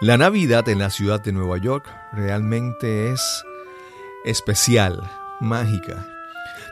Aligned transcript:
La 0.00 0.16
Navidad 0.16 0.68
en 0.68 0.78
la 0.78 0.90
ciudad 0.90 1.20
de 1.20 1.32
Nueva 1.32 1.58
York 1.58 1.84
realmente 2.12 3.10
es 3.10 3.44
especial, 4.24 5.02
mágica. 5.40 6.06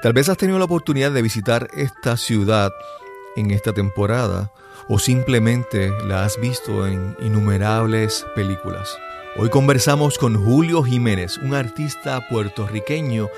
Tal 0.01 0.13
vez 0.13 0.29
has 0.29 0.37
tenido 0.37 0.61
la 0.61 0.67
oportunidad 0.67 1.11
de 1.11 1.23
visitar 1.23 1.67
esta 1.75 2.17
ciudad 2.17 2.71
en 3.35 3.51
esta 3.51 3.73
temporada 3.73 4.53
o 4.87 5.01
simplemente 5.01 5.91
la 6.07 6.25
has 6.25 6.41
visto 6.41 6.87
en 6.87 7.17
innumerables 7.19 8.25
películas. 8.37 8.97
Hoy 9.37 9.51
conversamos 9.51 10.19
con 10.19 10.37
Julio 10.37 10.85
Jiménez, 10.85 11.37
un 11.39 11.55
artista 11.55 12.29
puertorriqueño 12.29 13.29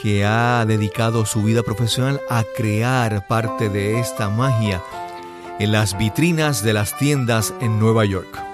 que 0.00 0.24
ha 0.24 0.64
dedicado 0.64 1.26
su 1.26 1.42
vida 1.42 1.64
profesional 1.64 2.20
a 2.30 2.44
crear 2.56 3.26
parte 3.26 3.68
de 3.68 3.98
esta 3.98 4.30
magia 4.30 4.80
en 5.58 5.72
las 5.72 5.98
vitrinas 5.98 6.62
de 6.62 6.72
las 6.72 6.96
tiendas 6.96 7.52
en 7.60 7.80
Nueva 7.80 8.04
York. 8.04 8.53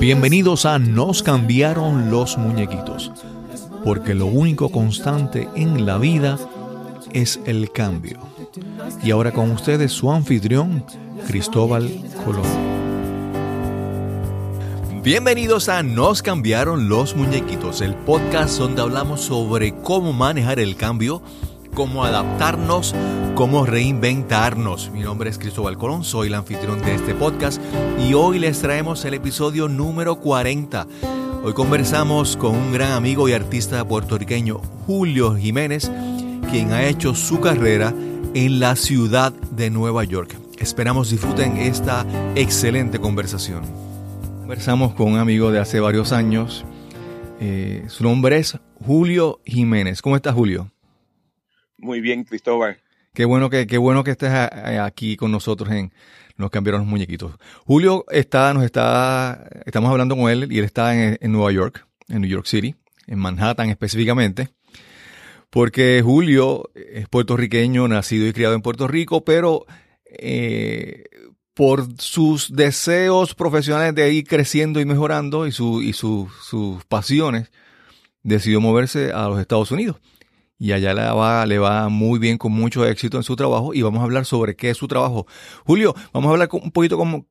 Bienvenidos 0.00 0.66
a 0.66 0.78
Nos 0.78 1.22
cambiaron 1.22 2.10
los 2.10 2.36
muñequitos, 2.36 3.12
porque 3.84 4.14
lo 4.14 4.26
único 4.26 4.68
constante 4.68 5.48
en 5.54 5.86
la 5.86 5.96
vida 5.96 6.38
es 7.14 7.40
el 7.46 7.72
cambio. 7.72 8.18
Y 9.02 9.12
ahora 9.12 9.32
con 9.32 9.50
ustedes 9.50 9.92
su 9.92 10.12
anfitrión, 10.12 10.84
Cristóbal 11.26 11.88
Colón. 12.22 12.77
Bienvenidos 15.02 15.68
a 15.68 15.84
Nos 15.84 16.22
cambiaron 16.22 16.88
los 16.88 17.14
muñequitos, 17.14 17.82
el 17.82 17.94
podcast 17.94 18.58
donde 18.58 18.82
hablamos 18.82 19.20
sobre 19.20 19.72
cómo 19.72 20.12
manejar 20.12 20.58
el 20.58 20.74
cambio, 20.74 21.22
cómo 21.72 22.04
adaptarnos, 22.04 22.96
cómo 23.36 23.64
reinventarnos. 23.64 24.90
Mi 24.90 25.02
nombre 25.02 25.30
es 25.30 25.38
Cristóbal 25.38 25.78
Colón, 25.78 26.02
soy 26.02 26.26
el 26.26 26.34
anfitrión 26.34 26.82
de 26.82 26.96
este 26.96 27.14
podcast 27.14 27.62
y 28.06 28.12
hoy 28.14 28.40
les 28.40 28.58
traemos 28.58 29.04
el 29.04 29.14
episodio 29.14 29.68
número 29.68 30.16
40. 30.16 30.88
Hoy 31.44 31.52
conversamos 31.52 32.36
con 32.36 32.56
un 32.56 32.72
gran 32.72 32.90
amigo 32.90 33.28
y 33.28 33.32
artista 33.34 33.86
puertorriqueño, 33.86 34.60
Julio 34.86 35.36
Jiménez, 35.36 35.92
quien 36.50 36.72
ha 36.72 36.84
hecho 36.84 37.14
su 37.14 37.40
carrera 37.40 37.94
en 38.34 38.58
la 38.58 38.74
ciudad 38.74 39.32
de 39.32 39.70
Nueva 39.70 40.02
York. 40.02 40.36
Esperamos 40.58 41.10
disfruten 41.10 41.56
esta 41.56 42.04
excelente 42.34 42.98
conversación. 42.98 43.87
Conversamos 44.48 44.94
con 44.94 45.12
un 45.12 45.18
amigo 45.18 45.52
de 45.52 45.58
hace 45.58 45.78
varios 45.78 46.10
años. 46.10 46.64
Eh, 47.38 47.84
su 47.88 48.02
nombre 48.02 48.38
es 48.38 48.56
Julio 48.76 49.42
Jiménez. 49.44 50.00
¿Cómo 50.00 50.16
estás, 50.16 50.34
Julio? 50.34 50.72
Muy 51.76 52.00
bien, 52.00 52.24
Cristóbal. 52.24 52.78
Qué 53.12 53.26
bueno 53.26 53.50
que, 53.50 53.66
qué 53.66 53.76
bueno 53.76 54.04
que 54.04 54.12
estés 54.12 54.30
aquí 54.32 55.18
con 55.18 55.32
nosotros 55.32 55.70
en 55.70 55.92
Nos 56.38 56.48
cambiaron 56.48 56.80
los 56.80 56.88
muñequitos. 56.88 57.34
Julio 57.66 58.06
está, 58.10 58.54
nos 58.54 58.64
está, 58.64 59.50
estamos 59.66 59.90
hablando 59.90 60.16
con 60.16 60.30
él 60.30 60.50
y 60.50 60.60
él 60.60 60.64
está 60.64 60.94
en, 60.94 61.18
en 61.20 61.30
Nueva 61.30 61.52
York, 61.52 61.86
en 62.08 62.22
New 62.22 62.30
York 62.30 62.46
City, 62.46 62.74
en 63.06 63.18
Manhattan 63.18 63.68
específicamente 63.68 64.48
porque 65.50 66.00
Julio 66.02 66.70
es 66.74 67.06
puertorriqueño, 67.06 67.86
nacido 67.86 68.26
y 68.26 68.32
criado 68.32 68.54
en 68.54 68.62
Puerto 68.62 68.88
Rico, 68.88 69.24
pero 69.26 69.66
eh, 70.06 71.04
por 71.58 71.88
sus 71.98 72.54
deseos 72.54 73.34
profesionales 73.34 73.92
de 73.92 74.12
ir 74.12 74.28
creciendo 74.28 74.78
y 74.78 74.84
mejorando 74.84 75.44
y, 75.44 75.50
su, 75.50 75.82
y 75.82 75.92
sus 75.92 76.84
pasiones, 76.86 77.50
decidió 78.22 78.60
moverse 78.60 79.10
a 79.10 79.26
los 79.26 79.40
Estados 79.40 79.72
Unidos. 79.72 79.96
Y 80.56 80.70
allá 80.70 80.94
le 80.94 81.02
va, 81.02 81.44
le 81.46 81.58
va 81.58 81.88
muy 81.88 82.20
bien, 82.20 82.38
con 82.38 82.52
mucho 82.52 82.86
éxito 82.86 83.16
en 83.16 83.24
su 83.24 83.34
trabajo. 83.34 83.74
Y 83.74 83.82
vamos 83.82 84.02
a 84.02 84.04
hablar 84.04 84.24
sobre 84.24 84.54
qué 84.54 84.70
es 84.70 84.76
su 84.76 84.86
trabajo. 84.86 85.26
Julio, 85.66 85.96
vamos 86.12 86.28
a 86.28 86.32
hablar 86.34 86.48
un 86.52 86.70
poquito 86.70 86.96
como, 86.96 87.26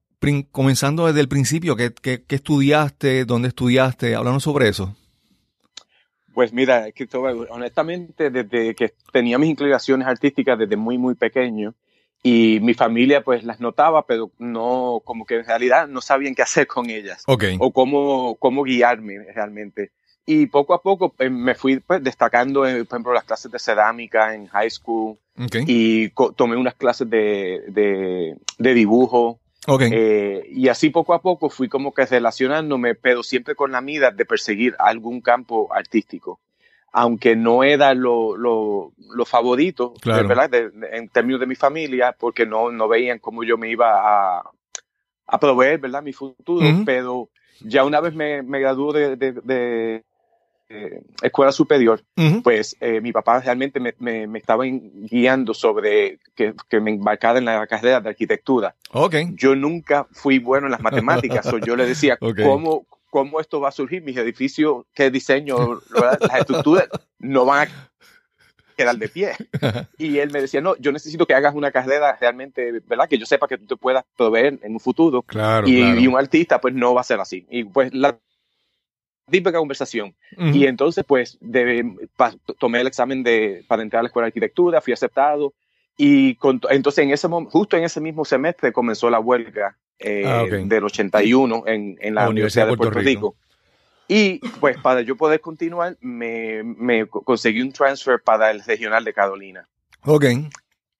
comenzando 0.52 1.08
desde 1.08 1.22
el 1.22 1.30
principio. 1.30 1.78
¿Qué, 1.78 1.94
qué, 1.94 2.22
qué 2.28 2.36
estudiaste? 2.36 3.24
¿Dónde 3.24 3.48
estudiaste? 3.48 4.14
Háblanos 4.14 4.44
sobre 4.44 4.68
eso. 4.68 4.94
Pues 6.34 6.52
mira, 6.52 6.88
honestamente, 7.50 8.30
desde 8.30 8.76
que 8.76 8.94
tenía 9.14 9.38
mis 9.38 9.52
inclinaciones 9.52 10.06
artísticas 10.06 10.60
desde 10.60 10.76
muy, 10.76 10.98
muy 10.98 11.16
pequeño, 11.16 11.76
y 12.24 12.60
mi 12.62 12.74
familia 12.74 13.24
pues 13.24 13.44
las 13.44 13.60
notaba, 13.60 14.06
pero 14.06 14.32
no, 14.38 15.02
como 15.06 15.26
que 15.26 15.36
en 15.36 15.46
realidad 15.46 15.88
no 15.88 16.02
sabían 16.02 16.36
qué 16.36 16.42
hacer 16.42 16.68
con 16.68 16.90
ellas 16.90 17.24
o 17.28 17.72
cómo, 17.72 18.36
cómo 18.36 18.64
guiarme 18.64 19.20
realmente. 19.34 19.92
Y 20.26 20.48
poco 20.48 20.74
a 20.74 20.82
poco 20.82 21.14
pues, 21.14 21.32
me 21.32 21.56
fui 21.56 21.80
pues, 21.80 22.04
destacando, 22.04 22.62
por 22.62 22.70
ejemplo, 22.70 23.14
las 23.14 23.24
clases 23.24 23.50
de 23.50 23.60
cerámica 23.60 24.36
en 24.36 24.48
high 24.48 24.70
school 24.70 25.18
y 25.66 26.10
tomé 26.36 26.58
unas 26.58 26.76
clases 26.76 27.10
de, 27.10 27.64
de, 27.68 28.36
de 28.58 28.74
dibujo. 28.74 29.40
Eh, 29.80 30.48
y 30.50 30.70
así 30.70 30.90
poco 30.90 31.14
a 31.14 31.22
poco 31.22 31.50
fui 31.50 31.68
como 31.68 31.94
que 31.94 32.06
relacionándome, 32.06 32.96
pero 32.96 33.22
siempre 33.22 33.56
con 33.56 33.72
la 33.72 33.82
mira 33.82 34.12
de 34.12 34.26
perseguir 34.26 34.76
algún 34.80 35.22
campo 35.22 35.74
artístico 35.74 36.40
aunque 36.92 37.36
no 37.36 37.64
era 37.64 37.94
lo, 37.94 38.38
lo, 38.38 38.94
lo 38.98 39.26
favorito, 39.26 39.94
¿verdad? 40.04 40.50
en 40.92 41.10
términos 41.10 41.40
de 41.40 41.48
mi 41.48 41.56
familia, 41.56 42.16
porque 42.18 42.46
no, 42.46 42.72
no 42.72 42.88
veían 42.88 43.20
cómo 43.20 43.44
yo 43.44 43.58
me 43.58 43.70
iba 43.70 44.38
a, 44.38 44.44
a 45.28 45.40
proveer, 45.40 45.80
¿verdad? 45.80 46.02
Mi 46.02 46.14
futuro, 46.14 46.66
pero 46.86 47.30
ya 47.62 47.84
una 47.84 48.00
vez 48.02 48.14
me, 48.14 48.42
me 48.42 48.60
graduó 48.60 48.94
de, 48.94 49.16
de, 49.16 50.04
escuela 51.22 51.52
superior, 51.52 52.04
pues 52.44 52.76
eh, 52.82 53.00
mi 53.00 53.12
papá 53.12 53.40
realmente 53.40 53.80
me, 53.80 53.94
me, 54.00 54.28
me, 54.28 54.40
estaba 54.40 54.66
guiando 54.66 55.54
sobre 55.54 56.20
que, 56.36 56.54
que, 56.68 56.80
me 56.82 56.92
embarcara 56.92 57.40
en 57.40 57.46
la 57.46 57.66
carrera 57.68 58.02
de 58.02 58.10
arquitectura. 58.10 58.76
Okay. 58.92 59.30
Yo 59.34 59.56
nunca 59.56 60.08
fui 60.12 60.40
bueno 60.40 60.68
en 60.68 60.72
las 60.72 60.82
matemáticas, 60.82 61.48
o 61.54 61.58
yo 61.58 61.76
le 61.76 61.86
decía, 61.86 62.18
¿cómo, 62.44 62.86
cómo 63.10 63.40
esto 63.40 63.60
va 63.60 63.70
a 63.70 63.72
surgir, 63.72 64.02
mis 64.02 64.18
edificios, 64.18 64.86
qué 64.94 65.10
diseño, 65.10 65.82
las 65.90 66.40
estructuras 66.40 66.88
no 67.20 67.46
van 67.46 67.68
a 67.68 67.72
quedar 68.76 68.98
de 68.98 69.10
pie. 69.10 69.32
Y 69.98 70.20
él 70.20 70.32
me 70.32 70.42
decía, 70.42 70.62
no, 70.62 70.76
yo 70.78 70.92
necesito 70.92 71.26
que 71.26 71.34
hagas 71.34 71.56
una 71.56 71.72
carrera 71.72 72.16
realmente, 72.20 72.82
¿verdad? 72.86 73.10
Que 73.10 73.18
yo 73.18 73.26
sepa 73.26 73.48
que 73.48 73.58
tú 73.58 73.66
te 73.66 73.76
puedas 73.76 74.06
proveer 74.16 74.60
en 74.62 74.74
un 74.74 74.80
futuro. 74.80 75.24
Claro, 75.24 75.68
y, 75.68 76.08
un 76.08 76.18
artista, 76.18 76.62
pues 76.62 76.74
no 76.74 76.94
va 76.94 77.02
a 77.02 77.06
ser 77.06 77.20
así. 77.20 77.46
Y 77.50 77.64
pues 77.64 77.94
la 77.94 78.20
típica 79.30 79.58
conversación. 79.58 80.16
Y 80.38 80.66
entonces, 80.66 81.04
pues, 81.06 81.38
tomé 82.60 82.82
el 82.82 82.88
examen 82.88 83.24
de, 83.24 83.66
para 83.68 83.82
entrar 83.82 84.00
a 84.00 84.04
la 84.04 84.08
escuela 84.08 84.26
de 84.26 84.30
arquitectura, 84.30 84.82
fui 84.82 84.94
aceptado. 84.94 85.54
Y 85.98 86.38
entonces, 86.70 87.04
en 87.04 87.12
ese 87.12 87.28
justo 87.28 87.76
en 87.76 87.84
ese 87.84 88.00
mismo 88.00 88.24
semestre 88.24 88.72
comenzó 88.72 89.10
la 89.10 89.20
huelga 89.20 89.76
eh, 89.98 90.24
ah, 90.28 90.46
del 90.48 90.84
81 90.84 91.64
en, 91.66 91.98
en 92.00 92.16
la, 92.16 92.30
Universidad, 92.30 92.68
de 92.68 92.78
Puerto, 92.78 93.00
Rico. 93.00 93.36
Y 94.08 94.38
pues 94.60 94.78
para 94.78 95.02
yo 95.02 95.18
poder 95.18 95.42
continuar, 95.42 95.98
me, 96.00 96.64
me, 96.64 97.08
conseguí 97.08 97.62
un 97.62 97.74
transfer 97.74 98.22
para 98.22 98.52
el 98.52 98.64
regional 98.64 99.04
de 99.04 99.14
Carolina. 99.14 99.68
Ok. 100.04 100.26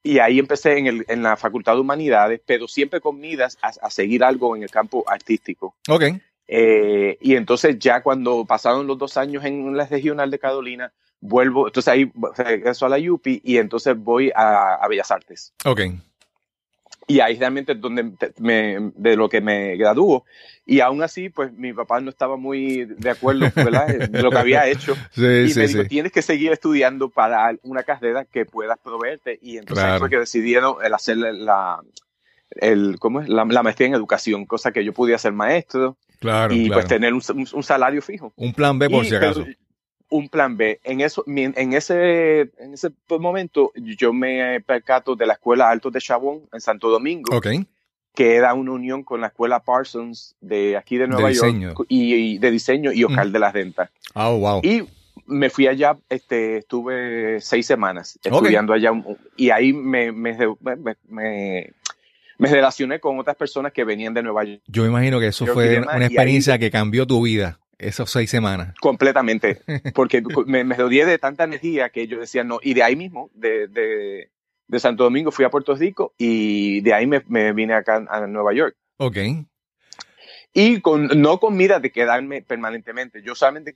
Y 0.04 0.20
ahí 0.20 0.40
empecé 0.40 0.78
en, 0.78 0.88
el, 0.88 1.06
en 1.08 1.22
la 1.22 1.38
Facultad 1.38 1.76
de 1.76 1.82
Humanidades, 1.82 2.42
pero 2.46 2.68
siempre 2.68 3.00
con 3.00 3.20
miras 3.20 3.58
a, 3.62 3.90
seguir 3.90 4.24
algo 4.24 4.56
en 4.56 4.64
el 4.64 4.72
campo 4.72 5.06
artístico. 5.08 5.76
Ok. 5.88 6.04
Eh, 6.48 7.18
y 7.22 7.36
entonces 7.36 7.78
ya 7.78 8.02
cuando 8.02 8.46
pasaron 8.46 8.88
los 8.88 8.98
dos 8.98 9.16
años 9.18 9.46
en 9.46 9.76
la 9.78 9.86
regional 9.86 10.32
de 10.32 10.40
Carolina, 10.40 10.92
vuelvo, 11.20 11.68
entonces 11.68 11.88
ahí 11.92 12.12
regreso 12.38 12.86
a 12.86 12.90
la 12.90 12.98
UPI 13.12 13.42
y 13.44 13.58
entonces 13.58 13.98
voy 13.98 14.32
a, 14.36 14.76
a 14.76 14.88
Bellas 14.88 15.12
Artes. 15.12 15.54
Ok. 15.66 15.82
Y 17.10 17.22
ahí 17.22 17.38
realmente 17.40 17.72
es 17.72 17.80
donde 17.80 18.12
me, 18.40 18.92
de 18.96 19.16
lo 19.16 19.30
que 19.30 19.40
me 19.40 19.78
graduó. 19.78 20.26
Y 20.66 20.82
aún 20.82 21.02
así, 21.02 21.30
pues 21.30 21.54
mi 21.54 21.72
papá 21.72 22.02
no 22.02 22.10
estaba 22.10 22.36
muy 22.36 22.84
de 22.84 23.10
acuerdo 23.10 23.46
¿verdad? 23.56 23.88
de 23.88 24.22
lo 24.22 24.30
que 24.30 24.38
había 24.38 24.68
hecho. 24.68 24.94
Sí, 25.12 25.22
y 25.26 25.50
sí, 25.52 25.60
me 25.60 25.68
dijo, 25.68 25.82
sí. 25.84 25.88
tienes 25.88 26.12
que 26.12 26.22
seguir 26.22 26.52
estudiando 26.52 27.10
para 27.10 27.56
una 27.64 27.84
carrera 27.84 28.26
que 28.26 28.46
puedas 28.46 28.78
proveerte. 28.80 29.40
Y 29.42 29.58
entonces 29.58 29.86
Claro. 29.86 30.00
fue 30.00 30.10
que 30.10 30.20
decidieron 30.20 30.76
el 30.84 30.94
hacer 30.94 31.16
la, 31.16 31.80
el, 32.52 32.98
¿cómo 33.00 33.22
es? 33.22 33.30
La, 33.30 33.46
la 33.46 33.64
maestría 33.64 33.88
en 33.88 33.94
educación, 33.96 34.46
cosa 34.46 34.74
que 34.74 34.84
yo 34.84 34.92
pudiera 34.92 35.18
ser 35.18 35.32
maestro 35.32 35.96
Claro, 36.20 36.54
y 36.54 36.66
claro. 36.66 36.74
pues 36.82 36.88
tener 36.88 37.14
un, 37.14 37.22
un- 37.36 37.48
un 37.54 37.64
salario 37.64 38.02
fijo. 38.02 38.34
Un 38.36 38.52
plan 38.54 38.78
B 38.80 38.90
por 38.90 39.06
Y, 39.06 39.10
si 39.10 39.16
acaso. 39.16 39.44
pero, 39.46 39.56
un 40.10 40.30
plan 40.30 40.56
B. 40.58 40.80
En, 40.84 41.02
eso, 41.02 41.24
en, 41.28 41.74
ese, 41.74 42.42
en 42.60 42.74
ese 42.74 42.90
momento 43.10 43.72
yo 43.76 44.14
me 44.14 44.62
percato 44.62 45.16
de 45.16 45.26
la 45.26 45.34
Escuela 45.34 45.70
Altos 45.70 45.92
de 45.94 46.00
Chabón 46.00 46.42
en 46.54 46.62
Santo 46.62 46.90
Domingo, 46.90 47.36
Ok. 47.36 47.48
que 48.16 48.36
era 48.36 48.54
una 48.54 48.72
unión 48.72 49.04
con 49.04 49.22
la 49.22 49.28
Escuela 49.28 49.60
Parsons 49.60 50.36
de 50.42 50.78
aquí 50.78 50.98
de 50.98 51.08
Nueva. 51.08 51.32
York 51.32 51.86
y, 51.90 52.14
y 52.14 52.38
de 52.38 52.52
diseño 52.52 52.92
y 52.94 53.04
Ujú. 53.04 53.16
de 53.16 53.40
la 53.40 53.52
Renta. 53.52 53.92
Ah, 54.14 54.30
wow. 54.30 54.62
Y 54.64 54.84
me 55.26 55.50
fui 55.50 55.68
allá, 55.68 55.98
este, 56.10 56.58
estuve 56.60 57.42
seis 57.42 57.66
semanas 57.66 58.18
estudiando 58.24 58.72
allá 58.72 58.92
y 59.36 59.50
ahí 59.50 59.74
me, 59.74 60.12
me, 60.14 60.38
me, 60.62 60.96
me- 61.10 61.74
relacioné 62.40 63.00
con 63.00 63.20
otras 63.20 63.36
personas 63.36 63.74
que 63.74 63.84
venían 63.84 64.14
de 64.14 64.24
Nueva 64.24 64.44
York. 64.46 64.62
Yo 64.68 64.84
me 64.84 64.90
imagino 64.90 65.20
que 65.20 65.28
eso 65.28 65.46
fue 65.48 65.80
una 65.80 65.92
ahí- 65.94 66.04
experiencia 66.06 66.58
que 66.58 66.72
cambió 66.72 67.06
tu 67.06 67.22
vida. 67.24 67.60
Esas 67.80 68.10
seis 68.10 68.30
semanas. 68.30 68.74
Completamente. 68.80 69.62
Porque 69.94 70.24
me, 70.46 70.64
me 70.64 70.76
de 70.76 71.20
tanta 71.20 71.44
energía 71.44 71.90
que 71.90 72.08
yo 72.08 72.20
decía 72.20 72.44
no. 72.44 72.60
Y 72.62 72.74
de 72.74 72.84
ahí 72.84 72.96
mismo, 72.96 73.30
de, 73.34 73.68
de, 73.68 74.32
de 74.68 74.80
Santo 74.80 75.04
Domingo, 75.04 75.32
fui 75.32 75.46
a 75.46 75.50
Puerto 75.50 75.76
Rico 75.76 76.14
y 76.18 76.82
de 76.82 76.94
ahí 76.94 77.06
me, 77.06 77.24
me 77.28 77.54
vine 77.54 77.74
acá 77.74 78.06
a 78.10 78.26
Nueva 78.28 78.54
York. 78.54 78.76
Ok. 78.98 79.18
Y 80.54 80.82
con, 80.82 81.08
no 81.22 81.40
con 81.40 81.56
mira 81.56 81.80
de 81.80 81.92
quedarme 81.92 82.42
permanentemente. 82.42 83.22
Yo 83.22 83.36
solamente 83.36 83.76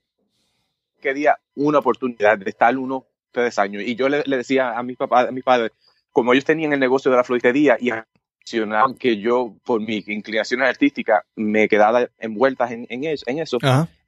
quería 0.99 1.37
una 1.55 1.79
oportunidad 1.79 2.37
de 2.37 2.49
estar 2.49 2.75
unos 2.77 3.03
tres 3.31 3.59
años. 3.59 3.83
Y 3.83 3.95
yo 3.95 4.09
le, 4.09 4.23
le 4.25 4.37
decía 4.37 4.77
a 4.77 4.83
mis 4.83 4.97
papás, 4.97 5.27
a 5.27 5.31
mis 5.31 5.43
padres, 5.43 5.71
como 6.11 6.33
ellos 6.33 6.45
tenían 6.45 6.73
el 6.73 6.79
negocio 6.79 7.11
de 7.11 7.17
la 7.17 7.23
floristería 7.23 7.77
y 7.79 7.91
que 8.99 9.17
yo, 9.17 9.55
por 9.63 9.81
mi 9.81 10.03
inclinación 10.07 10.61
artística, 10.61 11.25
me 11.35 11.67
quedaba 11.67 12.07
envueltas 12.19 12.71
en, 12.71 12.85
en 12.89 13.05
eso, 13.05 13.23
en 13.27 13.39
eso 13.39 13.57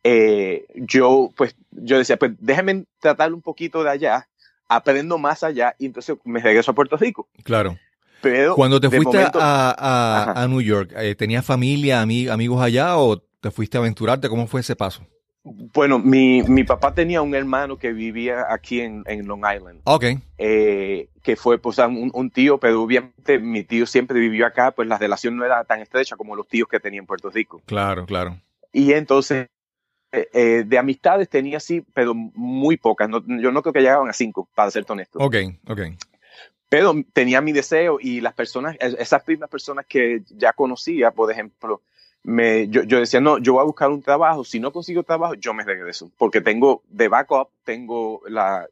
eh, 0.04 0.66
yo, 0.76 1.32
pues, 1.36 1.56
yo 1.72 1.98
decía, 1.98 2.18
pues 2.18 2.34
déjenme 2.40 2.86
tratar 3.00 3.34
un 3.34 3.42
poquito 3.42 3.84
de 3.84 3.90
allá, 3.90 4.28
aprendo 4.68 5.18
más 5.18 5.44
allá 5.44 5.76
y 5.80 5.86
entonces 5.86 6.18
me 6.26 6.42
regreso 6.42 6.72
a 6.72 6.76
Puerto 6.76 6.98
Rico. 6.98 7.28
Claro. 7.44 7.78
Pero 8.22 8.56
Cuando 8.56 8.80
te 8.80 8.90
fuiste 8.90 9.18
momento, 9.18 9.40
a, 9.42 9.72
a, 9.72 10.44
a, 10.44 10.48
New 10.48 10.62
York, 10.62 10.94
eh, 10.96 11.16
¿tenías 11.16 11.46
familia, 11.46 12.02
amig 12.02 12.30
amigos 12.30 12.62
allá 12.62 12.98
o 12.98 13.18
te 13.18 13.52
fuiste 13.52 13.78
a 13.78 13.82
aventurarte? 13.82 14.30
¿Cómo 14.30 14.48
fue 14.48 14.62
ese 14.62 14.76
paso? 14.76 15.06
Bueno, 15.44 16.00
mi, 16.00 16.42
mi 16.44 16.64
papá 16.64 16.94
tenía 16.94 17.22
un 17.22 17.36
hermano 17.36 17.78
que 17.78 17.92
vivía 17.92 18.46
aquí 18.50 18.80
en, 18.80 19.04
en 19.06 19.28
Long 19.28 19.44
Island. 19.54 19.82
Ok. 19.84 20.06
Eh, 20.38 21.10
que 21.22 21.36
fue 21.36 21.58
pues 21.58 21.80
un, 21.80 22.12
un, 22.14 22.30
tío, 22.32 22.60
pero 22.60 22.82
obviamente 22.82 23.40
mi 23.40 23.64
tío 23.64 23.86
siempre 23.86 24.20
vivió 24.20 24.46
acá, 24.46 24.72
pues 24.72 24.88
la 24.88 24.98
relación 24.98 25.36
no 25.36 25.44
era 25.44 25.64
tan 25.66 25.82
estrecha 25.82 26.16
como 26.16 26.36
los 26.36 26.48
tíos 26.48 26.70
que 26.70 26.80
tenía 26.80 27.00
en 27.00 27.06
Puerto 27.06 27.30
Rico. 27.30 27.62
Claro, 27.66 28.06
claro. 28.06 28.38
Y 28.72 28.94
entonces, 28.94 29.48
eh, 30.14 30.30
eh, 30.34 30.64
de 30.66 30.78
amistades 30.78 31.28
tenía 31.28 31.60
sí, 31.60 31.84
pero 31.94 32.14
muy 32.14 32.78
pocas. 32.78 33.10
No, 33.10 33.22
yo 33.28 33.52
no 33.52 33.62
creo 33.62 33.74
que 33.74 33.82
llegaban 33.82 34.10
a 34.10 34.14
cinco, 34.14 34.48
para 34.56 34.72
ser 34.72 34.86
honesto. 34.88 35.20
Ok, 35.20 35.36
ok. 35.68 35.82
Pero 36.70 36.96
tenía 37.12 37.42
mi 37.42 37.52
deseo 37.52 38.00
y 38.00 38.22
las 38.22 38.34
personas, 38.34 38.78
esas 38.80 39.28
mismas 39.28 39.50
personas 39.50 39.86
que 39.88 40.24
ya 40.30 40.54
conocía, 40.54 41.12
por 41.12 41.32
ejemplo, 41.32 41.82
me, 42.24 42.70
yo, 42.70 42.84
yo, 42.84 43.00
decía, 43.00 43.20
no, 43.20 43.38
yo 43.38 43.54
voy 43.54 43.62
a 43.62 43.66
buscar 43.66 43.90
un 43.90 44.02
trabajo, 44.02 44.44
si 44.44 44.60
no 44.60 44.72
consigo 44.72 45.04
trabajo, 45.04 45.36
yo 45.36 45.54
me 45.54 45.64
regreso, 45.64 46.10
porque 46.18 46.42
tengo 46.42 46.82
de 46.90 47.10
backup, 47.10 47.50
tengo 47.66 48.22
la, 48.28 48.68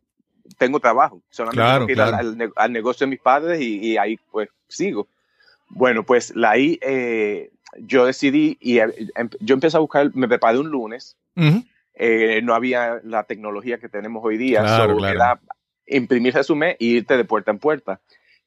tengo 0.57 0.79
trabajo, 0.79 1.21
solamente 1.29 1.61
claro, 1.61 1.85
que 1.85 1.91
ir 1.91 1.97
claro. 1.97 2.17
al, 2.17 2.53
al, 2.55 2.71
negocio 2.71 3.05
de 3.05 3.11
mis 3.11 3.19
padres 3.19 3.61
y, 3.61 3.79
y, 3.79 3.97
ahí 3.97 4.17
pues 4.31 4.49
sigo. 4.67 5.07
Bueno, 5.67 6.03
pues 6.03 6.35
la 6.35 6.51
ahí 6.51 6.79
eh, 6.81 7.51
yo 7.77 8.05
decidí 8.05 8.57
y 8.59 8.79
eh, 8.79 8.87
yo 9.39 9.53
empecé 9.53 9.77
a 9.77 9.81
buscar, 9.81 10.13
me 10.15 10.27
preparé 10.27 10.57
un 10.57 10.69
lunes, 10.69 11.17
uh 11.35 11.41
-huh. 11.41 11.65
eh, 11.95 12.41
no 12.43 12.55
había 12.55 13.01
la 13.03 13.23
tecnología 13.23 13.79
que 13.79 13.89
tenemos 13.89 14.23
hoy 14.23 14.37
día, 14.37 14.61
claro, 14.61 14.93
so, 14.93 14.97
claro. 14.97 15.15
era 15.15 15.39
imprimir 15.87 16.33
resumen 16.33 16.75
e 16.79 16.85
irte 16.85 17.17
de 17.17 17.25
puerta 17.25 17.51
en 17.51 17.59
puerta 17.59 17.99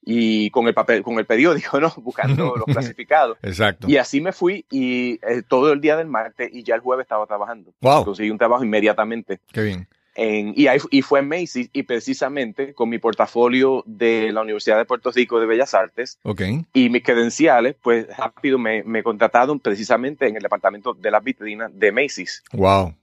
y 0.04 0.50
con 0.50 0.66
el 0.68 0.74
papel, 0.74 1.02
con 1.02 1.18
el 1.18 1.26
periódico, 1.26 1.80
¿no? 1.80 1.92
Buscando 1.96 2.56
los 2.56 2.66
clasificados. 2.66 3.38
Exacto. 3.42 3.88
Y 3.88 3.96
así 3.96 4.20
me 4.20 4.32
fui 4.32 4.64
y 4.70 5.18
eh, 5.26 5.42
todo 5.46 5.72
el 5.72 5.80
día 5.80 5.96
del 5.96 6.08
martes 6.08 6.50
y 6.52 6.62
ya 6.62 6.74
el 6.74 6.80
jueves 6.80 7.04
estaba 7.04 7.26
trabajando. 7.26 7.72
Wow. 7.80 8.04
Conseguí 8.04 8.30
un 8.30 8.38
trabajo 8.38 8.64
inmediatamente. 8.64 9.40
Qué 9.52 9.62
bien. 9.62 9.88
En, 10.16 10.52
y, 10.56 10.68
ahí, 10.68 10.78
y 10.90 11.02
fue 11.02 11.20
en 11.20 11.28
Macy's 11.28 11.70
y 11.72 11.82
precisamente 11.82 12.72
con 12.72 12.88
mi 12.88 12.98
portafolio 12.98 13.82
de 13.84 14.30
la 14.30 14.42
Universidad 14.42 14.76
de 14.76 14.84
Puerto 14.84 15.10
Rico 15.10 15.40
de 15.40 15.46
Bellas 15.46 15.74
Artes 15.74 16.20
okay. 16.22 16.64
y 16.72 16.88
mis 16.88 17.02
credenciales, 17.02 17.74
pues 17.82 18.06
rápido 18.16 18.56
me, 18.56 18.84
me 18.84 19.02
contrataron 19.02 19.58
precisamente 19.58 20.28
en 20.28 20.36
el 20.36 20.42
departamento 20.42 20.94
de 20.94 21.10
las 21.10 21.24
vitrinas 21.24 21.72
de 21.74 21.90
Macy's. 21.90 22.44
Wow. 22.52 22.94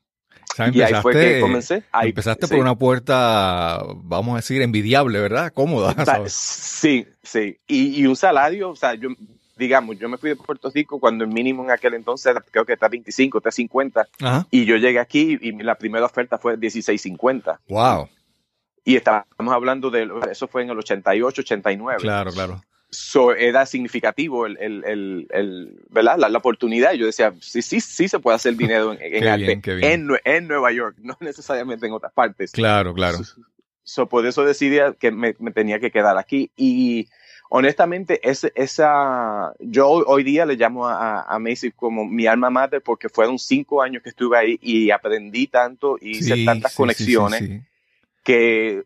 O 0.51 0.56
sea, 0.56 0.69
y 0.74 0.81
ahí 0.81 0.94
fue 1.01 1.13
que 1.13 1.39
comencé. 1.39 1.83
Ahí, 1.92 2.09
empezaste 2.09 2.48
sí. 2.48 2.53
por 2.53 2.62
una 2.62 2.75
puerta, 2.75 3.83
vamos 4.03 4.33
a 4.33 4.38
decir, 4.38 4.62
envidiable, 4.62 5.19
¿verdad? 5.19 5.51
Cómoda. 5.53 5.95
Sí, 6.27 7.06
sí. 7.24 7.57
Y, 7.68 8.01
y, 8.01 8.07
un 8.07 8.15
salario, 8.15 8.71
o 8.71 8.75
sea, 8.75 8.95
yo, 8.95 9.09
digamos, 9.57 9.98
yo 10.00 10.09
me 10.09 10.18
fui 10.18 10.31
de 10.31 10.36
Puerto 10.36 10.71
Rico 10.74 11.00
cuando 11.00 11.24
el 11.24 11.30
mínimo 11.30 11.63
en 11.63 11.71
aquel 11.71 11.94
entonces 11.94 12.36
creo 12.50 12.65
que 12.65 12.74
está 12.74 12.88
25, 12.88 13.38
está 13.38 13.51
50. 13.51 14.07
Ajá. 14.19 14.48
Y 14.50 14.65
yo 14.65 14.77
llegué 14.77 15.00
aquí 15.00 15.38
y 15.39 15.51
la 15.63 15.75
primera 15.75 16.06
oferta 16.06 16.38
fue 16.38 16.57
16.50. 16.57 17.59
Wow. 17.69 18.09
Y 18.83 18.95
estamos 18.95 19.53
hablando 19.53 19.92
de, 19.92 20.09
eso 20.31 20.48
fue 20.48 20.63
en 20.63 20.71
el 20.71 20.80
88, 20.80 21.42
89. 21.42 22.00
Claro, 22.01 22.31
claro. 22.31 22.62
So, 22.94 23.34
era 23.34 23.66
significativo 23.66 24.46
el, 24.46 24.58
el, 24.60 24.84
el, 24.84 25.28
el 25.30 25.80
¿verdad? 25.90 26.18
La, 26.18 26.28
la, 26.28 26.38
oportunidad. 26.40 26.92
Yo 26.92 27.06
decía, 27.06 27.34
sí, 27.40 27.62
sí, 27.62 27.80
sí 27.80 28.10
se 28.10 28.20
puede 28.20 28.36
hacer 28.36 28.58
dinero 28.58 28.92
en, 28.92 29.00
en 29.02 29.28
arte 29.30 29.46
bien, 29.46 29.62
bien. 29.62 29.84
En, 29.84 30.10
en, 30.26 30.48
Nueva 30.50 30.74
York, 30.74 30.98
no 31.02 31.18
necesariamente 31.22 31.88
en 31.88 31.94
otras 31.94 32.12
partes. 32.12 32.52
Claro, 32.52 32.94
claro. 32.94 33.24
So, 33.24 33.42
so 33.84 34.10
por 34.10 34.26
eso 34.26 34.44
decidí 34.44 34.78
que 35.00 35.10
me, 35.12 35.36
me, 35.40 35.52
tenía 35.52 35.80
que 35.80 35.90
quedar 35.90 36.18
aquí. 36.18 36.52
Y 36.58 37.08
honestamente, 37.50 38.20
ese, 38.30 38.52
esa, 38.56 39.54
yo 39.60 39.88
hoy 39.88 40.24
día 40.24 40.46
le 40.46 40.58
llamo 40.58 40.86
a, 40.86 41.22
a 41.22 41.40
Macy 41.40 41.72
como 41.72 42.06
mi 42.06 42.28
alma 42.28 42.50
mater 42.50 42.82
porque 42.82 43.08
fueron 43.08 43.40
cinco 43.40 43.82
años 43.82 44.04
que 44.04 44.10
estuve 44.10 44.38
ahí 44.38 44.60
y 44.62 44.92
aprendí 44.92 45.48
tanto 45.48 45.98
y 46.02 46.18
hice 46.18 46.36
sí, 46.36 46.46
tantas 46.46 46.74
sí, 46.74 46.78
conexiones 46.78 47.40
sí, 47.40 47.62
que 48.22 48.84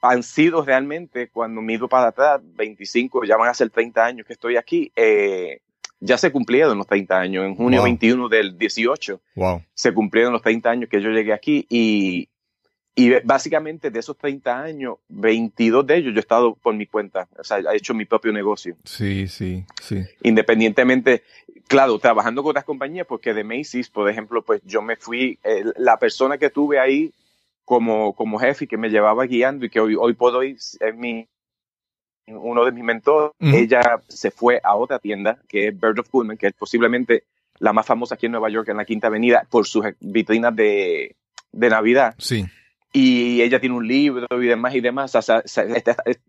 han 0.00 0.22
sido 0.22 0.64
realmente, 0.64 1.28
cuando 1.28 1.60
miro 1.60 1.88
para 1.88 2.08
atrás, 2.08 2.40
25, 2.42 3.24
ya 3.24 3.36
van 3.36 3.48
a 3.48 3.54
ser 3.54 3.70
30 3.70 4.04
años 4.04 4.26
que 4.26 4.32
estoy 4.32 4.56
aquí, 4.56 4.92
eh, 4.96 5.60
ya 6.00 6.16
se 6.18 6.30
cumplieron 6.30 6.78
los 6.78 6.86
30 6.86 7.18
años. 7.18 7.44
En 7.44 7.54
junio 7.54 7.80
wow. 7.80 7.84
21 7.84 8.28
del 8.28 8.58
18 8.58 9.20
wow. 9.34 9.62
se 9.74 9.92
cumplieron 9.92 10.32
los 10.32 10.42
30 10.42 10.70
años 10.70 10.90
que 10.90 11.00
yo 11.00 11.10
llegué 11.10 11.32
aquí 11.32 11.66
y, 11.68 12.28
y 12.94 13.12
básicamente 13.24 13.90
de 13.90 13.98
esos 14.00 14.16
30 14.16 14.60
años, 14.60 14.96
22 15.08 15.86
de 15.86 15.96
ellos 15.96 16.12
yo 16.12 16.18
he 16.18 16.20
estado 16.20 16.54
por 16.54 16.74
mi 16.74 16.86
cuenta, 16.86 17.28
o 17.38 17.44
sea, 17.44 17.58
he 17.58 17.76
hecho 17.76 17.94
mi 17.94 18.04
propio 18.04 18.32
negocio. 18.32 18.76
Sí, 18.84 19.28
sí, 19.28 19.64
sí. 19.82 20.04
Independientemente, 20.22 21.22
claro, 21.66 21.98
trabajando 21.98 22.42
con 22.42 22.50
otras 22.50 22.64
compañías, 22.64 23.06
porque 23.06 23.34
de 23.34 23.44
Macy's, 23.44 23.88
por 23.88 24.08
ejemplo, 24.10 24.42
pues 24.42 24.62
yo 24.64 24.82
me 24.82 24.96
fui, 24.96 25.38
eh, 25.44 25.64
la 25.76 25.98
persona 25.98 26.38
que 26.38 26.50
tuve 26.50 26.78
ahí 26.78 27.12
como, 27.68 28.14
como 28.14 28.38
jefe 28.38 28.64
y 28.64 28.66
que 28.66 28.78
me 28.78 28.88
llevaba 28.88 29.26
guiando 29.26 29.66
y 29.66 29.68
que 29.68 29.78
hoy, 29.78 29.94
hoy 29.94 30.14
por 30.14 30.34
hoy 30.34 30.52
es 30.52 30.78
mi, 30.96 31.28
uno 32.26 32.64
de 32.64 32.72
mis 32.72 32.82
mentores, 32.82 33.32
ella 33.40 34.00
se 34.08 34.30
fue 34.30 34.58
a 34.64 34.74
otra 34.74 34.98
tienda 34.98 35.38
que 35.46 35.68
es 35.68 35.78
Bird 35.78 35.98
of 35.98 36.08
Pullman, 36.08 36.38
que 36.38 36.46
es 36.46 36.54
posiblemente 36.54 37.24
la 37.58 37.74
más 37.74 37.84
famosa 37.84 38.14
aquí 38.14 38.24
en 38.24 38.32
Nueva 38.32 38.48
York, 38.48 38.70
en 38.70 38.78
la 38.78 38.86
Quinta 38.86 39.08
Avenida, 39.08 39.46
por 39.50 39.66
sus 39.66 39.84
vitrinas 40.00 40.56
de, 40.56 41.14
de 41.52 41.68
Navidad. 41.68 42.14
Sí. 42.16 42.46
Y 42.90 43.42
ella 43.42 43.60
tiene 43.60 43.76
un 43.76 43.86
libro 43.86 44.26
y 44.30 44.46
demás 44.46 44.74
y 44.74 44.80
demás. 44.80 45.14
O 45.14 45.20
sea, 45.20 45.42
es, 45.44 45.58
es, 45.58 45.84
es, 46.06 46.20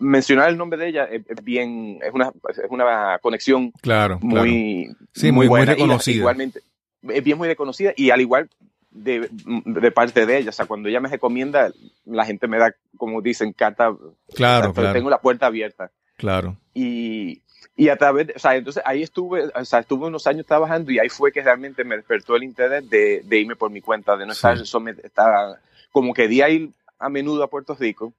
mencionar 0.00 0.48
el 0.48 0.58
nombre 0.58 0.80
de 0.80 0.88
ella 0.88 1.04
es, 1.04 1.22
bien, 1.44 2.00
es 2.02 2.12
una, 2.12 2.32
es 2.48 2.70
una 2.70 3.20
conexión 3.20 3.70
claro, 3.80 4.18
muy, 4.20 4.88
claro. 4.88 5.06
Sí, 5.14 5.26
muy, 5.26 5.32
muy, 5.32 5.46
buena. 5.46 5.66
muy 5.66 5.74
reconocida. 5.74 6.12
Y, 6.12 6.18
igualmente, 6.18 6.60
es 7.02 7.22
bien 7.22 7.38
muy 7.38 7.46
reconocida 7.46 7.92
y 7.96 8.10
al 8.10 8.20
igual 8.20 8.50
de, 8.92 9.28
de, 9.30 9.90
parte 9.90 10.26
de 10.26 10.38
ella. 10.38 10.50
O 10.50 10.52
sea, 10.52 10.66
cuando 10.66 10.88
ella 10.88 11.00
me 11.00 11.08
recomienda, 11.08 11.72
la 12.04 12.24
gente 12.24 12.46
me 12.46 12.58
da, 12.58 12.74
como 12.96 13.20
dicen, 13.20 13.52
carta. 13.52 13.94
Claro, 14.34 14.70
o 14.70 14.74
sea, 14.74 14.82
claro. 14.82 14.92
Tengo 14.92 15.10
la 15.10 15.20
puerta 15.20 15.46
abierta. 15.46 15.90
Claro. 16.16 16.56
Y, 16.74 17.42
y 17.76 17.88
a 17.88 17.96
través, 17.96 18.28
de, 18.28 18.34
o 18.36 18.38
sea, 18.38 18.54
entonces 18.54 18.82
ahí 18.86 19.02
estuve, 19.02 19.50
o 19.54 19.64
sea, 19.64 19.80
estuve 19.80 20.06
unos 20.06 20.26
años 20.26 20.46
trabajando 20.46 20.92
y 20.92 20.98
ahí 20.98 21.08
fue 21.08 21.32
que 21.32 21.42
realmente 21.42 21.84
me 21.84 21.96
despertó 21.96 22.36
el 22.36 22.44
interés 22.44 22.88
de, 22.88 23.22
de 23.24 23.38
irme 23.38 23.56
por 23.56 23.70
mi 23.70 23.80
cuenta, 23.80 24.16
de 24.16 24.26
no 24.26 24.32
estar, 24.32 24.58
sí. 24.58 24.78
estar, 25.02 25.58
como 25.90 26.12
que 26.12 26.28
de 26.28 26.50
ir 26.50 26.70
a 26.98 27.08
menudo 27.08 27.42
a 27.42 27.50
Puerto 27.50 27.74
Rico. 27.74 28.12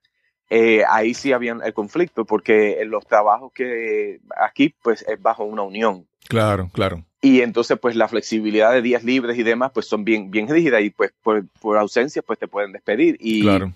Eh, 0.49 0.83
ahí 0.87 1.13
sí 1.13 1.31
había 1.33 1.57
el 1.63 1.73
conflicto, 1.73 2.25
porque 2.25 2.81
en 2.81 2.91
los 2.91 3.07
trabajos 3.07 3.51
que 3.53 4.19
aquí, 4.35 4.75
pues 4.83 5.03
es 5.07 5.21
bajo 5.21 5.45
una 5.45 5.63
unión. 5.63 6.05
Claro, 6.27 6.69
claro. 6.73 7.03
Y 7.23 7.39
entonces, 7.39 7.79
pues 7.79 7.95
la 7.95 8.09
flexibilidad 8.09 8.73
de 8.73 8.81
días 8.81 9.05
libres 9.05 9.37
y 9.37 9.43
demás, 9.43 9.71
pues 9.73 9.85
son 9.85 10.03
bien, 10.03 10.29
bien 10.29 10.45
rígidas 10.45 10.83
y 10.83 10.89
pues 10.89 11.13
por, 11.23 11.47
por 11.61 11.77
ausencia, 11.77 12.21
pues 12.21 12.37
te 12.37 12.49
pueden 12.49 12.73
despedir. 12.73 13.15
Y 13.17 13.43
claro. 13.43 13.71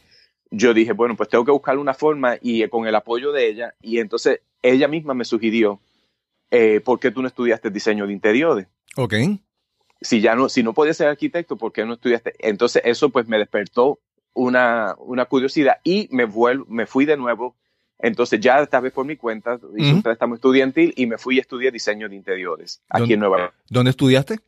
yo 0.51 0.73
dije, 0.73 0.91
bueno, 0.91 1.15
pues 1.15 1.29
tengo 1.29 1.45
que 1.45 1.51
buscar 1.51 1.77
una 1.77 1.93
forma 1.93 2.35
y 2.41 2.67
con 2.67 2.87
el 2.87 2.93
apoyo 2.93 3.31
de 3.31 3.47
ella. 3.47 3.73
Y 3.81 3.99
entonces 3.99 4.41
ella 4.61 4.89
misma 4.89 5.13
me 5.13 5.23
sugirió, 5.23 5.79
eh, 6.51 6.81
¿por 6.81 6.99
qué 6.99 7.09
tú 7.09 7.21
no 7.21 7.29
estudiaste 7.29 7.69
diseño 7.69 8.05
de 8.05 8.11
interiores? 8.11 8.67
Ok. 8.97 9.13
Si 10.01 10.19
ya 10.19 10.35
no, 10.35 10.49
si 10.49 10.61
no 10.61 10.73
podías 10.73 10.97
ser 10.97 11.07
arquitecto, 11.07 11.55
¿por 11.55 11.71
qué 11.71 11.85
no 11.85 11.93
estudiaste? 11.93 12.33
Entonces 12.39 12.81
eso 12.83 13.11
pues 13.11 13.29
me 13.29 13.37
despertó 13.37 14.01
una, 14.33 14.93
una 14.99 15.23
curiosidad 15.23 15.77
y 15.85 16.09
me, 16.11 16.25
vuelvo, 16.25 16.65
me 16.67 16.85
fui 16.85 17.05
de 17.05 17.15
nuevo 17.15 17.55
entonces 17.99 18.39
ya 18.39 18.59
esta 18.61 18.79
vez 18.79 18.93
por 18.93 19.05
mi 19.05 19.15
cuenta 19.15 19.55
hice 19.55 19.65
uh 19.65 19.71
-huh. 19.75 19.93
un 19.95 20.03
préstamo 20.03 20.35
estudiantil 20.35 20.93
y 20.95 21.05
me 21.07 21.17
fui 21.17 21.37
a 21.37 21.41
estudiar 21.41 21.73
diseño 21.73 22.07
de 22.07 22.15
interiores 22.15 22.81
aquí 22.89 23.13
en 23.13 23.19
Nueva 23.19 23.39
York. 23.39 23.53
¿Dónde 23.69 23.91
estudiaste? 23.91 24.39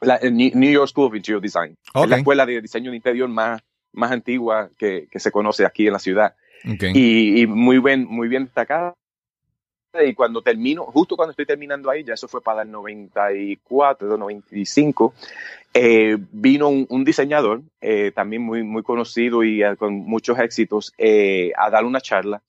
La, 0.00 0.18
New 0.20 0.70
York 0.70 0.88
School 0.88 1.06
of 1.06 1.14
Interior 1.16 1.40
Design. 1.40 1.76
Okay. 1.90 2.04
Es 2.04 2.10
la 2.10 2.16
escuela 2.18 2.46
de 2.46 2.60
diseño 2.60 2.90
de 2.90 2.96
interior 2.96 3.28
más, 3.28 3.60
más 3.92 4.12
antigua 4.12 4.70
que, 4.78 5.08
que 5.10 5.18
se 5.18 5.32
conoce 5.32 5.64
aquí 5.64 5.86
en 5.86 5.92
la 5.94 5.98
ciudad. 5.98 6.36
Okay. 6.74 6.92
Y, 6.94 7.42
y, 7.42 7.46
muy 7.46 7.78
bien, 7.78 8.06
muy 8.08 8.28
bien 8.28 8.44
destacada 8.44 8.94
y 10.04 10.14
cuando 10.14 10.42
termino, 10.42 10.84
justo 10.84 11.16
cuando 11.16 11.30
estoy 11.30 11.46
terminando 11.46 11.90
ahí, 11.90 12.04
ya 12.04 12.14
eso 12.14 12.28
fue 12.28 12.42
para 12.42 12.62
el 12.62 12.70
94, 12.70 14.16
95, 14.16 15.14
eh, 15.74 16.16
vino 16.32 16.68
un, 16.68 17.04
diseñador, 17.04 17.62
eh, 17.80 18.10
también 18.14 18.42
muy, 18.42 18.62
muy 18.62 18.82
conocido 18.82 19.44
y 19.44 19.62
eh, 19.62 19.76
con 19.76 19.94
muchos 19.94 20.38
éxitos, 20.38 20.92
a 21.56 21.70
dar 21.70 21.84
una 21.84 22.00
charla. 22.00 22.42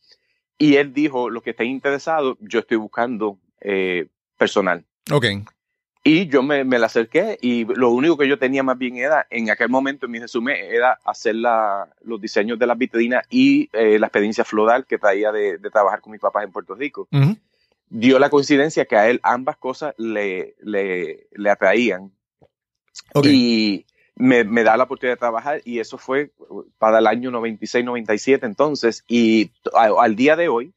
Y 0.58 0.76
él 0.76 0.94
dijo, 0.94 1.30
lo 1.30 1.42
que 1.42 1.52
esté 1.52 1.66
interesado, 1.66 2.38
yo 2.42 2.60
estoy 2.60 2.78
buscando 2.78 3.38
personal. 4.38 4.84
Ok. 5.12 5.26
Y 6.04 6.28
yo 6.28 6.42
me, 6.44 6.64
me 6.64 6.80
la 6.80 6.86
acerqué 6.86 7.38
y 7.42 7.66
lo 7.66 7.92
único 7.92 8.18
que 8.18 8.28
yo 8.28 8.40
tenía 8.40 8.64
más 8.64 8.78
bien 8.78 8.98
era, 8.98 9.28
en 9.30 9.50
aquel 9.50 9.70
momento 9.70 10.06
en 10.06 10.14
mi 10.14 10.20
resumen, 10.20 10.56
era 10.58 10.98
hacer 11.04 11.36
la, 11.36 11.90
los 12.02 12.22
diseños 12.22 12.58
de 12.58 12.68
las 12.68 12.78
vitrinas 12.78 13.26
y 13.30 13.70
la 13.74 14.08
experiencia 14.08 14.46
floral 14.46 14.86
que 14.86 14.98
traía 14.98 15.32
de, 15.32 15.58
de, 15.58 15.70
trabajar 15.70 16.02
con 16.02 16.12
mis 16.12 16.22
papás 16.22 16.46
en 16.46 16.52
Puerto 16.52 16.74
Rico. 16.74 17.08
Dio 17.90 18.20
la 18.20 18.30
coincidencia 18.30 18.86
que 18.86 18.96
a 18.96 19.10
él 19.10 19.20
ambas 19.24 19.58
cosas 19.58 19.94
le, 19.98 20.56
le, 20.62 21.28
le 21.32 21.50
atraían 21.50 22.12
y 23.24 23.86
me, 24.16 24.44
me, 24.44 24.64
da 24.64 24.78
la 24.78 24.84
oportunidad 24.84 25.16
de 25.16 25.20
trabajar 25.20 25.62
y 25.66 25.80
eso 25.80 25.98
fue 25.98 26.32
para 26.78 27.00
el 27.00 27.08
año 27.08 27.32
96-97 27.32 28.44
entonces 28.44 29.04
y 29.08 29.52
al 29.74 30.16
día 30.16 30.36
de 30.36 30.50
hoy 30.50 30.74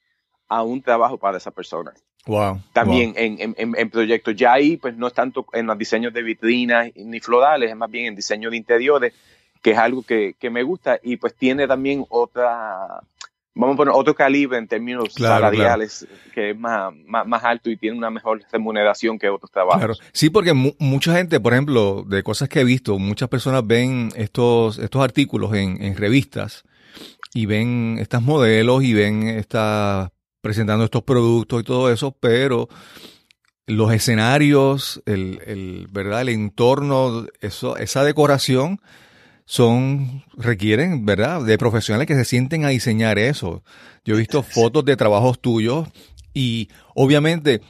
aún 0.48 0.82
trabajo 0.82 1.18
para 1.18 1.38
esa 1.38 1.50
persona. 1.50 1.92
Wow. 2.26 2.60
También 2.72 3.14
En, 3.16 3.38
en, 3.40 3.74
en, 3.76 3.90
proyectos. 3.90 4.36
Ya 4.36 4.52
ahí 4.52 4.76
pues 4.76 4.96
no 4.96 5.08
es 5.08 5.12
tanto 5.12 5.44
en 5.52 5.66
los 5.66 5.76
diseños 5.76 6.12
de 6.12 6.22
vitrinas 6.22 6.90
ni 6.94 7.18
florales, 7.18 7.70
es 7.70 7.76
más 7.76 7.90
bien 7.90 8.06
en 8.06 8.14
diseño 8.14 8.48
de 8.50 8.56
interiores, 8.56 9.12
que 9.60 9.72
es 9.72 9.78
algo 9.78 10.02
que, 10.02 10.34
que 10.38 10.50
me 10.50 10.62
gusta 10.62 11.00
y 11.02 11.16
pues 11.16 11.34
tiene 11.34 11.66
también 11.66 12.04
otra 12.08 13.02
vamos 13.54 13.74
a 13.74 13.76
poner 13.76 13.94
otro 13.94 14.14
calibre 14.14 14.58
en 14.58 14.66
términos 14.66 15.12
salariales 15.14 16.06
que 16.34 16.50
es 16.50 16.58
más, 16.58 16.92
más, 17.06 17.44
alto 17.44 17.70
y 17.70 17.76
tiene 17.76 17.98
una 17.98 18.10
mejor 18.10 18.42
remuneración 18.50 19.18
que 19.18 19.28
otros 19.28 19.50
trabajos. 19.50 19.78
Claro. 19.78 19.94
Sí, 20.12 20.30
porque 20.30 20.52
mucha 20.54 21.14
gente, 21.14 21.40
por 21.40 21.52
ejemplo, 21.52 22.04
de 22.06 22.22
cosas 22.22 22.48
que 22.48 22.60
he 22.60 22.64
visto, 22.64 22.98
muchas 22.98 23.28
personas 23.28 23.66
ven 23.66 24.10
estos, 24.16 24.78
estos 24.78 25.02
artículos 25.02 25.54
en, 25.54 25.82
en 25.82 25.96
revistas 25.96 26.64
y 27.34 27.46
ven 27.46 27.96
estas 28.00 28.22
modelos 28.22 28.82
y 28.84 28.94
ven 28.94 29.28
esta, 29.28 30.12
presentando 30.40 30.84
estos 30.84 31.02
productos 31.02 31.60
y 31.60 31.64
todo 31.64 31.90
eso, 31.90 32.16
pero 32.18 32.68
los 33.66 33.92
escenarios, 33.92 35.02
el, 35.06 35.40
el, 35.46 35.86
¿verdad? 35.90 36.22
el 36.22 36.30
entorno, 36.30 37.26
eso, 37.40 37.76
esa 37.76 38.04
decoración 38.04 38.80
son, 39.52 40.24
requieren, 40.34 41.04
¿verdad?, 41.04 41.42
de 41.42 41.58
profesionales 41.58 42.06
que 42.06 42.14
se 42.14 42.24
sienten 42.24 42.64
a 42.64 42.68
diseñar 42.68 43.18
eso. 43.18 43.62
Yo 44.02 44.14
he 44.14 44.18
visto 44.18 44.42
fotos 44.42 44.82
de 44.86 44.96
trabajos 44.96 45.42
tuyos 45.42 45.88
y 46.32 46.70
obviamente 46.94 47.60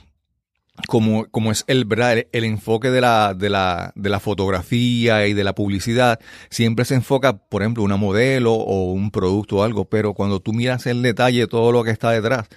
como, 0.87 1.27
como 1.33 1.51
es 1.51 1.65
el, 1.67 1.85
¿verdad? 1.85 2.25
El, 2.31 2.45
enfoque 2.45 2.93
de 2.93 3.01
la, 3.01 3.35
de, 3.35 3.51
la, 3.51 3.91
de 3.97 4.11
la 4.11 4.21
fotografía 4.21 5.27
y 5.27 5.35
de 5.35 5.43
la 5.43 5.57
publicidad, 5.57 6.21
siempre 6.51 6.85
se 6.85 6.95
enfoca, 6.95 7.37
por 7.37 7.63
ejemplo, 7.63 7.83
una 7.83 7.97
modelo 7.97 8.53
o 8.53 8.93
un 8.93 9.11
producto 9.11 9.57
o 9.57 9.63
algo, 9.65 9.85
pero 9.85 10.15
cuando 10.15 10.39
tú 10.39 10.53
miras 10.53 10.87
el 10.87 11.03
detalle, 11.03 11.49
todo 11.49 11.73
lo 11.73 11.83
que 11.83 11.91
está 11.91 12.13
detrás, 12.13 12.49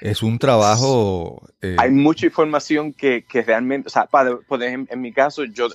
es 0.00 0.20
un 0.20 0.40
trabajo... 0.40 1.48
Eh, 1.62 1.76
Hay 1.78 1.92
mucha 1.92 2.26
información 2.26 2.92
que, 2.92 3.22
que 3.22 3.40
realmente, 3.42 3.86
o 3.86 3.90
sea, 3.90 4.06
para, 4.06 4.36
por 4.48 4.60
ejemplo, 4.60 4.92
en 4.92 5.00
mi 5.00 5.12
caso, 5.12 5.44
yo 5.44 5.68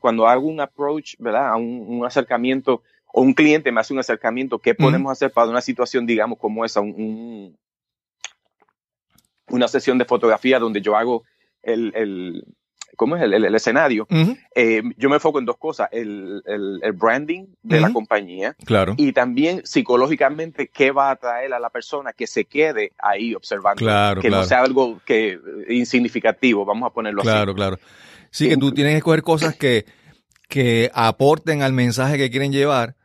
cuando 0.00 0.26
hago 0.26 0.46
un 0.46 0.60
approach, 0.60 1.14
¿verdad? 1.18 1.50
A 1.50 1.56
un, 1.56 2.04
acercamiento 2.04 2.82
o 3.12 3.22
un 3.22 3.34
cliente 3.34 3.72
me 3.72 3.80
hace 3.80 3.92
un 3.92 4.00
acercamiento, 4.00 4.58
¿qué 4.58 4.74
podemos 4.74 5.10
hacer 5.10 5.30
para 5.30 5.48
una 5.48 5.60
situación, 5.60 6.06
digamos, 6.06 6.38
como 6.38 6.64
esa? 6.64 6.80
Un, 6.80 7.56
una 9.50 9.68
sesión 9.68 9.98
de 9.98 10.04
fotografía 10.04 10.58
donde 10.58 10.80
yo 10.80 10.96
hago 10.96 11.24
el, 11.62 11.92
el 11.94 12.44
¿cómo 12.98 13.16
es? 13.16 13.22
El, 13.22 13.54
escenario. 13.54 14.06
Eh, 14.54 14.82
yo 14.96 15.08
me 15.08 15.16
enfoco 15.16 15.38
en 15.38 15.46
dos 15.46 15.56
cosas, 15.56 15.88
el, 15.92 16.42
branding 16.94 17.46
de 17.62 17.80
la 17.80 17.92
compañía 17.92 18.54
claro. 18.64 18.94
y 18.98 19.12
también 19.12 19.62
psicológicamente 19.64 20.68
qué 20.68 20.90
va 20.90 21.08
a 21.08 21.12
atraer 21.12 21.54
a 21.54 21.60
la 21.60 21.70
persona 21.70 22.12
que 22.12 22.26
se 22.26 22.44
quede 22.44 22.92
ahí 22.98 23.34
observando. 23.34 23.78
Claro, 23.78 24.20
que 24.20 24.28
no 24.28 24.42
sea 24.42 24.60
algo 24.60 25.00
que 25.06 25.38
insignificativo, 25.68 26.64
vamos 26.64 26.90
a 26.90 26.92
ponerlo 26.92 27.22
así. 27.22 27.30
Claro, 27.30 27.54
claro. 27.54 27.78
Sí, 28.30 28.48
que 28.48 28.56
tú 28.56 28.72
tienes 28.72 28.92
que 28.92 28.98
escoger 28.98 29.22
cosas 29.22 29.56
que, 29.56 29.86
que 30.48 30.90
aporten 30.94 31.62
al 31.62 31.72
mensaje 31.72 32.18
que 32.18 32.30
quieren 32.30 32.52
llevar, 32.52 32.96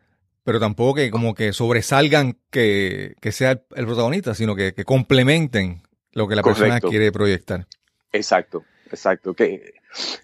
pero 0.43 0.59
tampoco 0.59 0.95
que 0.95 1.11
como 1.11 1.33
que 1.33 1.53
sobresalgan 1.53 2.37
que, 2.49 3.15
que 3.21 3.31
sea 3.31 3.61
el, 3.75 3.85
protagonista, 3.85 4.35
sino 4.35 4.55
que, 4.55 4.73
que, 4.73 4.83
complementen 4.83 5.81
lo 6.11 6.27
que 6.27 6.35
la 6.35 6.43
persona 6.43 6.79
quiere 6.79 7.11
proyectar. 7.11 7.65
Exacto, 8.11 8.63
exacto. 8.91 9.33
Que, 9.33 9.73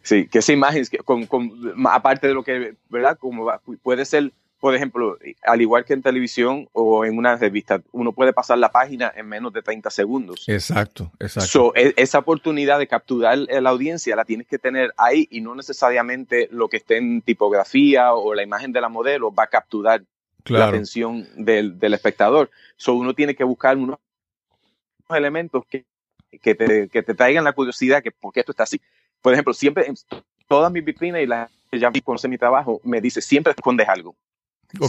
sí, 0.02 0.28
que 0.28 0.40
esa 0.40 0.52
imagen, 0.52 0.86
con, 1.06 1.26
con, 1.26 1.52
aparte 1.88 2.28
de 2.28 2.34
lo 2.34 2.44
que, 2.44 2.76
¿verdad? 2.90 3.18
Como 3.18 3.52
puede 3.82 4.06
ser 4.06 4.32
por 4.60 4.76
ejemplo, 4.76 5.18
al 5.44 5.62
igual 5.62 5.86
que 5.86 5.94
en 5.94 6.02
televisión 6.02 6.68
o 6.74 7.06
en 7.06 7.18
una 7.18 7.38
revista, 7.38 7.82
uno 7.92 8.12
puede 8.12 8.34
pasar 8.34 8.58
la 8.58 8.72
página 8.72 9.12
en 9.16 9.28
menos 9.28 9.54
de 9.54 9.62
30 9.62 9.90
segundos. 9.90 10.48
Exacto, 10.48 11.12
exacto. 11.20 11.74
E, 11.76 11.94
esa 11.96 12.20
oportunidad 12.20 12.78
de 12.78 12.88
capturar 12.88 13.38
la 13.38 13.70
audiencia 13.70 14.18
la 14.18 14.26
tienes 14.26 14.48
que 14.48 14.60
tener 14.60 14.94
ahí 14.98 15.28
y 15.32 15.40
no 15.40 15.56
necesariamente 15.56 16.50
lo 16.52 16.68
que 16.68 16.78
esté 16.78 16.98
en 16.98 17.22
tipografía 17.22 18.14
o 18.14 18.34
la 18.34 18.44
imagen 18.44 18.74
de 18.74 18.82
la 18.82 18.90
modelo 18.90 19.34
va 19.34 19.44
a 19.44 19.48
capturar 19.48 20.04
la 20.46 20.68
atención 20.68 21.28
del, 21.38 21.78
espectador. 21.94 22.50
So, 22.76 22.96
uno 22.96 23.14
tiene 23.14 23.36
que 23.36 23.44
buscar 23.46 23.78
unos 23.78 23.98
elementos 25.10 25.66
que, 25.68 25.86
que, 26.42 26.56
te, 26.56 26.90
que 26.90 27.02
te 27.02 27.14
traigan 27.14 27.44
la 27.44 27.54
curiosidad 27.54 28.04
que 28.04 28.12
por 28.12 28.34
qué 28.34 28.42
esto 28.42 28.52
está 28.52 28.64
así. 28.64 28.82
Por 29.22 29.34
ejemplo, 29.34 29.54
siempre, 29.54 29.88
en 29.88 29.96
todas 30.48 30.72
mis 30.72 30.84
vitrinas 30.84 31.22
y 31.22 31.28
la 31.28 31.50
que 31.72 31.80
ya 31.80 31.92
conoce 32.04 32.28
mi 32.28 32.38
trabajo, 32.38 32.82
me 32.84 33.00
dice, 33.00 33.22
siempre 33.22 33.54
escondes 33.56 33.88
algo. 33.88 34.16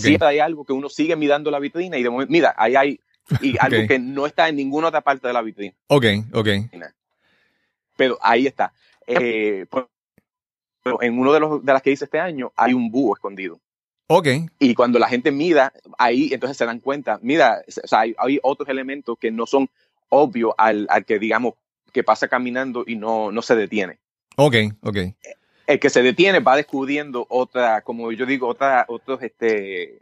Siempre 0.00 0.28
hay 0.28 0.38
algo 0.38 0.64
que 0.64 0.72
uno 0.72 0.88
sigue 0.88 1.16
mirando 1.16 1.50
la 1.50 1.58
vitrina 1.58 1.96
y 1.96 2.02
de 2.02 2.10
momento, 2.10 2.32
mira, 2.32 2.54
ahí 2.56 2.76
hay 2.76 3.00
y 3.40 3.56
algo 3.60 3.86
que 3.86 3.98
no 3.98 4.26
está 4.26 4.48
en 4.48 4.56
ninguna 4.56 4.88
otra 4.88 5.00
parte 5.00 5.26
de 5.26 5.32
la 5.32 5.42
vitrina. 5.42 5.74
Ok, 5.86 6.04
ok. 6.32 6.48
Pero 7.96 8.18
ahí 8.22 8.46
está. 8.46 8.72
Eh, 9.06 9.66
pues, 9.70 9.84
en 11.00 11.18
uno 11.18 11.32
de, 11.32 11.40
los, 11.40 11.64
de 11.64 11.72
las 11.72 11.82
que 11.82 11.90
hice 11.90 12.04
este 12.04 12.20
año 12.20 12.52
hay 12.56 12.74
un 12.74 12.90
búho 12.90 13.14
escondido. 13.14 13.60
Ok. 14.06 14.28
Y 14.58 14.74
cuando 14.74 14.98
la 14.98 15.08
gente 15.08 15.30
mira 15.30 15.72
ahí, 15.98 16.30
entonces 16.32 16.56
se 16.56 16.66
dan 16.66 16.80
cuenta, 16.80 17.18
mira, 17.22 17.62
o 17.66 17.86
sea, 17.86 18.00
hay, 18.00 18.14
hay, 18.18 18.40
otros 18.42 18.68
elementos 18.68 19.16
que 19.18 19.30
no 19.30 19.46
son 19.46 19.68
obvios 20.08 20.52
al, 20.58 20.86
al, 20.90 21.04
que, 21.04 21.18
digamos, 21.18 21.54
que 21.92 22.02
pasa 22.02 22.26
caminando 22.26 22.84
y 22.86 22.96
no, 22.96 23.30
no 23.30 23.42
se 23.42 23.54
detiene. 23.54 23.98
Ok, 24.36 24.56
ok 24.82 24.96
el 25.70 25.78
que 25.78 25.90
se 25.90 26.02
detiene 26.02 26.40
va 26.40 26.56
descubriendo 26.56 27.26
otra, 27.28 27.82
como 27.82 28.10
yo 28.12 28.26
digo, 28.26 28.48
otra, 28.48 28.84
otros, 28.88 29.22
este, 29.22 30.00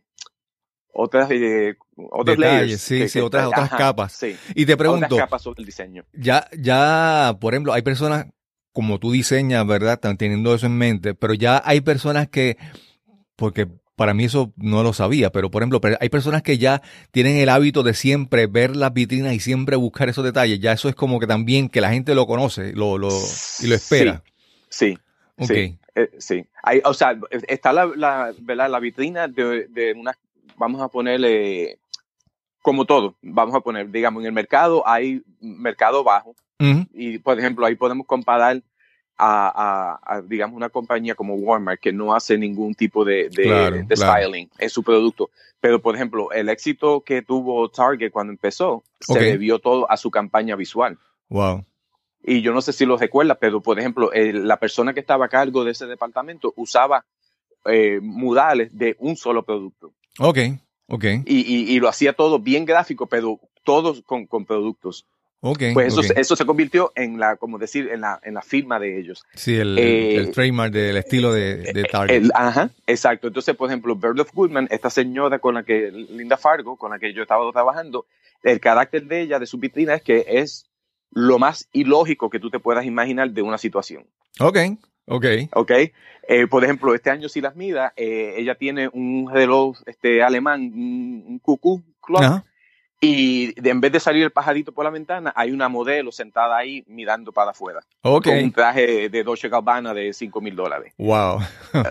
otras, 0.92 1.30
eh, 1.30 1.76
otros 2.10 2.38
layers, 2.38 2.80
sí, 2.80 3.08
sí, 3.08 3.20
otras, 3.20 3.46
otras 3.46 3.70
capas. 3.70 4.12
Sí, 4.12 4.36
y 4.54 4.64
te 4.64 4.76
pregunto, 4.76 5.06
otras 5.06 5.20
capas 5.20 5.42
sobre 5.42 5.60
el 5.60 5.66
diseño. 5.66 6.04
Ya, 6.14 6.48
ya, 6.58 7.36
por 7.40 7.52
ejemplo, 7.52 7.72
hay 7.72 7.82
personas 7.82 8.26
como 8.72 8.98
tú 8.98 9.12
diseñas, 9.12 9.66
¿verdad? 9.66 9.94
Están 9.94 10.16
teniendo 10.16 10.54
eso 10.54 10.66
en 10.66 10.78
mente, 10.78 11.14
pero 11.14 11.34
ya 11.34 11.60
hay 11.64 11.82
personas 11.82 12.28
que, 12.28 12.56
porque 13.36 13.68
para 13.94 14.14
mí 14.14 14.24
eso 14.24 14.54
no 14.56 14.82
lo 14.82 14.92
sabía, 14.92 15.30
pero 15.30 15.50
por 15.50 15.62
ejemplo, 15.62 15.80
hay 16.00 16.08
personas 16.08 16.42
que 16.42 16.56
ya 16.56 16.80
tienen 17.10 17.36
el 17.36 17.48
hábito 17.48 17.82
de 17.82 17.92
siempre 17.92 18.46
ver 18.46 18.74
las 18.74 18.94
vitrinas 18.94 19.34
y 19.34 19.40
siempre 19.40 19.76
buscar 19.76 20.08
esos 20.08 20.24
detalles. 20.24 20.60
Ya 20.60 20.72
eso 20.72 20.88
es 20.88 20.94
como 20.94 21.18
que 21.20 21.26
también 21.26 21.68
que 21.68 21.80
la 21.80 21.90
gente 21.90 22.14
lo 22.14 22.26
conoce 22.26 22.72
lo, 22.72 22.96
lo, 22.96 23.08
y 23.60 23.66
lo 23.66 23.74
espera. 23.74 24.22
sí. 24.70 24.90
Sí, 24.90 24.98
eh, 25.38 26.10
sí. 26.18 26.46
Hay, 26.62 26.80
o 26.84 26.94
sea, 26.94 27.18
está 27.30 27.72
la, 27.72 27.86
la, 27.96 28.68
la 28.68 28.80
vitrina 28.80 29.28
de, 29.28 29.66
de 29.68 29.92
una, 29.92 30.16
vamos 30.56 30.80
a 30.82 30.88
ponerle, 30.88 31.78
como 32.62 32.84
todo, 32.84 33.16
vamos 33.22 33.54
a 33.54 33.60
poner, 33.60 33.90
digamos, 33.90 34.22
en 34.22 34.26
el 34.26 34.32
mercado 34.32 34.86
hay 34.86 35.22
mercado 35.40 36.04
bajo 36.04 36.34
y, 36.92 37.18
por 37.18 37.38
ejemplo, 37.38 37.64
ahí 37.64 37.76
podemos 37.76 38.06
comparar 38.06 38.62
a, 39.16 39.98
a, 40.04 40.22
digamos, 40.22 40.56
una 40.56 40.68
compañía 40.68 41.14
como 41.14 41.34
Walmart 41.34 41.80
que 41.80 41.92
no 41.92 42.14
hace 42.14 42.36
ningún 42.36 42.74
tipo 42.74 43.04
de, 43.04 43.28
de, 43.30 43.96
styling 43.96 44.48
en 44.58 44.70
su 44.70 44.82
producto. 44.82 45.30
Pero, 45.60 45.80
por 45.80 45.94
ejemplo, 45.94 46.30
el 46.32 46.48
éxito 46.48 47.00
que 47.00 47.22
tuvo 47.22 47.68
Target 47.68 48.10
cuando 48.12 48.32
empezó 48.32 48.84
se 49.00 49.18
debió 49.18 49.58
todo 49.58 49.90
a 49.90 49.96
su 49.96 50.10
campaña 50.10 50.54
visual. 50.56 50.98
Wow. 51.28 51.64
Y 52.22 52.42
yo 52.42 52.52
no 52.52 52.60
sé 52.60 52.72
si 52.72 52.84
lo 52.84 52.96
recuerda, 52.96 53.36
pero 53.36 53.60
por 53.60 53.78
ejemplo, 53.78 54.10
la 54.14 54.58
persona 54.58 54.92
que 54.92 55.00
estaba 55.00 55.26
a 55.26 55.28
cargo 55.28 55.64
de 55.64 55.72
ese 55.72 55.86
departamento 55.86 56.52
usaba 56.56 57.04
eh, 57.64 58.00
mudales 58.00 58.76
de 58.76 58.96
un 58.98 59.16
solo 59.16 59.44
producto. 59.44 59.92
Ok, 60.18 60.38
ok. 60.88 61.04
Y, 61.26 61.74
y, 61.74 61.80
lo 61.80 61.88
hacía 61.88 62.12
todo 62.12 62.38
bien 62.38 62.64
gráfico, 62.64 63.06
pero 63.06 63.40
todos 63.64 64.02
con, 64.02 64.26
con 64.26 64.44
productos. 64.46 65.06
Okay, 65.40 65.72
pues 65.72 65.96
eso, 65.96 66.00
eso 66.16 66.34
se 66.34 66.44
convirtió 66.44 66.90
en 66.96 67.20
la, 67.20 67.36
como 67.36 67.58
decir, 67.58 67.88
en 67.92 68.00
la, 68.00 68.18
en 68.24 68.34
la 68.34 68.42
firma 68.42 68.80
de 68.80 68.98
ellos. 68.98 69.22
Sí, 69.34 69.54
el, 69.54 69.78
el 69.78 70.26
eh, 70.26 70.32
trademark 70.32 70.72
del 70.72 70.96
estilo 70.96 71.32
de, 71.32 71.58
de 71.58 71.84
Target. 71.84 72.28
ajá, 72.34 72.70
exacto. 72.88 73.28
Entonces, 73.28 73.54
por 73.54 73.68
ejemplo, 73.68 73.94
Bird 73.94 74.18
of 74.18 74.32
Goodman, 74.34 74.66
esta 74.72 74.90
señora 74.90 75.38
con 75.38 75.54
la 75.54 75.62
que, 75.62 75.92
Linda 75.92 76.36
Fargo, 76.36 76.76
con 76.76 76.90
la 76.90 76.98
que 76.98 77.12
yo 77.12 77.22
estaba 77.22 77.48
trabajando, 77.52 78.06
el 78.42 78.58
carácter 78.58 79.04
de 79.04 79.20
ella, 79.20 79.38
de 79.38 79.46
su 79.46 79.58
vitrina, 79.58 79.94
es 79.94 80.02
que 80.02 80.24
es 80.26 80.66
lo 81.10 81.38
más 81.38 81.68
ilógico 81.72 82.30
que 82.30 82.38
tú 82.40 82.50
te 82.50 82.60
puedas 82.60 82.84
imaginar 82.84 83.30
de 83.30 83.42
una 83.42 83.58
situación. 83.58 84.06
Ok, 84.40 84.58
ok. 85.06 85.24
Ok. 85.54 85.70
Eh, 86.30 86.46
por 86.46 86.62
ejemplo, 86.62 86.94
este 86.94 87.10
año 87.10 87.28
si 87.28 87.40
las 87.40 87.56
mida, 87.56 87.92
eh, 87.96 88.34
ella 88.36 88.54
tiene 88.54 88.88
un 88.92 89.30
reloj 89.32 89.78
este, 89.86 90.22
alemán, 90.22 90.60
un, 90.60 91.38
cucú 91.42 91.82
clock, 92.02 92.22
Ajá. 92.22 92.44
y 93.00 93.58
de- 93.58 93.70
en 93.70 93.80
vez 93.80 93.92
de 93.92 94.00
salir 94.00 94.22
el 94.24 94.30
pajarito 94.30 94.72
por 94.72 94.84
la 94.84 94.90
ventana, 94.90 95.32
hay 95.34 95.52
una 95.52 95.68
modelo 95.70 96.12
sentada 96.12 96.56
ahí 96.58 96.84
mirando 96.86 97.32
para 97.32 97.52
afuera. 97.52 97.80
Ok. 98.02 98.24
Con 98.26 98.38
un 98.44 98.52
traje 98.52 99.08
de 99.08 99.22
Dolce 99.24 99.48
Gabbana 99.48 99.94
de 99.94 100.12
5 100.12 100.40
mil 100.42 100.54
dólares. 100.54 100.92
Wow. 100.98 101.40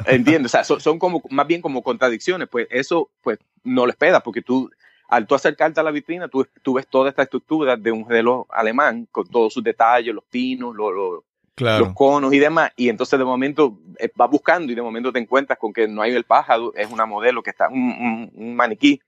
¿Entiendes? 0.06 0.52
O 0.52 0.54
sea, 0.54 0.64
son, 0.64 0.80
son 0.80 1.00
como, 1.00 1.24
más 1.32 1.48
bien 1.48 1.62
como 1.62 1.82
contradicciones. 1.82 2.48
Pues 2.48 2.68
eso, 2.70 3.10
pues, 3.22 3.40
no 3.64 3.86
lo 3.88 3.92
esperas, 3.92 4.22
porque 4.22 4.44
tú, 4.44 4.70
al 5.08 5.26
tú 5.28 5.36
acercarte 5.36 5.80
a 5.80 5.84
la 5.84 5.92
vitrina, 5.92 6.28
tú, 6.28 6.46
tú 6.62 6.74
ves 6.74 6.88
toda 6.88 7.10
esta 7.10 7.24
estructura 7.24 7.76
de 7.78 7.92
un 7.92 8.08
reloj 8.10 8.46
alemán, 8.50 9.08
con 9.12 9.28
todos 9.28 9.54
sus 9.54 9.64
detalles, 9.64 10.14
los 10.14 10.24
pinos, 10.26 10.76
los, 10.76 10.94
los, 10.94 11.24
Claro. 11.56 11.86
los 11.86 11.96
conos 11.96 12.32
y 12.36 12.38
demás, 12.40 12.72
y 12.76 12.88
entonces 12.88 13.18
de 13.18 13.26
momento 13.26 13.80
eh, 13.98 14.12
vas 14.16 14.30
buscando 14.30 14.72
y 14.72 14.76
de 14.76 14.82
momento 14.84 15.12
te 15.12 15.18
encuentras 15.18 15.58
con 15.58 15.74
que 15.74 15.88
no 15.88 16.04
hay 16.04 16.14
el 16.14 16.24
pájaro, 16.24 16.72
es 16.76 16.92
una 16.92 17.08
modelo 17.08 17.42
que 17.42 17.50
está, 17.50 17.68
un, 17.68 17.80
un- 17.82 18.32
un 18.36 18.56
maniquí 18.56 19.02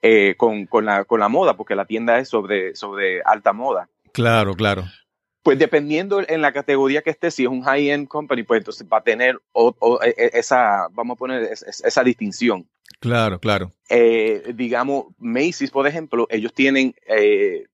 eh, 0.00 0.34
con, 0.38 0.64
con, 0.64 0.86
la, 0.86 1.04
con 1.04 1.20
la 1.20 1.28
moda, 1.28 1.58
porque 1.58 1.74
la 1.74 1.84
tienda 1.84 2.18
es 2.18 2.28
sobre, 2.30 2.74
sobre 2.74 3.20
alta 3.22 3.52
moda. 3.52 3.86
Claro, 4.12 4.54
claro. 4.54 4.84
Pues 5.42 5.58
dependiendo 5.58 6.22
en 6.26 6.40
la 6.40 6.52
categoría 6.52 7.02
que 7.02 7.10
esté, 7.10 7.30
si 7.30 7.42
es 7.44 7.50
un 7.50 7.60
high-end 7.62 8.08
company, 8.08 8.44
pues 8.44 8.60
entonces 8.60 8.86
va 8.90 8.96
a 8.98 9.02
tener 9.02 9.38
o- 9.52 9.74
o, 9.78 10.02
eh, 10.02 10.14
eh, 10.16 10.30
esa, 10.34 10.88
vamos 10.92 11.16
a 11.16 11.18
poner 11.18 11.42
es- 11.42 11.62
es- 11.64 11.84
esa 11.84 12.02
distinción. 12.02 12.66
Claro, 12.98 13.38
claro. 13.38 13.72
Eh, 13.88 14.52
digamos, 14.54 15.06
Macy's, 15.18 15.70
por 15.70 15.86
ejemplo, 15.86 16.26
ellos 16.30 16.52
tienen, 16.52 16.94
eh, 17.06 17.64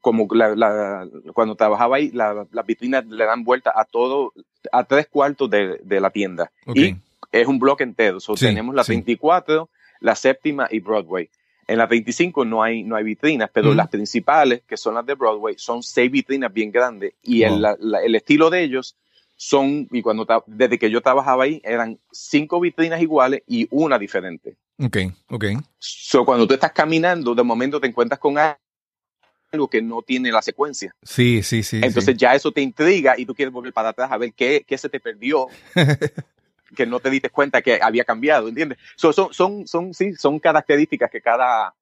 como 0.00 0.26
la- 0.32 0.54
la- 0.54 1.08
cuando 1.32 1.54
trabajaba 1.54 1.96
ahí, 1.96 2.10
la- 2.10 2.46
las 2.52 2.66
vitrinas 2.66 3.06
le 3.06 3.24
dan 3.24 3.44
vuelta 3.44 3.72
a 3.74 3.84
todo, 3.84 4.32
a 4.72 4.84
tres 4.84 5.06
cuartos 5.08 5.48
de, 5.48 5.78
de 5.82 6.00
la 6.00 6.10
tienda. 6.10 6.50
Y 6.74 6.96
es 7.32 7.46
un 7.46 7.58
bloque 7.58 7.84
entero. 7.84 8.20
So, 8.20 8.36
Sí, 8.36 8.46
tenemos 8.46 8.74
la 8.74 8.84
sí. 8.84 8.92
24, 8.92 9.70
la 10.00 10.14
séptima 10.14 10.68
y 10.70 10.80
Broadway. 10.80 11.30
En 11.66 11.78
la 11.78 11.86
25 11.86 12.44
no 12.44 12.62
hay, 12.62 12.82
no 12.82 12.94
hay 12.94 13.04
vitrinas, 13.04 13.48
pero 13.52 13.72
las 13.72 13.88
principales, 13.88 14.62
que 14.68 14.76
son 14.76 14.94
las 14.94 15.06
de 15.06 15.14
Broadway, 15.14 15.54
son 15.56 15.82
seis 15.82 16.10
vitrinas 16.10 16.52
bien 16.52 16.70
grandes. 16.70 17.14
Y 17.22 17.42
Wow. 17.42 17.54
el, 17.54 17.62
la- 17.62 17.76
la- 17.80 18.02
el 18.02 18.14
estilo 18.14 18.50
de 18.50 18.62
ellos 18.64 18.96
son, 19.36 19.88
y 19.90 20.02
cuando 20.02 20.26
desde 20.46 20.78
que 20.78 20.90
yo 20.90 21.00
trabajaba 21.00 21.44
ahí, 21.44 21.62
eran 21.64 21.98
cinco 22.12 22.60
vitrinas 22.60 23.00
iguales 23.00 23.42
y 23.46 23.66
una 23.70 23.98
diferente. 23.98 24.56
Ok, 24.78 24.96
ok. 25.28 25.44
So, 25.78 26.24
cuando 26.24 26.46
tú 26.46 26.54
estás 26.54 26.72
caminando, 26.72 27.34
de 27.34 27.42
momento 27.42 27.80
te 27.80 27.86
encuentras 27.86 28.18
con 28.18 28.36
algo 28.38 29.68
que 29.70 29.80
no 29.82 30.02
tiene 30.02 30.32
la 30.32 30.42
secuencia. 30.42 30.94
Sí, 31.02 31.42
sí, 31.42 31.62
sí. 31.62 31.76
Entonces 31.76 32.14
sí. 32.14 32.18
ya 32.18 32.34
eso 32.34 32.50
te 32.50 32.60
intriga 32.60 33.14
y 33.16 33.24
tú 33.24 33.34
quieres 33.34 33.52
volver 33.52 33.72
para 33.72 33.90
atrás 33.90 34.10
a 34.10 34.18
ver 34.18 34.32
qué, 34.32 34.64
qué 34.66 34.76
se 34.76 34.88
te 34.88 34.98
perdió, 34.98 35.46
que 36.76 36.86
no 36.86 36.98
te 37.00 37.10
diste 37.10 37.30
cuenta 37.30 37.62
que 37.62 37.78
había 37.80 38.04
cambiado, 38.04 38.48
¿entiendes? 38.48 38.78
So, 38.96 39.12
son, 39.12 39.32
son, 39.32 39.66
son, 39.66 39.94
sí, 39.94 40.14
son 40.14 40.40
características 40.40 41.10
que 41.10 41.20
cada, 41.20 41.72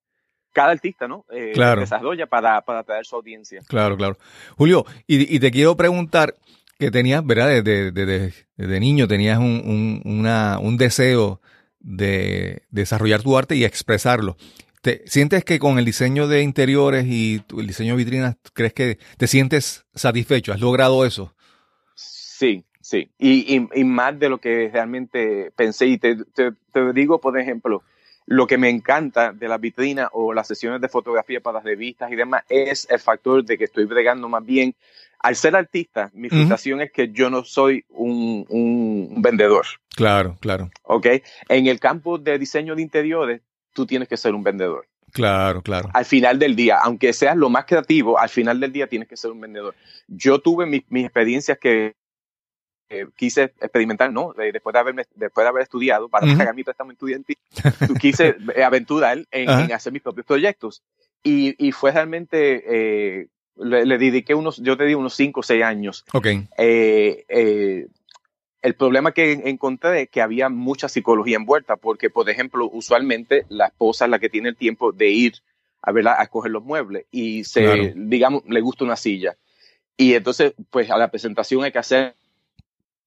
cada 0.52 0.72
artista 0.72 1.08
¿no? 1.08 1.24
Eh, 1.30 1.52
Claro. 1.54 1.80
desarrolla 1.80 2.26
para, 2.26 2.60
para 2.60 2.80
atraer 2.80 3.06
su 3.06 3.16
audiencia. 3.16 3.62
Claro, 3.68 3.96
claro. 3.96 4.18
Julio, 4.58 4.84
y, 5.06 5.34
y 5.34 5.40
te 5.40 5.50
quiero 5.50 5.76
preguntar 5.76 6.34
que 6.78 6.90
tenías, 6.90 7.24
¿verdad? 7.24 7.48
Desde, 7.48 7.90
desde- 7.92 8.34
desde 8.56 8.80
niño 8.80 9.08
tenías 9.08 9.38
un, 9.38 9.62
un, 9.64 10.02
una- 10.04 10.58
un 10.58 10.76
deseo 10.76 11.40
de 11.82 12.62
desarrollar 12.70 13.22
tu 13.22 13.36
arte 13.36 13.56
y 13.56 13.64
expresarlo. 13.64 14.36
¿Te, 14.80 15.02
¿Sientes 15.06 15.44
que 15.44 15.58
con 15.58 15.78
el 15.78 15.84
diseño 15.84 16.26
de 16.26 16.42
interiores 16.42 17.04
y 17.08 17.40
tu- 17.46 17.60
el 17.60 17.66
diseño 17.66 17.92
de 17.94 17.98
vitrinas, 18.04 18.36
crees 18.52 18.72
que 18.72 18.98
te 19.16 19.26
sientes 19.26 19.84
satisfecho? 19.94 20.52
¿Has 20.52 20.60
logrado 20.60 21.04
eso? 21.04 21.34
Sí, 21.94 22.64
sí. 22.80 23.10
Y, 23.18 23.56
y, 23.56 23.68
y 23.80 23.84
más 23.84 24.18
de 24.18 24.28
lo 24.28 24.38
que 24.38 24.70
realmente 24.72 25.52
pensé. 25.54 25.86
Y 25.86 25.98
te, 25.98 26.16
te, 26.34 26.52
te 26.72 26.92
digo, 26.92 27.20
por 27.20 27.38
ejemplo, 27.38 27.82
lo 28.26 28.46
que 28.46 28.58
me 28.58 28.70
encanta 28.70 29.32
de 29.32 29.48
la 29.48 29.58
vitrina 29.58 30.08
o 30.12 30.32
las 30.32 30.48
sesiones 30.48 30.80
de 30.80 30.88
fotografía 30.88 31.40
para 31.40 31.58
las 31.58 31.64
revistas 31.64 32.10
y 32.10 32.16
demás 32.16 32.42
es 32.48 32.86
el 32.90 32.98
factor 32.98 33.44
de 33.44 33.58
que 33.58 33.64
estoy 33.64 33.84
bregando 33.84 34.28
más 34.28 34.44
bien. 34.44 34.74
Al 35.20 35.36
ser 35.36 35.54
artista, 35.54 36.10
mi 36.14 36.28
frustración 36.28 36.80
es 36.80 36.90
que 36.90 37.12
yo 37.12 37.30
no 37.30 37.44
soy 37.44 37.84
un, 37.90 38.44
un 38.48 39.22
vendedor. 39.22 39.64
Claro, 39.94 40.36
claro, 40.40 40.70
¿ok? 40.84 41.06
En 41.48 41.66
el 41.66 41.78
campo 41.80 42.18
de 42.18 42.38
diseño 42.38 42.74
de 42.74 42.82
interiores, 42.82 43.40
tú 43.72 43.86
tienes 43.86 44.08
que 44.08 44.16
ser 44.16 44.34
un 44.34 44.42
vendedor. 44.42 44.86
claro, 45.12 45.60
claro. 45.62 45.90
Al 45.92 46.04
final 46.06 46.38
del 46.38 46.56
día, 46.56 46.78
aunque 46.82 47.12
seas 47.12 47.36
lo 47.36 47.48
más 47.50 47.64
creativo, 47.66 48.18
al 48.18 48.28
final 48.30 48.58
del 48.60 48.72
día 48.72 48.86
tienes 48.86 49.08
que 49.08 49.16
ser 49.16 49.30
un 49.30 49.40
vendedor. 49.40 49.74
Yo 50.08 50.38
tuve 50.40 50.64
mis, 50.66 50.82
mis 50.90 51.04
experiencias 51.04 51.58
que 51.58 51.94
eh, 52.88 53.06
quise 53.16 53.44
experimentar, 53.60 54.12
¿no? 54.12 54.32
De- 54.34 54.52
después, 54.52 54.72
de 54.74 54.78
haberme, 54.78 55.04
después 55.14 55.44
de 55.44 55.48
haber 55.48 55.62
estudiado 55.62 56.08
para 56.08 56.26
Ujú. 56.26 56.36
pagar 56.38 56.54
mi 56.54 56.62
préstamo 56.64 56.92
estudiantil, 56.92 57.36
quise 57.98 58.36
eh, 58.54 58.62
aventurar 58.64 59.18
en, 59.30 59.48
en 59.50 59.72
hacer 59.72 59.92
mis 59.92 60.02
propios 60.02 60.26
proyectos. 60.26 60.82
Y, 61.22 61.54
y 61.64 61.72
fue 61.72 61.92
realmente, 61.92 62.64
eh, 63.20 63.28
le, 63.56 63.86
le 63.86 63.98
dediqué 63.98 64.34
unos, 64.34 64.58
yo 64.58 64.76
te 64.76 64.84
digo, 64.84 65.00
unos 65.00 65.14
5 65.14 65.40
o 65.40 65.42
6 65.42 65.62
años 65.62 66.04
Ok, 66.12 66.26
eh, 66.58 67.24
eh, 67.28 67.86
el 68.62 68.74
problema 68.74 69.12
que 69.12 69.32
encontré 69.44 70.02
es 70.02 70.08
que 70.08 70.22
había 70.22 70.48
mucha 70.48 70.88
psicología 70.88 71.36
envuelta, 71.36 71.76
porque, 71.76 72.10
por 72.10 72.30
ejemplo, 72.30 72.68
usualmente 72.72 73.44
la 73.48 73.66
esposa 73.66 74.04
es 74.04 74.10
la 74.10 74.18
que 74.20 74.28
tiene 74.30 74.50
el 74.50 74.56
tiempo 74.56 74.92
de 74.92 75.08
ir 75.08 75.34
a, 75.82 75.90
¿verdad? 75.92 76.14
a 76.18 76.22
escoger 76.22 76.52
los 76.52 76.62
muebles 76.64 77.06
y 77.10 77.42
se, 77.44 77.62
Claro. 77.64 77.82
digamos, 77.96 78.42
le 78.46 78.60
gusta 78.60 78.84
una 78.84 78.96
silla. 78.96 79.36
Y 79.96 80.14
entonces, 80.14 80.54
pues 80.70 80.90
a 80.90 80.96
la 80.96 81.08
presentación 81.10 81.64
hay 81.64 81.72
que 81.72 81.78
hacer 81.80 82.14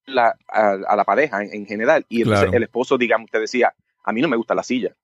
la, 0.04 0.36
a, 0.48 0.70
a 0.86 0.94
la 0.96 1.04
pareja 1.04 1.42
en, 1.42 1.52
en 1.52 1.66
general. 1.66 2.04
Y 2.08 2.18
entonces 2.22 2.44
Claro. 2.44 2.56
el 2.56 2.62
esposo, 2.64 2.98
digamos, 2.98 3.30
te 3.30 3.40
decía, 3.40 3.74
a 4.06 4.12
mí 4.12 4.22
no 4.22 4.28
me 4.28 4.36
gusta 4.36 4.54
la 4.54 4.62
silla. 4.62 4.94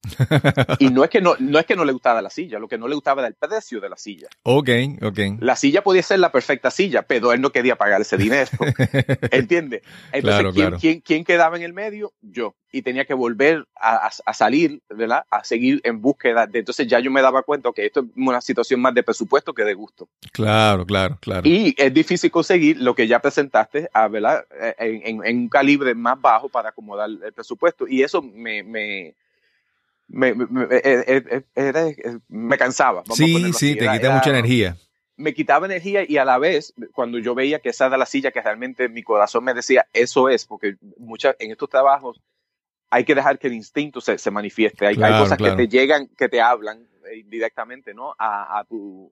y 0.78 0.88
no 0.90 1.04
es 1.04 1.10
que 1.10 1.20
no, 1.20 1.34
no 1.40 1.58
es 1.58 1.66
que 1.66 1.76
no 1.76 1.84
le 1.84 1.92
gustaba 1.92 2.22
la 2.22 2.30
silla, 2.30 2.58
lo 2.58 2.68
que 2.68 2.78
no 2.78 2.88
le 2.88 2.94
gustaba 2.94 3.20
era 3.22 3.28
el 3.28 3.34
precio 3.34 3.80
de 3.80 3.88
la 3.90 3.96
silla. 3.96 4.28
ok, 4.44 4.68
ok. 5.02 5.18
La 5.40 5.56
silla 5.56 5.82
podía 5.82 6.02
ser 6.02 6.20
la 6.20 6.32
perfecta 6.32 6.70
silla, 6.70 7.02
pero 7.02 7.32
él 7.32 7.40
no 7.40 7.50
quería 7.50 7.76
pagar 7.76 8.00
ese 8.00 8.16
dinero. 8.16 8.48
¿Entiendes? 9.30 9.82
Entonces, 10.12 10.22
Claro, 10.22 10.52
¿quién, 10.52 10.66
claro. 10.66 10.78
quién- 10.80 11.00
quién 11.00 11.24
quedaba 11.24 11.56
en 11.56 11.62
el 11.62 11.72
medio? 11.72 12.12
Yo. 12.22 12.54
Y 12.74 12.80
tenía 12.82 13.04
que 13.04 13.12
volver 13.14 13.66
a, 13.76 14.06
a- 14.06 14.10
a 14.24 14.32
salir, 14.34 14.80
¿verdad? 14.88 15.24
A 15.30 15.44
seguir 15.44 15.80
en 15.84 16.00
búsqueda. 16.00 16.46
De, 16.46 16.60
entonces 16.60 16.86
ya 16.88 16.98
yo 17.00 17.10
me 17.10 17.20
daba 17.20 17.42
cuenta 17.42 17.70
que 17.74 17.84
esto 17.84 18.00
es 18.00 18.06
una 18.16 18.40
situación 18.40 18.80
más 18.80 18.94
de 18.94 19.02
presupuesto 19.02 19.52
que 19.52 19.62
de 19.62 19.74
gusto. 19.74 20.08
Claro, 20.32 20.86
claro, 20.86 21.18
claro. 21.20 21.42
Y 21.46 21.74
es 21.76 21.92
difícil 21.92 22.30
conseguir 22.30 22.78
lo 22.80 22.94
que 22.94 23.06
ya 23.06 23.20
presentaste, 23.20 23.90
a, 23.92 24.08
¿verdad? 24.08 24.44
Eh, 24.58 24.74
En, 24.78 25.06
en- 25.20 25.26
en 25.26 25.36
un 25.38 25.48
calibre 25.50 25.94
más 25.94 26.18
bajo 26.20 26.48
para 26.48 26.70
acomodar 26.70 27.10
el 27.10 27.32
presupuesto. 27.34 27.86
Y 27.86 28.02
eso 28.02 28.22
me... 28.22 28.62
me 28.62 29.14
me, 30.08 30.34
me, 30.34 30.46
me- 30.46 30.66
eh, 30.70 32.18
me 32.28 32.58
cansaba. 32.58 33.00
vamos 33.02 33.12
a 33.18 33.24
Sí, 33.24 33.32
ponerlo 33.32 33.52
sí, 33.58 33.70
así. 33.70 33.78
te 33.78 33.84
quita 33.88 34.06
era- 34.06 34.14
mucha 34.14 34.30
energía. 34.30 34.76
me 35.16 35.32
quitaba 35.34 35.66
energía 35.66 36.04
y 36.06 36.16
a 36.18 36.24
la 36.24 36.36
vez, 36.38 36.74
cuando 36.92 37.18
yo 37.18 37.34
veía 37.34 37.60
que 37.60 37.68
esa 37.70 37.86
era 37.86 37.96
la 37.96 38.06
silla 38.06 38.30
que 38.30 38.40
realmente 38.42 38.88
mi 38.88 39.02
corazón 39.02 39.44
me 39.44 39.54
decía, 39.54 39.86
eso 39.92 40.28
es, 40.28 40.44
porque 40.46 40.76
muchas, 40.98 41.36
en 41.38 41.50
estos 41.52 41.68
trabajos 41.70 42.20
hay 42.92 43.04
que 43.04 43.14
dejar 43.14 43.38
que 43.38 43.46
el 43.46 43.54
instinto 43.54 44.00
se, 44.02 44.18
se 44.18 44.30
manifieste. 44.30 44.86
Hay, 44.86 44.90
hay 44.92 44.96
Claro, 44.96 45.22
cosas 45.24 45.38
claro. 45.38 45.56
que 45.56 45.62
te 45.66 45.68
llegan, 45.76 46.08
que 46.08 46.28
te 46.28 46.42
hablan 46.42 46.86
eh, 47.10 47.24
directamente, 47.26 47.94
¿no? 47.94 48.14
A, 48.18 48.58
a 48.58 48.64
tu, 48.64 49.10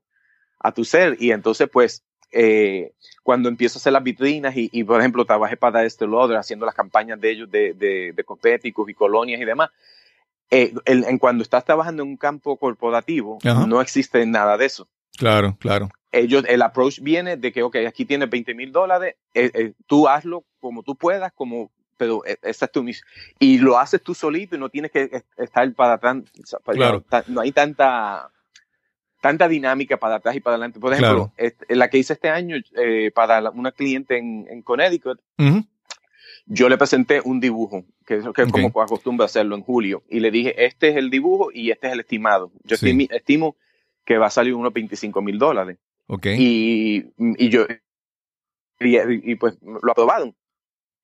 a 0.58 0.70
tu 0.72 0.84
ser. 0.84 1.16
Y 1.18 1.32
entonces, 1.32 1.66
pues, 1.72 2.04
eh, 2.30 2.92
cuando 3.22 3.48
empiezo 3.48 3.78
a 3.78 3.80
hacer 3.80 3.94
las 3.94 4.02
vitrinas 4.02 4.54
y, 4.54 4.68
y, 4.70 4.84
por 4.84 5.00
ejemplo, 5.00 5.24
trabajé 5.24 5.56
para 5.56 5.82
este 5.84 6.06
Lauder 6.06 6.36
haciendo 6.36 6.66
las 6.66 6.74
campañas 6.74 7.18
de 7.20 7.30
ellos 7.30 7.50
de, 7.50 7.72
de, 7.72 8.12
de 8.12 8.24
cosméticos 8.24 8.88
y 8.90 8.94
colonias 8.94 9.40
y 9.40 9.44
demás, 9.46 9.70
eh, 10.50 10.74
en 10.84 11.18
cuando 11.18 11.42
estás 11.42 11.64
trabajando 11.64 12.02
en 12.02 12.10
un 12.10 12.16
campo 12.18 12.56
corporativo, 12.58 13.38
Ajá. 13.44 13.66
no 13.66 13.80
existe 13.80 14.26
nada 14.26 14.58
de 14.58 14.66
eso 14.66 14.88
Claro, 15.16 15.56
claro. 15.58 15.88
ellos, 16.12 16.44
el 16.48 16.60
approach 16.62 17.00
viene 17.00 17.36
de 17.36 17.50
que, 17.52 17.62
ok, 17.62 17.76
aquí 17.88 18.04
tienes 18.04 18.28
20 18.28 18.54
mil 18.54 18.72
dólares, 18.72 19.14
eh, 19.32 19.50
eh, 19.54 19.72
tú 19.86 20.06
hazlo 20.08 20.44
como 20.60 20.82
tú 20.82 20.96
puedas, 20.96 21.32
como, 21.32 21.70
pero 22.00 22.24
eh, 22.26 22.38
esa 22.42 22.64
es 22.64 22.72
tu 22.72 22.82
misión. 22.82 23.06
Y 23.38 23.58
lo 23.58 23.78
haces 23.78 24.02
tú 24.02 24.14
solito 24.14 24.56
y 24.56 24.58
no 24.58 24.70
tienes 24.70 24.90
que 24.90 25.22
estar 25.36 25.72
para 25.74 25.92
atrás, 25.94 26.16
Claro. 26.64 27.04
no 27.28 27.42
hay 27.42 27.52
tanta 27.52 28.30
tanta 29.20 29.46
dinámica 29.48 29.98
para 29.98 30.14
atrás 30.14 30.34
y 30.34 30.40
para 30.40 30.54
adelante. 30.54 30.80
Por 30.80 30.94
ejemplo, 30.94 31.30
este, 31.36 31.76
la 31.76 31.90
que 31.90 31.98
hice 31.98 32.14
este 32.14 32.30
año 32.30 32.56
eh, 32.74 33.10
para 33.14 33.42
la- 33.42 33.50
una 33.50 33.70
cliente 33.70 34.16
en, 34.16 34.46
en 34.48 34.62
Connecticut, 34.62 35.20
yo 36.46 36.68
le 36.70 36.78
presenté 36.78 37.20
un 37.22 37.38
dibujo, 37.38 37.84
que 38.06 38.14
es, 38.16 38.24
que 38.34 38.46
como 38.50 38.80
acostumbro 38.80 39.24
hacerlo 39.26 39.56
en 39.56 39.62
julio, 39.62 40.02
y 40.08 40.20
le 40.20 40.30
dije, 40.30 40.64
este 40.64 40.88
es 40.88 40.96
el 40.96 41.10
dibujo 41.10 41.50
y 41.52 41.70
este 41.70 41.88
es 41.88 41.92
el 41.92 42.00
estimado. 42.00 42.50
Yo 42.64 42.76
Sí. 42.78 43.08
estimo 43.10 43.56
que 44.06 44.16
va 44.16 44.26
a 44.28 44.30
salir 44.30 44.54
unos 44.54 44.72
25 44.72 45.20
mil 45.20 45.38
dólares 45.38 45.76
Ok. 46.06 46.26
y, 46.38 47.04
y 47.18 47.48
yo 47.50 47.66
y, 48.80 49.32
y, 49.32 49.34
pues 49.34 49.58
lo 49.62 49.92
aprobaron 49.92 50.34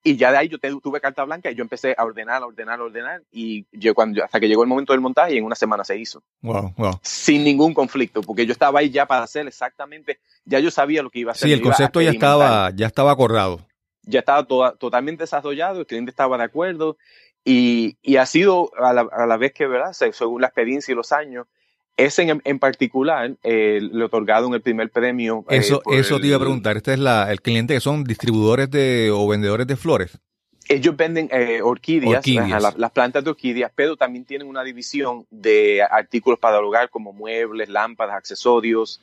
Y 0.03 0.17
ya 0.17 0.31
de 0.31 0.39
ahí 0.39 0.49
yo 0.49 0.59
tuve 0.59 1.01
carta 1.01 1.25
blanca 1.25 1.51
y 1.51 1.57
yo 1.57 1.63
empecé 1.63 1.95
a 1.99 2.05
ordenar, 2.05 2.43
a 2.43 2.47
ordenar, 2.47 2.79
a 2.79 2.85
ordenar. 2.85 3.23
Y 3.33 3.67
yo, 3.73 3.95
cuando, 3.95 4.23
hasta 4.23 4.39
que 4.39 4.47
llegó 4.47 4.63
el 4.63 4.69
momento 4.69 4.93
del 4.93 5.01
montaje 5.01 5.35
y 5.35 5.39
en 5.39 5.45
una 5.45 5.57
semana 5.57 5.83
se 5.83 5.99
hizo. 5.99 6.23
Wow, 6.43 6.75
wow. 6.77 7.01
Sin 7.03 7.43
ningún 7.43 7.75
conflicto, 7.75 8.23
porque 8.23 8.47
yo 8.47 8.53
estaba 8.53 8.81
ahí 8.81 8.91
ya 8.91 9.07
para 9.07 9.25
hacer 9.25 9.47
exactamente, 9.49 10.21
ya 10.45 10.61
yo 10.61 10.71
sabía 10.71 11.03
lo 11.03 11.11
que 11.11 11.19
iba 11.21 11.33
a 11.33 11.35
hacer. 11.35 11.49
Sí, 11.49 11.53
el 11.53 11.61
concepto 11.61 12.01
ya 12.01 12.11
estaba, 12.11 12.71
ya 12.71 12.87
estaba 12.87 13.11
acordado. 13.11 13.67
Ya 14.03 14.21
estaba 14.21 14.47
totalmente 14.47 15.25
desarrollado, 15.25 15.81
el 15.81 15.87
cliente 15.87 16.11
estaba 16.11 16.39
de 16.39 16.45
acuerdo. 16.45 16.97
Y, 17.45 17.97
y 18.03 18.17
ha 18.17 18.27
sido 18.27 18.71
a 18.77 18.93
la, 18.93 19.09
a 19.11 19.27
la, 19.27 19.37
vez 19.37 19.53
que, 19.53 19.67
¿verdad? 19.67 19.93
Según 19.93 20.41
la 20.41 20.49
experiencia 20.49 20.93
y 20.93 20.95
los 20.95 21.13
años, 21.13 21.47
ese 21.97 22.23
en, 22.23 22.43
en 22.45 22.59
particular 22.59 23.37
eh, 23.43 23.81
le 23.81 24.05
otorgado 24.05 24.47
en 24.47 24.55
el 24.55 24.61
primer 24.61 24.91
premio. 24.91 25.45
Eh, 25.49 25.57
eso, 25.57 25.83
eso 25.91 26.21
te 26.21 26.27
iba 26.29 26.37
a 26.37 26.41
preguntar. 26.41 26.77
Este 26.77 26.93
es 26.93 26.99
la, 26.99 27.31
el 27.31 27.41
cliente 27.41 27.75
que 27.75 27.81
son 27.81 28.05
distribuidores 28.05 28.71
de 28.71 29.11
o 29.13 29.27
vendedores 29.27 29.67
de 29.67 29.77
flores. 29.77 30.19
Ellos 30.69 30.97
venden 30.97 31.29
eh, 31.31 31.61
orquídeas, 31.63 32.27
las, 32.77 32.91
plantas 32.91 33.23
de 33.23 33.31
orquídeas, 33.31 33.71
pero 33.75 33.97
también 33.97 34.25
tienen 34.25 34.49
una 34.49 34.65
división 34.65 35.25
de 35.31 35.81
artículos 35.83 36.41
para 36.41 36.59
el 36.59 36.65
hogar 36.65 36.91
como 36.91 37.13
muebles, 37.13 37.69
lámparas, 37.69 38.17
accesorios, 38.17 39.01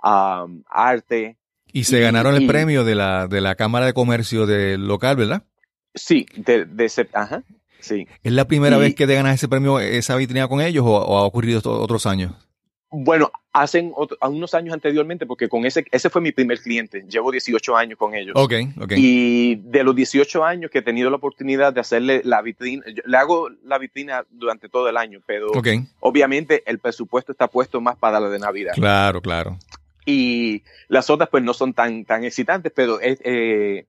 arte. 0.00 1.36
Y 1.70 1.84
se 1.84 2.00
ganaron 2.00 2.34
el 2.34 2.46
premio 2.46 2.82
de 2.84 2.94
la, 2.94 3.28
de 3.28 3.42
la 3.42 3.56
Cámara 3.56 3.84
de 3.84 3.92
Comercio 3.92 4.46
del 4.46 4.86
local, 4.86 5.16
¿verdad? 5.16 5.42
Sí, 5.94 6.26
de, 6.34 6.64
de 6.64 7.08
ajá. 7.12 7.42
Sí. 7.82 8.06
¿Es 8.22 8.32
la 8.32 8.46
primera 8.46 8.78
vez 8.78 8.94
que 8.94 9.06
te 9.06 9.14
ganas 9.14 9.34
ese 9.34 9.48
premio, 9.48 9.78
esa 9.78 10.16
vitrina 10.16 10.48
con 10.48 10.60
ellos 10.60 10.84
o, 10.86 11.18
ha 11.18 11.24
ocurrido 11.24 11.60
otros 11.64 12.06
años? 12.06 12.32
Bueno, 12.94 13.32
hacen 13.52 13.92
unos 14.20 14.52
años 14.52 14.74
anteriormente, 14.74 15.24
porque 15.24 15.48
con 15.48 15.64
ese, 15.64 15.84
ese 15.90 16.10
fue 16.10 16.20
mi 16.20 16.30
primer 16.30 16.60
cliente. 16.60 17.04
Llevo 17.08 17.32
18 17.32 17.74
años 17.74 17.98
con 17.98 18.14
ellos. 18.14 18.34
Ok, 18.36 18.52
ok. 18.80 18.92
Y 18.96 19.56
de 19.56 19.82
los 19.82 19.96
18 19.96 20.44
años 20.44 20.70
que 20.70 20.78
he 20.78 20.82
tenido 20.82 21.08
la 21.08 21.16
oportunidad 21.16 21.72
de 21.72 21.80
hacerle 21.80 22.20
la 22.22 22.42
vitrina, 22.42 22.84
le 23.04 23.16
hago 23.16 23.48
la 23.64 23.78
vitrina 23.78 24.26
durante 24.30 24.68
todo 24.68 24.90
el 24.90 24.98
año, 24.98 25.20
pero 25.26 25.52
obviamente 26.00 26.62
el 26.66 26.78
presupuesto 26.80 27.32
está 27.32 27.48
puesto 27.48 27.80
más 27.80 27.96
para 27.96 28.20
la 28.20 28.28
de 28.28 28.38
Navidad. 28.38 28.74
Claro, 28.74 29.22
claro. 29.22 29.58
Y 30.04 30.62
las 30.88 31.08
otras 31.08 31.30
pues 31.30 31.42
no 31.42 31.54
son 31.54 31.72
tan, 31.72 32.04
tan 32.04 32.24
excitantes, 32.24 32.72
pero 32.74 32.98
eh, 33.00 33.86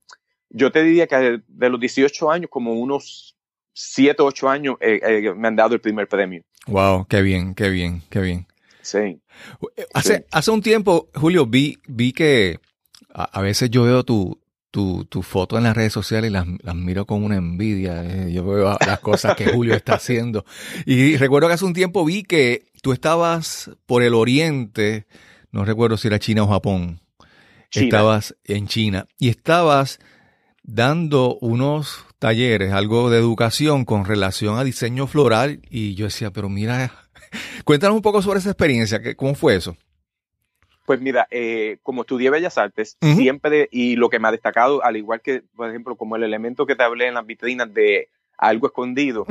yo 0.50 0.72
te 0.72 0.82
diría 0.84 1.08
que 1.08 1.42
de 1.46 1.70
los 1.70 1.80
18 1.80 2.32
años, 2.32 2.50
como 2.50 2.74
unos 2.74 3.33
siete 3.74 4.22
ocho 4.22 4.50
años 4.50 4.76
eh, 4.80 5.00
eh, 5.04 5.34
me 5.36 5.48
han 5.48 5.56
dado 5.56 5.74
el 5.74 5.82
primer 5.82 6.08
premio. 6.08 6.44
Wow, 6.68 7.06
qué 7.08 7.22
bien, 7.22 7.56
qué 7.56 7.70
bien, 7.70 8.02
qué 8.10 8.22
bien. 8.22 8.48
Sí. 8.82 9.20
Hace, 9.94 10.26
hace 10.32 10.52
un 10.52 10.62
tiempo, 10.62 11.10
Julio, 11.16 11.46
vi, 11.46 11.80
vi 11.88 12.12
que 12.12 12.60
a, 13.14 13.42
veces 13.42 13.70
yo 13.70 13.84
veo 13.84 14.04
tu, 14.04 14.42
tu, 14.72 15.06
tu, 15.06 15.22
foto 15.22 15.58
en 15.58 15.64
las 15.64 15.76
redes 15.76 15.94
sociales 15.94 16.30
y 16.30 16.34
las, 16.34 16.46
las 16.62 16.76
miro 16.76 17.06
con 17.06 17.24
una 17.24 17.38
envidia. 17.38 18.04
Eh, 18.04 18.34
yo 18.34 18.46
veo 18.46 18.78
las 18.86 19.00
cosas 19.00 19.36
que 19.36 19.46
Julio 19.54 19.74
está 19.76 19.96
haciendo. 19.96 20.46
Y 20.86 21.18
recuerdo 21.18 21.48
que 21.48 21.56
hace 21.56 21.66
un 21.66 21.74
tiempo 21.74 22.04
vi 22.06 22.24
que 22.24 22.66
tú 22.82 22.92
estabas 22.92 23.72
por 23.86 24.04
el 24.04 24.14
oriente, 24.14 25.08
no 25.52 25.64
recuerdo 25.64 25.98
si 25.98 26.08
era 26.08 26.20
China 26.20 26.44
o 26.44 26.48
Japón. 26.48 27.00
Estabas 27.72 28.36
en 28.44 28.68
China 28.68 29.08
y 29.18 29.30
estabas 29.30 30.00
dando 30.62 31.38
unos 31.40 32.06
talleres, 32.24 32.72
algo 32.72 33.10
de 33.10 33.18
educación 33.18 33.84
con 33.84 34.06
relación 34.06 34.58
a 34.58 34.64
diseño 34.64 35.08
floral 35.08 35.60
y 35.70 35.94
yo 35.96 36.06
decía, 36.06 36.32
pero 36.32 36.48
mira, 36.48 36.94
cuéntanos 37.66 37.98
un 37.98 38.02
poco 38.02 38.22
sobre 38.22 38.40
esa 38.40 38.52
experiencia, 38.52 39.02
¿cómo 39.18 39.36
fue 39.36 39.58
eso? 39.58 39.76
Pues 40.86 41.02
mira, 41.02 41.28
eh, 41.32 41.80
como 41.84 42.04
estudié 42.04 42.30
Bellas 42.30 42.58
Artes, 42.58 42.98
siempre, 43.02 43.68
y 43.74 43.98
lo 43.98 44.10
que 44.10 44.20
me 44.20 44.30
ha 44.30 44.32
destacado, 44.32 44.82
al 44.86 44.96
igual 44.96 45.20
que, 45.20 45.44
por 45.54 45.70
ejemplo, 45.70 45.98
como 45.98 46.16
el 46.16 46.24
elemento 46.24 46.66
que 46.66 46.78
te 46.78 46.84
hablé 46.84 47.08
en 47.08 47.16
las 47.16 47.26
vitrinas 47.26 47.74
de 47.74 48.08
algo 48.38 48.68
escondido, 48.68 49.26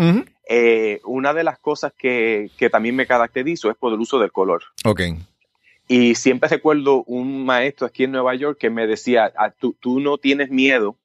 eh, 0.47 1.01
una 1.05 1.33
de 1.33 1.45
las 1.45 1.59
cosas 1.59 1.95
que, 1.97 2.51
que, 2.59 2.69
también 2.69 2.95
me 2.95 3.07
caracterizo 3.07 3.71
es 3.71 3.77
por 3.77 3.95
el 3.95 4.01
uso 4.01 4.19
del 4.19 4.33
color. 4.33 4.65
Ok. 4.85 5.01
Y 5.89 6.15
siempre 6.15 6.51
recuerdo 6.51 7.05
un 7.05 7.47
maestro 7.47 7.87
aquí 7.87 8.05
en 8.05 8.13
Nueva 8.13 8.35
York 8.35 8.59
que 8.59 8.69
me 8.69 8.87
decía, 8.87 9.33
ah, 9.39 9.51
tú, 9.51 9.75
tú 9.81 9.99
no 9.99 10.19
tienes 10.19 10.51
miedo 10.51 10.99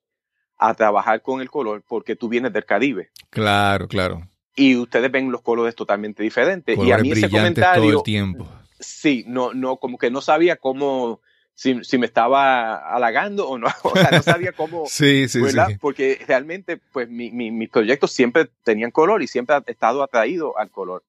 a 0.58 0.74
trabajar 0.74 1.22
con 1.22 1.42
el 1.42 1.50
color 1.50 1.84
porque 1.88 2.16
tú 2.16 2.30
vienes 2.30 2.54
del 2.54 2.66
Caribe. 2.66 3.10
Claro, 3.30 3.88
claro. 3.88 4.28
Y 4.56 4.76
ustedes 4.76 5.12
ven 5.12 5.32
los 5.32 5.42
colores 5.42 5.76
totalmente 5.76 6.24
diferentes. 6.24 6.78
y 6.78 6.92
a 6.92 6.98
mí 6.98 7.12
ese 7.12 7.30
comentario. 7.30 7.84
Todo 7.84 8.00
el 8.00 8.04
tiempo. 8.04 8.48
Sí, 8.80 9.24
no, 9.28 9.54
no, 9.54 9.78
como 9.78 9.98
que 9.98 10.10
no 10.10 10.22
sabía 10.22 10.56
cómo, 10.56 11.22
si, 11.54 11.84
si, 11.84 11.98
me 11.98 12.06
estaba 12.06 12.76
halagando 12.76 13.48
o 13.50 13.58
no, 13.58 13.68
o 13.84 13.96
sea, 13.96 14.12
no 14.12 14.22
sabía 14.22 14.52
cómo, 14.52 14.86
sí, 14.88 15.28
sí, 15.28 15.42
¿verdad? 15.42 15.70
Porque 15.80 16.20
realmente, 16.28 16.78
pues, 16.78 17.10
mi, 17.10 17.32
mi, 17.32 17.50
mis 17.50 17.70
proyectos 17.70 18.12
siempre 18.12 18.50
tenían 18.64 18.92
color 18.92 19.24
y 19.24 19.28
siempre 19.28 19.56
he 19.66 19.72
estado 19.72 20.04
atraído 20.04 20.58
al 20.58 20.70
color. 20.70 21.04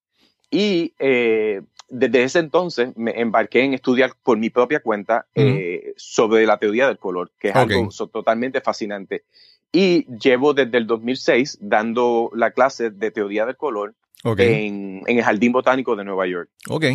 Y 0.51 0.93
eh, 0.97 1.61
desde 1.89 2.23
ese 2.23 2.39
entonces 2.39 2.95
me 2.95 3.19
embarqué 3.19 3.63
en 3.63 3.73
estudiar 3.73 4.13
por 4.23 4.37
mi 4.37 4.49
propia 4.49 4.79
cuenta 4.79 5.25
eh, 5.35 5.93
sobre 5.97 6.45
la 6.45 6.57
teoría 6.57 6.87
del 6.87 6.97
color, 6.97 7.31
que 7.39 7.49
es 7.49 7.55
algo 7.55 7.89
totalmente 8.11 8.61
fascinante. 8.61 9.23
Y 9.71 10.05
llevo 10.17 10.53
desde 10.53 10.77
el 10.77 10.87
2006 10.87 11.59
dando 11.61 12.31
la 12.33 12.51
clase 12.51 12.89
de 12.89 13.11
teoría 13.11 13.45
del 13.45 13.55
color 13.55 13.93
en, 14.23 15.03
en, 15.05 15.17
el 15.17 15.23
Jardín 15.23 15.51
Botánico 15.51 15.95
de 15.95 16.03
Nueva 16.03 16.27
York. 16.27 16.49
Ok. 16.67 16.85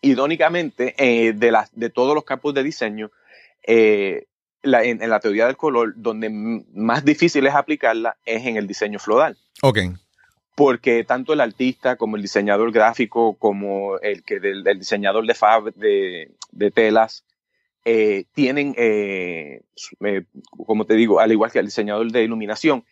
Irónicamente, 0.00 0.94
eh, 0.98 1.32
de, 1.32 1.50
las 1.50 1.70
de 1.74 1.90
todos 1.90 2.14
los 2.14 2.24
campos 2.24 2.54
de 2.54 2.62
diseño, 2.62 3.10
eh, 3.66 4.26
la, 4.62 4.82
en, 4.82 5.02
en, 5.02 5.10
la 5.10 5.20
teoría 5.20 5.46
del 5.46 5.56
color, 5.56 5.94
donde 5.96 6.30
más 6.30 7.04
difícil 7.04 7.46
es 7.46 7.54
aplicarla 7.54 8.16
es 8.24 8.46
en 8.46 8.56
el 8.56 8.66
diseño 8.66 8.98
floral. 8.98 9.36
Ok 9.62 9.78
porque 10.54 11.04
tanto 11.04 11.32
el 11.32 11.40
artista 11.40 11.96
como 11.96 12.16
el 12.16 12.22
diseñador 12.22 12.70
gráfico, 12.72 13.34
como 13.34 13.98
el, 13.98 14.22
que 14.22 14.40
del, 14.40 14.62
diseñador 14.78 15.26
de 15.26 15.34
fab 15.34 15.74
de, 15.74 16.30
de 16.52 16.70
telas, 16.70 17.24
eh, 17.84 18.24
tienen, 18.32 18.74
eh, 18.78 19.62
eh, 20.04 20.24
como 20.66 20.86
te 20.86 20.94
digo, 20.94 21.20
al 21.20 21.32
igual 21.32 21.50
que 21.50 21.58
el 21.58 21.66
diseñador 21.66 22.10
de 22.10 22.22
iluminación, 22.22 22.84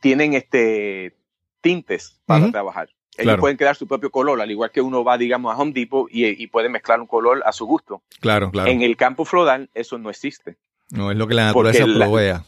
tienen 0.00 0.34
este 0.34 1.14
tintes 1.60 2.20
para 2.24 2.50
trabajar. 2.50 2.88
Ellos 3.18 3.38
pueden 3.38 3.58
crear 3.58 3.76
su 3.76 3.86
propio 3.86 4.10
color, 4.10 4.40
al 4.40 4.50
igual 4.50 4.70
que 4.70 4.80
uno 4.80 5.04
va, 5.04 5.18
digamos, 5.18 5.52
a 5.52 5.58
Home 5.58 5.72
Depot 5.72 6.08
y, 6.10 6.26
y, 6.26 6.46
puede 6.46 6.70
mezclar 6.70 6.98
un 7.00 7.06
color 7.06 7.42
a 7.44 7.52
su 7.52 7.66
gusto. 7.66 8.02
Claro, 8.20 8.50
claro. 8.50 8.70
En 8.70 8.80
el 8.80 8.96
campo 8.96 9.26
floral 9.26 9.68
eso 9.74 9.98
no 9.98 10.08
existe. 10.08 10.56
No, 10.90 11.10
es 11.10 11.16
lo 11.16 11.26
que 11.26 11.34
la 11.34 11.46
naturaleza 11.46 11.84
provea. 11.84 12.44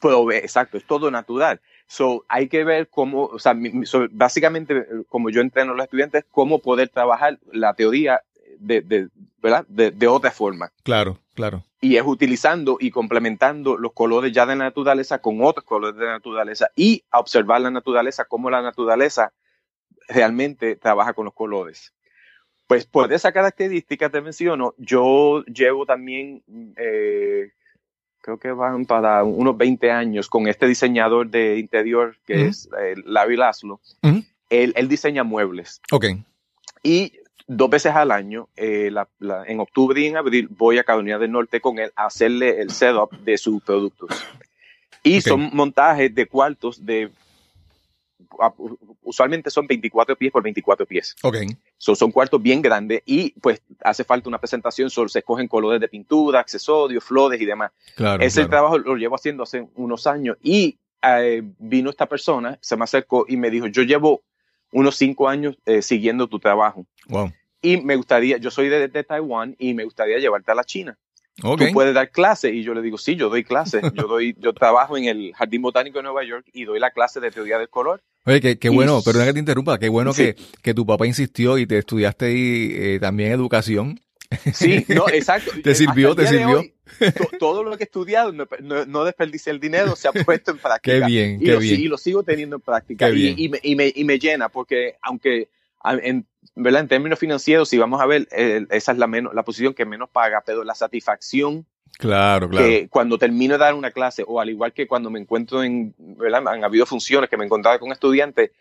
Provee, 0.00 0.38
exacto, 0.38 0.76
es 0.76 0.84
todo 0.84 1.10
natural. 1.10 1.60
So, 1.86 2.24
hay 2.28 2.48
que 2.48 2.64
ver 2.64 2.88
cómo, 2.88 3.24
o 3.24 3.38
sea, 3.38 3.56
básicamente, 4.10 4.86
como 5.08 5.30
yo 5.30 5.40
entreno 5.40 5.72
a 5.72 5.74
los 5.74 5.84
estudiantes, 5.84 6.24
cómo 6.30 6.58
poder 6.58 6.90
trabajar 6.90 7.38
la 7.50 7.74
teoría 7.74 8.22
de, 8.58 8.82
de 8.82 9.08
¿verdad? 9.40 9.64
De, 9.68 9.90
de, 9.90 10.06
otra 10.06 10.30
forma. 10.30 10.70
Claro, 10.82 11.18
claro. 11.34 11.64
Y 11.80 11.96
es 11.96 12.02
utilizando 12.04 12.76
y 12.80 12.90
complementando 12.90 13.78
los 13.78 13.92
colores 13.92 14.32
ya 14.32 14.46
de 14.46 14.56
la 14.56 14.64
naturaleza 14.64 15.20
con 15.20 15.42
otros 15.42 15.64
colores 15.64 15.96
de 15.96 16.06
la 16.06 16.12
naturaleza 16.12 16.70
y 16.76 17.04
observar 17.12 17.60
la 17.60 17.70
naturaleza, 17.70 18.24
cómo 18.24 18.50
la 18.50 18.62
naturaleza 18.62 19.32
realmente 20.08 20.76
trabaja 20.76 21.12
con 21.12 21.26
los 21.26 21.34
colores. 21.34 21.94
Pues 22.66 22.84
por 22.84 23.12
esa 23.12 23.32
característica 23.32 24.10
te 24.10 24.20
menciono, 24.20 24.74
yo 24.76 25.42
llevo 25.44 25.86
también 25.86 26.42
eh, 26.76 27.52
creo 28.28 28.38
que 28.38 28.52
van 28.52 28.84
para 28.84 29.24
unos 29.24 29.56
20 29.56 29.90
años 29.90 30.28
con 30.28 30.48
este 30.48 30.66
diseñador 30.66 31.30
de 31.30 31.58
interior 31.58 32.16
que 32.26 32.46
es 32.46 32.68
eh, 32.78 32.94
Larry 33.06 33.38
Laszlo. 33.38 33.80
él, 34.02 34.74
él, 34.76 34.88
diseña 34.88 35.24
muebles. 35.24 35.80
Ok. 35.90 36.06
Y 36.82 37.14
dos 37.46 37.70
veces 37.70 37.94
al 37.94 38.10
año, 38.10 38.48
eh, 38.54 38.92
en 39.46 39.60
octubre 39.60 39.98
y 39.98 40.06
en 40.06 40.18
abril, 40.18 40.46
voy 40.50 40.76
a 40.76 40.84
Carolina 40.84 41.18
del 41.18 41.32
Norte 41.32 41.62
con 41.62 41.78
él 41.78 41.90
a 41.96 42.06
hacerle 42.06 42.60
el 42.60 42.70
setup 42.70 43.12
de 43.12 43.38
sus 43.38 43.62
productos. 43.62 44.10
Y 45.02 45.22
son 45.22 45.48
montajes 45.54 46.14
de 46.14 46.26
cuartos 46.26 46.84
de 46.84 47.10
usualmente 49.04 49.48
son 49.48 49.66
24 49.66 50.16
pies 50.16 50.30
por 50.30 50.42
24 50.42 50.84
pies. 50.84 51.16
Son 51.78 52.10
cuartos 52.10 52.42
bien 52.42 52.60
grandes 52.60 53.02
y 53.06 53.30
pues 53.40 53.62
hace 53.82 54.02
falta 54.02 54.28
una 54.28 54.38
presentación, 54.38 54.90
solo 54.90 55.08
se 55.08 55.20
escogen 55.20 55.46
colores 55.46 55.80
de 55.80 55.88
pintura, 55.88 56.40
accesorios, 56.40 57.04
flores 57.04 57.40
y 57.40 57.46
demás. 57.46 57.70
Claro, 57.94 58.22
Ese 58.22 58.46
trabajo 58.46 58.78
lo 58.78 58.96
llevo 58.96 59.14
haciendo 59.14 59.44
hace 59.44 59.68
unos 59.76 60.06
años 60.08 60.36
y 60.42 60.78
eh, 61.02 61.42
vino 61.58 61.90
esta 61.90 62.06
persona, 62.06 62.58
se 62.60 62.76
me 62.76 62.84
acercó 62.84 63.24
y 63.28 63.36
me 63.36 63.50
dijo, 63.50 63.68
yo 63.68 63.82
llevo 63.82 64.22
unos 64.72 64.96
cinco 64.96 65.28
años 65.28 65.56
eh, 65.64 65.80
siguiendo 65.80 66.26
tu 66.26 66.40
trabajo. 66.40 66.84
Wow. 67.08 67.32
Y 67.62 67.78
me 67.78 67.96
gustaría, 67.96 68.36
yo 68.38 68.50
soy 68.50 68.68
de, 68.68 68.88
de 68.88 69.04
Taiwán 69.04 69.54
y 69.58 69.74
me 69.74 69.84
gustaría 69.84 70.18
llevarte 70.18 70.50
a 70.50 70.54
la 70.54 70.64
China. 70.64 70.98
Tú 71.40 71.72
puedes 71.72 71.94
dar 71.94 72.10
clase 72.10 72.50
y 72.50 72.62
yo 72.62 72.74
le 72.74 72.82
digo, 72.82 72.98
sí, 72.98 73.16
yo 73.16 73.28
doy 73.28 73.44
clase. 73.44 73.80
Yo 73.94 74.08
doy, 74.08 74.34
yo 74.38 74.52
trabajo 74.52 74.96
en 74.96 75.04
el 75.04 75.32
Jardín 75.34 75.62
Botánico 75.62 75.98
de 75.98 76.02
Nueva 76.04 76.24
York 76.24 76.46
y 76.52 76.64
doy 76.64 76.80
la 76.80 76.90
clase 76.90 77.20
de 77.20 77.30
teoría 77.30 77.58
del 77.58 77.68
color. 77.68 78.02
Oye, 78.24 78.40
qué, 78.40 78.58
qué 78.58 78.68
bueno, 78.68 79.00
perdona 79.02 79.26
que 79.26 79.32
te 79.32 79.38
interrumpa, 79.38 79.78
qué 79.78 79.88
bueno 79.88 80.12
que, 80.12 80.36
que, 80.62 80.74
tu 80.74 80.84
papá 80.84 81.06
insistió 81.06 81.56
y 81.56 81.66
te 81.66 81.78
estudiaste 81.78 82.26
ahí 82.26 82.72
eh, 82.74 82.98
también 83.00 83.32
educación 83.32 84.00
Sí, 84.52 84.84
no, 84.88 85.08
exacto. 85.12 85.52
¿Te 85.62 85.74
sirvió? 85.74 86.14
¿Te 86.14 86.26
sirvió? 86.26 86.60
Hoy, 86.60 86.74
todo 87.38 87.62
lo 87.62 87.76
que 87.76 87.84
he 87.84 87.86
estudiado, 87.86 88.32
no, 88.32 88.46
no, 88.60 88.86
no 88.86 89.04
desperdicié 89.04 89.52
el 89.52 89.60
dinero, 89.60 89.96
se 89.96 90.08
ha 90.08 90.12
puesto 90.24 90.50
en 90.50 90.58
práctica. 90.58 91.00
qué 91.00 91.06
bien, 91.06 91.36
y 91.40 91.44
qué 91.44 91.52
lo, 91.52 91.58
bien. 91.60 91.80
Y 91.80 91.84
lo 91.84 91.98
sigo 91.98 92.22
teniendo 92.22 92.56
en 92.56 92.62
práctica. 92.62 93.10
Y, 93.10 93.34
y, 93.36 93.48
me, 93.48 93.60
y, 93.62 93.74
me, 93.74 93.92
y, 93.94 94.04
me, 94.04 94.18
llena, 94.18 94.48
porque 94.48 94.96
aunque 95.02 95.48
en, 95.84 96.26
¿verdad? 96.54 96.82
en 96.82 96.88
términos 96.88 97.18
financieros, 97.18 97.68
si 97.68 97.78
vamos 97.78 98.00
a 98.00 98.06
ver, 98.06 98.28
eh, 98.32 98.66
esa 98.70 98.92
es 98.92 98.98
la, 98.98 99.06
menos, 99.06 99.34
la 99.34 99.44
posición 99.44 99.74
que 99.74 99.84
menos 99.84 100.08
paga, 100.10 100.42
pero 100.44 100.64
la 100.64 100.74
satisfacción 100.74 101.66
Claro, 101.98 102.48
claro. 102.48 102.64
Que 102.64 102.88
cuando 102.88 103.18
termino 103.18 103.54
de 103.54 103.58
dar 103.58 103.74
una 103.74 103.90
clase, 103.90 104.22
o 104.26 104.40
al 104.40 104.50
igual 104.50 104.72
que 104.72 104.86
cuando 104.86 105.10
me 105.10 105.18
encuentro 105.18 105.64
en, 105.64 105.94
¿verdad? 105.98 106.46
Han 106.46 106.62
habido 106.62 106.86
funciones 106.86 107.28
que 107.28 107.36
me 107.36 107.44
encontraba 107.44 107.80
con 107.80 107.90
estudiantes 107.90 108.52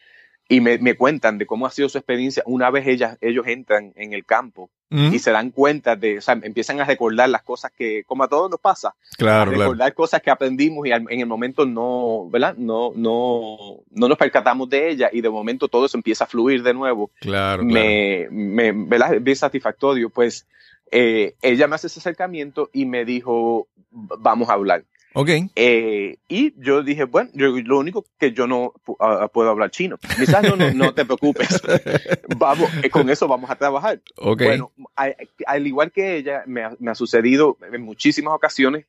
y 0.49 0.62
me, 0.62 0.77
me, 0.77 0.95
cuentan 0.95 1.38
de 1.38 1.45
cómo 1.45 1.65
ha 1.65 1.71
sido 1.71 1.89
su 1.89 1.97
experiencia 1.97 2.43
una 2.45 2.69
vez 2.69 2.88
ellas, 2.88 3.17
ellos 3.21 3.45
entran 3.47 3.91
en 3.95 4.13
el 4.13 4.25
campo 4.25 4.69
¿Mm? 4.89 5.13
y 5.13 5.19
se 5.19 5.31
dan 5.31 5.51
cuenta 5.51 5.97
de, 5.97 6.19
o 6.19 6.21
sea, 6.21 6.39
empiezan 6.41 6.79
a 6.79 6.86
recordar 6.86 7.29
las 7.29 7.43
cosas 7.43 7.71
que, 7.77 8.03
como 8.05 8.23
a 8.23 8.29
todos 8.29 8.49
nos 8.49 8.60
pasa, 8.60 8.95
claro, 9.17 9.51
a 9.51 9.53
recordar 9.53 9.88
claro. 9.88 9.95
cosas 9.95 10.21
que 10.21 10.31
aprendimos 10.31 10.88
y 10.88 10.91
al, 10.91 11.05
en 11.10 11.19
el 11.19 11.25
momento 11.25 11.65
no, 11.65 12.29
¿verdad? 12.29 12.55
No, 12.55 12.93
no, 12.95 13.83
no 13.91 14.07
nos 14.07 14.17
percatamos 14.17 14.69
de 14.69 14.89
ella 14.89 15.10
y 15.12 15.19
de 15.19 15.29
momento 15.29 15.67
todo 15.67 15.86
eso 15.86 15.97
empieza 15.97 16.23
a 16.23 16.27
fluir 16.27 16.63
de 16.63 16.73
nuevo. 16.73 17.12
Claro, 17.19 17.63
me, 17.63 18.27
me, 18.31 18.71
¿verdad? 18.71 19.15
Es 19.15 19.23
bien 19.23 19.36
satisfactorio, 19.36 20.10
pues 20.10 20.47
eh, 20.91 21.36
ella 21.41 21.67
me 21.67 21.75
hace 21.75 21.88
ese 21.88 21.99
acercamiento 21.99 22.69
y 22.71 22.86
me 22.86 23.03
dijo, 23.03 23.67
vamos 23.91 24.49
a 24.49 24.53
hablar. 24.53 24.86
Ok. 25.19 25.30
Eh, 25.56 26.19
y 26.27 26.53
yo 26.62 26.84
dije, 26.84 27.06
bueno, 27.06 27.32
yo, 27.34 27.47
lo 27.47 27.80
único 27.80 28.06
que 28.19 28.34
yo 28.34 28.45
no 28.45 28.71
uh, 28.86 29.27
puedo 29.34 29.49
hablar 29.49 29.71
chino. 29.71 29.97
Me 30.10 30.27
dice, 30.27 30.39
no, 30.43 30.56
no, 30.56 30.71
no 30.73 30.93
te 30.93 31.06
preocupes. 31.06 31.60
vamos, 32.38 32.69
eh, 32.84 32.91
con 32.91 33.10
eso 33.10 33.27
vamos 33.27 33.49
a 33.49 33.56
trabajar. 33.56 33.99
Ok. 34.17 34.43
Bueno, 34.43 34.71
a, 34.95 35.10
al 35.47 35.65
igual 35.65 35.91
que 35.91 36.17
ella, 36.17 36.43
me 36.45 36.65
ha, 36.65 36.75
me 36.77 36.91
ha, 36.91 36.95
sucedido 36.95 37.58
en 37.73 37.82
muchísimas 37.82 38.32
ocasiones 38.36 38.86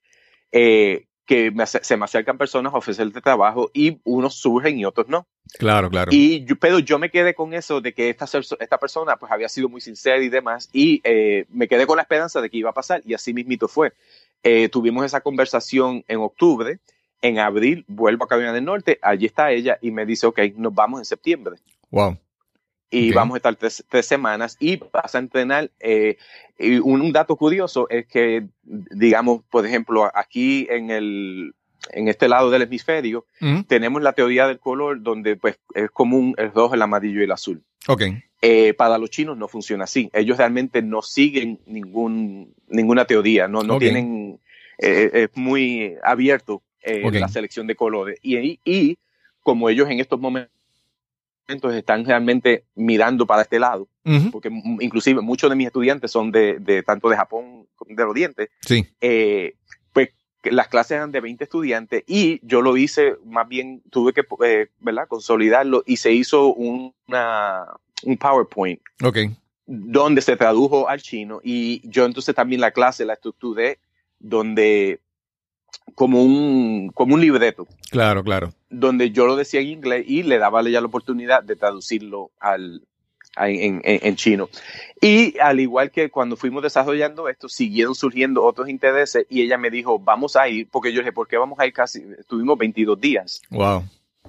eh, 0.53 1.07
que 1.25 1.51
me, 1.51 1.67
se 1.67 1.97
me 1.97 2.05
acercan 2.05 2.37
personas 2.37 2.75
a 2.75 2.77
ofrecerte 2.77 3.23
trabajo 3.23 3.71
y 3.73 3.99
unos 4.05 4.35
surgen 4.35 4.79
y 4.79 4.85
otros 4.85 5.09
no. 5.09 5.27
Claro, 5.59 5.89
claro. 5.89 6.11
Y 6.13 6.45
yo, 6.45 6.57
pero 6.57 6.79
yo 6.79 6.99
me 6.99 7.11
quedé 7.11 7.35
con 7.35 7.55
eso 7.55 7.81
de 7.81 7.95
que 7.95 8.11
esta, 8.11 8.27
esta 8.61 8.79
persona 8.79 9.17
pues 9.17 9.33
había 9.33 9.49
sido 9.49 9.69
muy 9.69 9.81
sincera 9.81 10.23
y 10.23 10.29
demás 10.29 10.69
y 10.73 11.01
eh, 11.05 11.47
me 11.49 11.69
quedé 11.69 11.87
con 11.87 11.97
la 11.97 12.03
esperanza 12.03 12.41
de 12.41 12.51
que 12.51 12.59
iba 12.59 12.71
a 12.71 12.75
pasar 12.75 13.03
y 13.05 13.15
así 13.15 13.33
mismito 13.33 13.69
fue. 13.69 13.93
Eh, 14.43 14.69
tuvimos 14.69 15.05
esa 15.05 15.21
conversación 15.21 16.05
en 16.09 16.21
octubre, 16.21 16.79
en 17.23 17.39
abril 17.39 17.85
vuelvo 17.89 18.25
a 18.25 18.29
Carolina 18.29 18.53
del 18.53 18.65
Norte, 18.65 18.99
allí 19.03 19.27
está 19.27 19.51
ella 19.51 19.79
y 19.81 19.91
me 19.91 20.07
dice, 20.07 20.27
ok, 20.27 20.41
nos 20.57 20.75
vamos 20.75 21.01
en 21.01 21.05
septiembre. 21.05 21.57
Wow. 21.91 22.19
Y 22.91 23.09
okay. 23.09 23.13
vamos 23.13 23.35
a 23.35 23.39
estar 23.39 23.57
tres, 23.57 23.85
tres, 23.89 24.07
semanas 24.07 24.57
y 24.61 24.77
vas 24.93 25.15
a 25.15 25.19
entrenar. 25.19 25.71
Eh, 25.81 26.17
y 26.59 26.79
un, 26.79 27.03
un, 27.03 27.13
dato 27.13 27.37
curioso 27.37 27.87
es 27.91 28.07
que, 28.07 28.47
digamos, 28.63 29.43
por 29.51 29.67
ejemplo, 29.67 30.11
aquí 30.15 30.67
en 30.71 30.91
el, 30.91 31.55
en 31.93 32.09
este 32.09 32.29
lado 32.29 32.51
del 32.51 32.63
hemisferio, 32.63 33.27
tenemos 33.67 34.03
la 34.03 34.13
teoría 34.13 34.47
del 34.47 34.59
color 34.59 35.03
donde 35.03 35.37
pues 35.37 35.59
es 35.75 35.91
común 35.91 36.35
el 36.39 36.53
rojo, 36.53 36.75
el 36.75 36.83
amarillo 36.83 37.21
y 37.21 37.25
el 37.25 37.33
azul. 37.33 37.63
Ok. 37.87 38.03
Eh, 38.41 38.73
para 38.75 38.99
los 38.99 39.11
chinos 39.11 39.37
no 39.37 39.49
funciona 39.49 39.85
así. 39.85 40.11
Ellos 40.13 40.39
realmente 40.39 40.81
no 40.83 41.03
siguen 41.03 41.59
ningún, 41.67 42.55
ninguna 42.69 43.05
teoría, 43.05 43.49
no, 43.49 43.63
no 43.63 43.75
Okay. 43.77 43.89
tienen, 43.91 44.39
eh, 44.79 45.11
es 45.13 45.31
muy 45.37 45.97
abierto 46.05 46.63
eh, 46.83 47.11
la 47.13 47.29
selección 47.29 47.67
de 47.67 47.75
colores. 47.75 48.19
Y, 48.23 48.61
y, 48.65 48.99
como 49.43 49.69
ellos 49.69 49.89
en 49.91 49.99
estos 49.99 50.21
momentos 50.21 50.53
están 51.75 52.05
realmente 52.05 52.65
mirando 52.75 53.27
para 53.27 53.43
este 53.43 53.59
lado, 53.59 53.89
porque 54.31 54.51
inclusive 54.81 55.21
muchos 55.23 55.49
de 55.51 55.57
mis 55.57 55.67
estudiantes 55.67 56.11
son 56.11 56.31
de, 56.31 56.59
de 56.61 56.83
tanto 56.83 57.09
de 57.09 57.17
Japón 57.17 57.67
como 57.75 57.95
de 57.97 58.03
Oriente, 58.05 58.51
Sí. 58.61 58.87
eh, 59.01 59.55
pues 59.93 60.11
las 60.45 60.69
clases 60.69 60.93
eran 60.93 61.11
de 61.11 61.21
20 61.21 61.45
estudiantes 61.45 62.05
y 62.07 62.39
yo 62.47 62.61
lo 62.63 62.77
hice, 62.77 63.17
más 63.25 63.49
bien 63.49 63.83
tuve 63.91 64.13
que 64.13 64.23
eh, 64.45 64.69
¿verdad? 64.79 65.09
consolidarlo 65.09 65.83
y 65.87 65.97
se 65.97 66.13
hizo 66.13 66.53
un- 66.55 66.95
una, 67.07 67.65
un 68.05 68.17
PowerPoint 68.17 68.81
Ok. 69.03 69.19
donde 69.67 70.21
se 70.23 70.37
tradujo 70.37 70.89
al 70.89 71.01
chino 71.03 71.41
y 71.43 71.81
yo 71.89 72.05
entonces 72.05 72.35
también 72.35 72.61
la 72.61 72.71
clase 72.71 73.05
la 73.05 73.15
estructuré 73.15 73.79
donde 74.19 75.01
como 75.95 76.23
un, 76.23 76.91
como 76.95 77.15
un 77.15 77.21
libreto 77.21 77.67
Claro, 77.91 78.23
claro. 78.23 78.53
donde 78.71 79.11
yo 79.11 79.27
lo 79.27 79.37
decía 79.37 79.61
en 79.61 79.69
inglés 79.69 80.05
y 80.09 80.23
le 80.23 80.39
daba 80.39 80.63
ya 80.63 80.81
la 80.81 80.87
oportunidad 80.87 81.43
de 81.43 81.57
traducirlo 81.57 82.31
al, 82.39 82.83
a- 83.37 83.49
en, 83.49 83.81
en- 83.85 84.01
en 84.07 84.17
chino. 84.17 84.49
Y 85.01 85.39
al 85.39 85.61
igual 85.61 85.91
que 85.91 86.11
cuando 86.11 86.37
fuimos 86.37 86.63
desarrollando 86.63 87.29
esto, 87.29 87.49
siguieron 87.49 87.95
surgiendo 87.95 88.45
otros 88.45 88.69
intereses 88.69 89.27
y 89.31 89.43
ella 89.43 89.57
me 89.59 89.71
dijo, 89.71 89.99
vamos 89.99 90.37
a 90.37 90.49
ir, 90.49 90.69
porque 90.71 90.93
yo 90.93 91.01
dije, 91.01 91.13
¿por 91.13 91.27
qué 91.29 91.37
vamos 91.37 91.59
a 91.59 91.67
ir 91.67 91.73
casi? 91.73 92.03
Estuvimos 92.19 92.59
22 92.59 93.01
días. 93.01 93.43
Wow. 93.51 93.85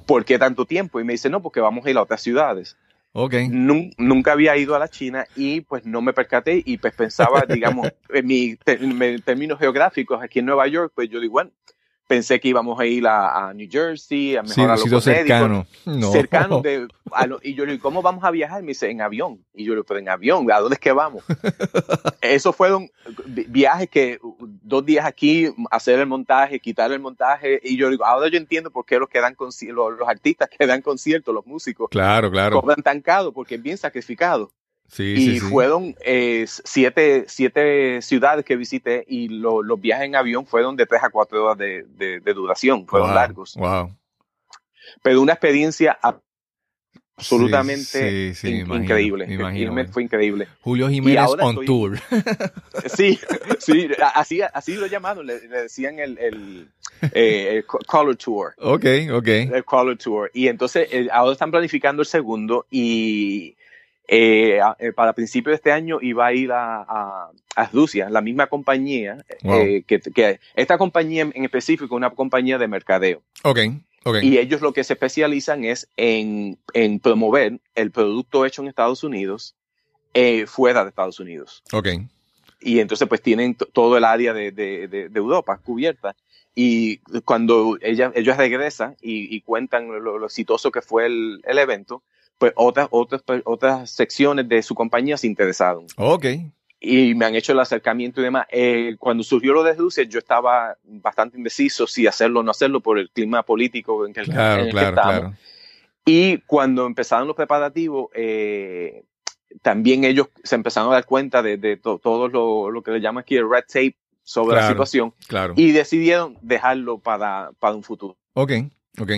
¿Por 0.05 0.23
qué 0.25 0.39
tanto 0.39 0.65
tiempo? 0.65 0.99
Y 0.99 1.03
me 1.03 1.13
dice, 1.13 1.29
no, 1.29 1.41
porque 1.41 1.60
vamos 1.60 1.86
a 1.86 1.89
ir 1.89 1.97
a 1.97 2.01
otras 2.03 2.21
ciudades. 2.21 2.77
Ok. 3.12 3.34
Nun- 3.50 3.91
nunca 3.98 4.34
había 4.34 4.56
ido 4.58 4.76
a 4.76 4.80
la 4.80 4.88
China 4.88 5.26
y 5.36 5.62
pues 5.62 5.86
no 5.86 6.02
me 6.02 6.13
percaté 6.13 6.62
y 6.63 6.78
pues 6.78 6.93
pensaba, 6.93 7.41
digamos, 7.50 7.88
en 8.10 8.26
mi 8.28 8.58
en 8.65 8.98
mi 8.98 9.19
términos 9.19 9.60
geográficos 9.60 10.22
aquí 10.22 10.39
en 10.39 10.45
Nueva 10.45 10.67
York, 10.67 10.93
pues 10.95 11.10
yo 11.10 11.19
digo, 11.19 11.34
bueno, 11.34 11.52
pensé 12.10 12.39
que 12.39 12.48
íbamos 12.48 12.80
a 12.80 12.86
ir 12.88 13.06
a, 13.06 13.50
a 13.50 13.54
New 13.54 13.67
Jersey, 13.72 14.36
a 14.36 14.43
Sí, 14.43 14.50
mejorar 14.62 14.80
un 14.84 14.89
los 14.89 15.04
cercano. 15.04 15.67
No. 15.86 16.12
cercano 16.12 16.62
de, 16.62 16.88
a 17.12 17.28
lo- 17.28 17.39
y 17.43 17.54
yo 17.54 17.65
le 17.67 17.74
digo, 17.74 17.84
¿cómo 17.84 18.02
vamos 18.02 18.24
a 18.24 18.32
viajar? 18.32 18.63
Me 18.63 18.69
dice, 18.69 18.89
en 18.89 19.00
avión. 19.02 19.45
Y 19.54 19.63
yo 19.63 19.69
le 19.74 19.76
digo, 19.76 19.86
pero 19.86 20.00
en 20.00 20.10
avión, 20.10 20.52
¿a 20.52 20.60
dónde 20.60 20.74
es 20.74 20.80
que 20.80 20.91
vamos? 20.91 21.24
Esos 22.22 22.56
fueron 22.56 22.89
vi- 23.28 23.45
viajes 23.48 23.89
que 23.89 24.19
dos 24.39 24.84
días 24.86 25.06
aquí, 25.06 25.54
hacer 25.69 26.00
el 26.00 26.08
montaje, 26.08 26.60
quitar 26.60 26.91
el 26.91 27.00
montaje, 27.00 27.60
y 27.63 27.78
yo 27.78 27.86
le 27.88 27.91
digo, 27.91 28.06
ahora 28.06 28.28
yo 28.30 28.38
entiendo 28.38 28.72
por 28.72 28.86
qué 28.86 28.98
los 28.98 29.08
que 29.08 29.22
dan 29.22 29.36
los, 29.39 29.62
los 30.00 30.10
artistas 30.10 30.50
que 30.50 30.65
dan 30.65 30.82
conciertos, 30.82 31.34
los 31.34 31.45
músicos, 31.45 31.89
Claro, 31.91 32.32
claro. 32.32 32.60
cobran 32.60 32.82
tan 32.82 33.02
caro 33.02 33.32
porque 33.32 33.56
es 33.56 33.62
bien 33.62 33.78
sacrificado. 33.78 34.52
Sí, 34.91 35.04
y 35.04 35.17
sí, 35.17 35.34
sí. 35.39 35.45
fueron 35.47 35.95
eh, 36.04 36.45
siete, 36.47 37.25
siete 37.28 38.02
ciudades 38.02 38.43
que 38.43 38.56
visité 38.56 39.06
y 39.08 39.30
lo- 39.30 39.62
los 39.62 39.80
viajes 39.80 40.06
en 40.08 40.15
avión 40.15 40.45
fueron 40.47 40.75
de 40.75 40.86
tres 40.88 41.04
a 41.04 41.10
cuatro 41.10 41.45
horas 41.45 41.58
de, 41.58 41.84
de- 41.97 42.19
de 42.19 42.34
duración, 42.34 42.88
fueron 42.88 43.10
Wow, 43.10 43.15
largos. 43.15 43.56
Wow. 43.56 43.95
Pero 45.04 45.21
una 45.21 45.34
experiencia 45.34 45.97
absolutamente 47.17 48.34
in- 48.43 48.56
imagino, 48.62 48.75
increíble. 48.84 49.28
me 49.28 49.34
imagino, 49.36 49.62
Irme 49.62 49.84
man. 49.84 49.93
fue 49.93 50.04
increíble. 50.04 50.47
Julio 50.62 50.89
Jiménez 50.89 51.30
on 51.39 51.39
estoy- 51.58 51.65
tour. 51.65 51.99
Sí, 52.95 53.19
sí, 53.60 53.89
así, 54.15 54.41
así 54.41 54.75
lo 54.75 54.88
llamaron, 54.88 55.25
le, 55.28 55.47
le 55.47 55.63
decían 55.63 55.99
el, 55.99 56.17
el, 56.17 56.69
eh, 57.13 57.58
el 57.58 57.65
Color 57.65 58.15
Tour. 58.15 58.54
ok, 58.58 58.86
ok. 59.13 59.28
El 59.28 59.63
Color 59.65 59.97
Tour. 59.97 60.32
Y 60.34 60.47
entonces 60.47 60.88
eh, 60.91 61.08
ahora 61.12 61.34
están 61.34 61.52
planificando 61.52 62.02
el 62.02 62.08
segundo 62.08 62.65
y 62.71 63.56
eh, 64.12 64.60
eh, 64.80 64.91
para 64.91 65.13
principios 65.13 65.52
de 65.52 65.56
este 65.56 65.72
año 65.72 66.00
iba 66.02 66.26
a 66.26 66.34
ir 66.34 66.52
a, 66.52 66.82
a- 66.82 67.32
a 67.56 67.65
Rusia, 67.72 68.10
la 68.10 68.22
misma 68.22 68.48
compañía, 68.48 69.24
Wow. 69.43 69.56
eh, 69.62 69.84
que, 69.86 70.00
que 70.00 70.39
esta 70.56 70.78
compañía 70.78 71.24
en 71.34 71.43
específico, 71.43 71.95
una 71.95 72.10
compañía 72.10 72.58
de 72.58 72.67
mercadeo. 72.67 73.22
Ok, 73.43 73.60
ok. 74.06 74.17
Y 74.24 74.38
ellos 74.39 74.62
lo 74.62 74.74
que 74.74 74.84
se 74.84 74.93
especializan 74.93 75.63
es 75.65 75.88
en, 75.98 76.58
en 76.74 77.00
promover 77.00 77.60
el 77.76 77.91
producto 77.91 78.45
hecho 78.45 78.62
en 78.63 78.67
Estados 78.69 79.04
Unidos 79.04 79.56
eh, 80.13 80.45
fuera 80.48 80.84
de 80.84 80.89
Estados 80.89 81.19
Unidos. 81.19 81.63
Ok. 81.72 81.89
Y 82.62 82.80
entonces 82.80 83.08
pues 83.08 83.22
tienen 83.22 83.56
todo 83.56 83.95
el 83.98 84.04
área 84.06 84.34
de, 84.34 84.52
de- 84.52 84.88
de- 84.88 85.10
de 85.10 85.19
Europa 85.19 85.58
cubierta. 85.63 86.15
Y 86.56 86.98
cuando 87.26 87.78
ella, 87.82 88.12
ellos 88.15 88.36
regresan 88.38 88.95
y, 89.02 89.34
y 89.34 89.41
cuentan 89.41 89.88
lo, 89.88 90.17
lo 90.17 90.26
exitoso 90.26 90.72
que 90.72 90.82
fue 90.82 91.06
el, 91.06 91.41
el 91.45 91.58
evento, 91.60 92.04
pues 92.39 92.54
otras, 92.56 92.88
otras, 92.89 93.21
pe- 93.21 93.43
otras 93.45 93.91
secciones 93.91 94.49
de 94.49 94.63
su 94.63 94.73
compañía 94.73 95.17
se 95.17 95.28
interesaron. 95.28 95.86
Ok. 95.97 96.25
Y 96.80 97.13
me 97.13 97.25
han 97.25 97.36
hecho 97.36 97.52
el 97.52 97.60
acercamiento 97.60 98.21
y 98.21 98.23
demás. 98.23 98.47
Eh, 98.49 98.95
cuando 98.97 99.21
surgió 99.23 99.54
lo 99.54 99.62
de 99.63 99.73
Rusia, 99.73 100.06
yo 100.06 100.17
estaba 100.17 100.78
bastante 100.84 101.38
indeciso 101.38 101.86
si 101.86 102.08
hacerlo 102.08 102.39
o 102.39 102.43
no 102.43 102.52
hacerlo 102.52 102.80
por 102.80 102.97
el 102.97 103.10
clima 103.12 103.43
político 103.43 104.08
en 104.08 104.13
que, 104.13 104.21
en 104.21 104.25
Claro, 104.28 104.62
el 104.62 104.67
que 104.67 104.71
claro, 104.71 104.89
estamos. 104.89 105.19
claro. 105.19 105.36
Y 106.06 106.38
cuando 106.39 106.86
empezaron 106.86 107.28
los 107.28 107.36
preparativos, 107.36 108.08
eh, 108.15 109.04
también 109.62 110.06
ellos 110.06 110.30
se 110.43 110.56
empezaron 110.56 110.91
a 110.91 110.93
dar 110.95 111.06
cuenta 111.06 111.41
de, 111.43 111.58
de 111.58 111.75
to- 111.75 111.99
todo 111.99 112.30
lo, 112.30 112.71
lo 112.71 112.82
que 112.82 112.91
le 112.91 113.02
llaman 113.02 113.23
aquí 113.23 113.36
el 113.36 113.49
red 113.49 113.63
tape 113.67 113.97
sobre 114.23 114.56
la 114.56 114.62
Claro. 114.62 114.73
situación 114.73 115.13
Claro. 115.28 115.54
y 115.58 115.71
decidieron 115.73 116.38
dejarlo 116.41 116.99
para, 116.99 117.52
para 117.60 117.75
un 117.75 117.84
futuro. 117.84 118.15
Ok, 118.34 118.54
ok. 118.99 119.12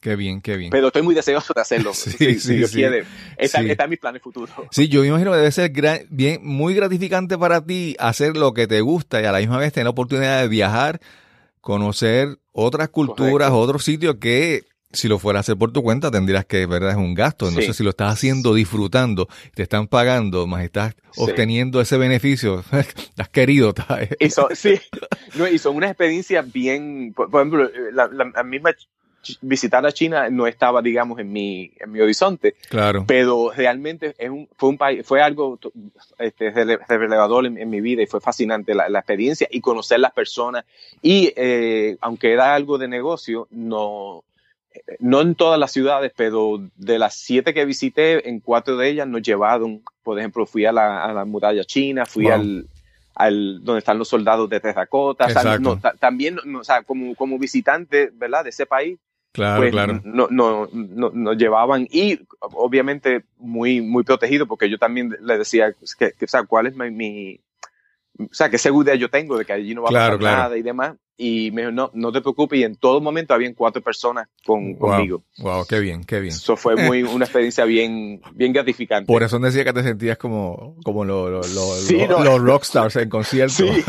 Qué 0.00 0.16
bien, 0.16 0.40
qué 0.40 0.56
bien. 0.56 0.70
Pero 0.70 0.86
estoy 0.86 1.02
muy 1.02 1.14
deseoso 1.14 1.52
de 1.54 1.60
hacerlo. 1.60 1.92
Sí, 1.94 2.10
si, 2.10 2.34
si 2.34 2.40
sí, 2.40 2.56
Dios 2.56 2.70
sí. 2.70 2.76
quiere. 2.76 3.04
Está, 3.36 3.60
Sí. 3.60 3.70
está 3.70 3.84
en 3.84 3.90
mis 3.90 3.98
planes 3.98 4.22
futuros. 4.22 4.50
Sí, 4.70 4.88
yo 4.88 5.02
me 5.02 5.08
imagino 5.08 5.30
que 5.32 5.36
debe 5.38 5.52
ser 5.52 5.70
gran- 5.70 6.06
bien, 6.08 6.40
muy 6.42 6.74
gratificante 6.74 7.36
para 7.36 7.64
ti 7.64 7.96
hacer 7.98 8.36
lo 8.36 8.54
que 8.54 8.66
te 8.66 8.80
gusta 8.80 9.20
y 9.20 9.26
a 9.26 9.32
la 9.32 9.38
misma 9.38 9.58
vez 9.58 9.72
tener 9.72 9.84
la 9.84 9.90
oportunidad 9.90 10.40
de 10.40 10.48
viajar, 10.48 11.00
conocer 11.60 12.38
otras 12.52 12.88
culturas, 12.88 13.50
Correcto. 13.50 13.58
otros 13.58 13.84
sitios 13.84 14.16
que 14.16 14.64
si 14.92 15.06
lo 15.06 15.20
fueras 15.20 15.40
a 15.40 15.42
hacer 15.42 15.56
por 15.56 15.72
tu 15.72 15.82
cuenta, 15.84 16.10
tendrías 16.10 16.44
que, 16.46 16.66
¿verdad? 16.66 16.90
Es 16.90 16.96
un 16.96 17.14
gasto. 17.14 17.46
Entonces, 17.48 17.76
si 17.76 17.84
lo 17.84 17.90
estás 17.90 18.12
haciendo 18.12 18.54
disfrutando, 18.54 19.28
te 19.54 19.62
están 19.62 19.86
pagando, 19.86 20.48
más 20.48 20.64
estás 20.64 20.94
obteniendo 21.16 21.80
ese 21.80 21.96
beneficio, 21.96 22.64
has 23.16 23.28
querido. 23.28 23.72
Y 24.18 24.30
son, 24.30 24.46
sí, 24.56 24.80
no, 25.36 25.46
y 25.46 25.58
son 25.58 25.76
una 25.76 25.86
experiencia 25.86 26.42
bien, 26.42 27.12
por, 27.14 27.28
ejemplo, 27.32 27.70
la, 27.92 28.08
la, 28.08 28.42
misma 28.42 28.70
visitar 29.40 29.84
a 29.84 29.92
China 29.92 30.30
no 30.30 30.46
estaba, 30.46 30.82
digamos, 30.82 31.18
en 31.18 31.32
mi, 31.32 31.72
en 31.78 31.92
mi 31.92 32.00
horizonte. 32.00 32.54
Claro. 32.68 33.04
Pero 33.06 33.52
realmente 33.54 34.14
es 34.18 34.30
un, 34.30 34.48
fue 34.56 34.70
un 34.70 34.78
país, 34.78 35.06
fue 35.06 35.22
algo 35.22 35.58
este, 36.18 36.50
revelador 36.50 37.46
en, 37.46 37.58
en, 37.58 37.70
mi 37.70 37.80
vida 37.80 38.02
y 38.02 38.06
fue 38.06 38.20
fascinante 38.20 38.74
la, 38.74 38.88
la 38.88 39.00
experiencia 39.00 39.48
y 39.50 39.60
conocer 39.60 40.00
las 40.00 40.12
personas. 40.12 40.64
Y 41.02 41.32
eh, 41.36 41.96
aunque 42.00 42.32
era 42.32 42.54
algo 42.54 42.78
de 42.78 42.88
negocio, 42.88 43.46
no, 43.50 44.24
no 44.98 45.20
en 45.20 45.34
todas 45.34 45.58
las 45.58 45.72
ciudades, 45.72 46.12
pero 46.16 46.60
de 46.76 46.98
las 46.98 47.14
siete 47.14 47.54
que 47.54 47.64
visité, 47.64 48.28
en 48.28 48.40
cuatro 48.40 48.76
de 48.76 48.88
ellas 48.88 49.06
nos 49.06 49.22
llevaron, 49.22 49.82
por 50.02 50.18
ejemplo, 50.18 50.46
fui 50.46 50.64
a 50.64 50.72
la, 50.72 51.04
a 51.04 51.12
la 51.12 51.24
muralla 51.24 51.64
china, 51.64 52.06
fui 52.06 52.28
al, 52.28 52.66
al, 53.14 53.64
donde 53.64 53.80
están 53.80 53.98
los 53.98 54.08
soldados 54.08 54.48
de 54.48 54.60
terracota, 54.60 55.26
o 55.26 55.30
sea, 55.30 55.58
no, 55.58 55.78
también, 55.98 56.38
o 56.56 56.64
sea, 56.64 56.82
como, 56.82 57.14
como 57.14 57.38
visitante, 57.38 58.10
¿verdad? 58.14 58.44
De 58.44 58.50
ese 58.50 58.66
país. 58.66 58.98
Claro, 59.32 59.60
pues, 59.60 59.70
claro. 59.70 60.00
No, 60.04 60.26
no, 60.30 60.68
no, 60.72 61.10
nos 61.10 61.36
llevaban 61.36 61.86
y 61.90 62.18
obviamente 62.40 63.24
muy, 63.38 63.80
muy 63.80 64.02
protegido 64.02 64.46
porque 64.46 64.68
yo 64.68 64.78
también 64.78 65.16
le 65.20 65.38
decía 65.38 65.72
que, 65.98 66.12
que 66.12 66.24
o 66.24 66.28
sea, 66.28 66.44
cuál 66.44 66.66
es 66.66 66.74
mi, 66.74 66.90
mi, 66.90 67.40
o 68.18 68.34
sea, 68.34 68.50
qué 68.50 68.58
seguridad 68.58 68.94
yo 68.94 69.08
tengo 69.08 69.38
de 69.38 69.44
que 69.44 69.52
allí 69.52 69.74
no 69.74 69.82
va 69.82 69.88
a 69.88 69.90
claro, 69.90 70.06
pasar 70.06 70.18
claro. 70.18 70.42
nada 70.42 70.58
y 70.58 70.62
demás. 70.62 70.96
Y 71.16 71.50
me 71.50 71.62
dijo, 71.62 71.72
no, 71.72 71.90
no 71.92 72.12
te 72.12 72.22
preocupes. 72.22 72.58
Y 72.58 72.64
en 72.64 72.76
todo 72.76 73.00
momento 73.00 73.34
habían 73.34 73.52
cuatro 73.52 73.82
personas 73.82 74.26
con, 74.44 74.78
wow, 74.78 74.90
conmigo. 74.90 75.24
Wow, 75.38 75.66
qué 75.66 75.78
bien, 75.78 76.02
qué 76.04 76.18
bien. 76.18 76.32
Eso 76.32 76.56
fue 76.56 76.76
muy, 76.76 77.02
una 77.02 77.26
experiencia 77.26 77.64
bien, 77.66 78.22
bien 78.34 78.52
gratificante. 78.52 79.06
Por 79.06 79.22
eso 79.22 79.38
decía 79.38 79.64
que 79.64 79.72
te 79.72 79.82
sentías 79.82 80.16
como, 80.16 80.76
como 80.82 81.04
los 81.04 81.30
lo, 81.30 81.40
lo, 81.40 81.74
sí, 81.74 81.98
lo, 82.06 82.18
no, 82.18 82.24
los 82.24 82.40
rockstars 82.40 82.96
en 82.96 83.10
concierto. 83.10 83.52
Sí, 83.52 83.84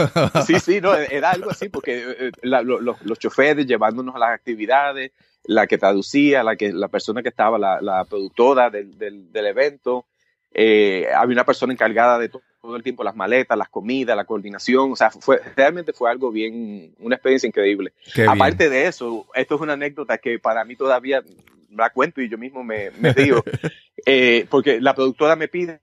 sí, 0.45 0.59
sí, 0.59 0.81
no, 0.81 0.93
era 1.09 1.31
algo 1.31 1.51
así, 1.51 1.69
porque 1.69 2.31
la, 2.41 2.61
los, 2.61 2.81
los 2.81 3.19
choferes 3.19 3.65
llevándonos 3.65 4.13
a 4.15 4.19
las 4.19 4.31
actividades, 4.31 5.11
la 5.43 5.67
que 5.67 5.77
traducía, 5.77 6.43
la, 6.43 6.55
que, 6.55 6.71
la 6.71 6.87
persona 6.87 7.21
que 7.21 7.29
estaba, 7.29 7.57
la, 7.57 7.81
la 7.81 8.05
productora 8.05 8.69
del, 8.69 8.97
del, 8.97 9.31
del 9.31 9.45
evento, 9.47 10.05
eh, 10.53 11.07
había 11.15 11.33
una 11.33 11.45
persona 11.45 11.73
encargada 11.73 12.19
de 12.19 12.29
todo 12.29 12.41
todo 12.61 12.75
el 12.75 12.83
tiempo 12.83 13.03
las 13.03 13.15
maletas, 13.15 13.57
las 13.57 13.69
comidas, 13.69 14.15
la 14.15 14.25
coordinación, 14.25 14.91
o 14.91 14.95
sea, 14.95 15.09
fue, 15.09 15.41
realmente 15.55 15.93
fue 15.93 16.09
algo 16.11 16.31
bien, 16.31 16.93
una 16.99 17.15
experiencia 17.15 17.47
increíble. 17.47 17.93
Qué 18.13 18.23
Aparte 18.23 18.69
bien. 18.69 18.71
de 18.83 18.87
eso, 18.87 19.25
esto 19.33 19.55
es 19.55 19.61
una 19.61 19.73
anécdota 19.73 20.19
que 20.19 20.37
para 20.37 20.63
mí 20.63 20.75
todavía 20.75 21.23
la 21.71 21.89
cuento 21.89 22.21
y 22.21 22.29
yo 22.29 22.37
mismo 22.37 22.63
me, 22.63 22.91
me 22.99 23.13
río, 23.13 23.43
eh, 24.05 24.45
porque 24.49 24.79
la 24.79 24.93
productora 24.93 25.35
me 25.35 25.47
pide 25.47 25.81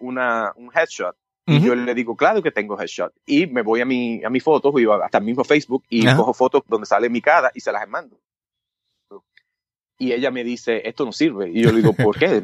una, 0.00 0.52
un 0.56 0.70
headshot. 0.74 1.14
Y 1.48 1.58
uh 1.58 1.60
-huh. 1.60 1.64
yo 1.64 1.74
le 1.76 1.94
digo, 1.94 2.16
claro 2.16 2.42
que 2.42 2.50
tengo 2.50 2.80
headshot. 2.80 3.12
Y 3.24 3.46
me 3.46 3.62
voy 3.62 3.80
a 3.80 3.84
mi, 3.84 4.24
a 4.24 4.30
mi 4.30 4.40
fotos, 4.40 4.74
hasta 5.04 5.18
el 5.18 5.24
mismo 5.24 5.44
Facebook, 5.44 5.84
y 5.88 6.04
uh 6.04 6.10
-huh. 6.10 6.16
cojo 6.16 6.34
fotos 6.34 6.62
donde 6.66 6.86
sale 6.86 7.08
mi 7.08 7.20
cara 7.20 7.52
y 7.54 7.60
se 7.60 7.70
las 7.70 7.86
mando 7.88 8.18
y 9.98 10.12
ella 10.12 10.30
me 10.30 10.44
dice, 10.44 10.88
esto 10.88 11.04
no 11.04 11.12
sirve. 11.12 11.50
Y 11.50 11.62
yo 11.62 11.70
le 11.70 11.78
digo, 11.78 11.92
¿por 11.92 12.18
qué? 12.18 12.42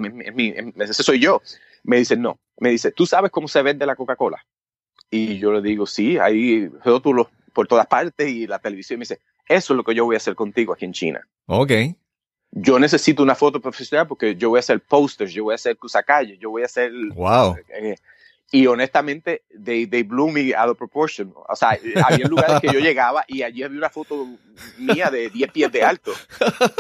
Ese 0.77 1.03
soy 1.03 1.21
yo. 1.21 1.43
Me 1.83 1.99
dice, 1.99 2.17
no. 2.17 2.39
Me 2.59 2.71
dice, 2.71 2.93
¿tú 2.93 3.07
sabes 3.07 3.31
cómo 3.31 3.49
se 3.49 3.63
vende 3.63 3.87
la 3.87 3.97
Coca-Cola? 3.97 4.45
Y 5.11 5.39
yo 5.39 5.53
le 5.53 5.61
digo, 5.61 5.87
sí, 5.87 6.19
hay 6.19 6.69
rótulos 6.85 7.29
por 7.53 7.67
todas 7.67 7.87
partes 7.87 8.29
y 8.29 8.47
la 8.47 8.59
televisión. 8.59 8.99
Me 8.99 9.03
dice, 9.03 9.21
eso 9.47 9.75
es 9.75 9.77
lo 9.77 9.85
que 9.85 9.95
yo 9.95 10.05
voy 10.05 10.15
a 10.15 10.19
hacer 10.19 10.35
contigo 10.35 10.73
aquí 10.73 10.87
en 10.87 10.93
China. 10.93 11.29
Ok. 11.47 11.73
Yo 12.53 12.79
necesito 12.79 13.23
una 13.23 13.35
foto 13.35 13.61
profesional 13.61 14.07
porque 14.07 14.37
yo 14.37 14.51
voy 14.51 14.59
a 14.59 14.61
hacer 14.61 14.81
posters, 14.81 15.33
yo 15.33 15.45
voy 15.45 15.53
a 15.53 15.57
hacer 15.57 15.77
cruzacalle, 15.77 16.39
yo 16.39 16.51
voy 16.51 16.63
a 16.63 16.67
hacer... 16.67 16.93
Wow. 17.15 17.57
Eh, 17.69 17.97
y 18.55 18.67
honestamente, 18.67 19.45
they, 19.65 19.87
they 19.87 20.03
blew 20.03 20.31
me 20.31 20.55
out 20.55 20.69
of 20.69 20.77
proportion. 20.77 21.33
O 21.49 21.57
sea, 21.57 21.71
había 22.05 22.27
lugares 22.27 22.61
que 22.61 22.67
yo 22.67 22.81
llegaba 22.81 23.25
y 23.27 23.43
allí 23.43 23.63
había 23.63 23.79
una 23.79 23.89
foto 23.89 24.29
mía 24.77 25.11
de 25.11 25.31
10 25.31 25.53
pies 25.53 25.73
de 25.73 25.83
alto. 25.83 26.13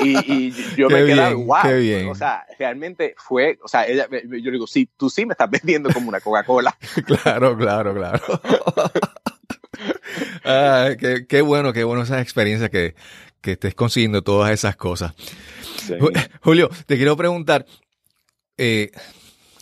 Y, 0.05 0.19
y 0.31 0.51
yo 0.77 0.89
qué 0.89 0.95
me 0.95 1.07
quedaba, 1.07 1.31
bien, 1.31 1.47
wow. 1.47 1.63
Qué 1.63 1.75
bien. 1.77 2.09
O 2.11 2.15
sea, 2.15 2.45
realmente 2.59 3.15
fue, 3.17 3.59
o 3.65 3.69
sea, 3.69 3.87
ella, 3.87 4.07
yo 4.11 4.51
digo, 4.51 4.67
sí, 4.67 4.87
tú 4.99 5.09
sí 5.09 5.25
me 5.25 5.33
estás 5.33 5.49
vendiendo 5.49 5.91
como 5.91 6.11
una 6.11 6.21
Coca-Cola. 6.21 6.77
claro, 7.07 7.57
claro, 7.57 7.95
claro. 7.95 8.21
ah, 10.45 10.91
qué, 11.01 11.27
qué, 11.27 11.41
bueno, 11.41 11.73
qué 11.73 11.85
bueno 11.85 12.03
esas 12.03 12.21
experiencias 12.21 12.69
que, 12.69 12.95
que 13.41 13.53
estés 13.53 13.75
consiguiendo 13.75 14.21
todas 14.21 14.51
esas 14.51 14.77
cosas. 14.77 15.15
Sí. 15.87 15.95
Julio, 16.43 16.69
te 16.85 16.97
quiero 16.97 17.17
preguntar, 17.17 17.65
eh, 18.59 18.91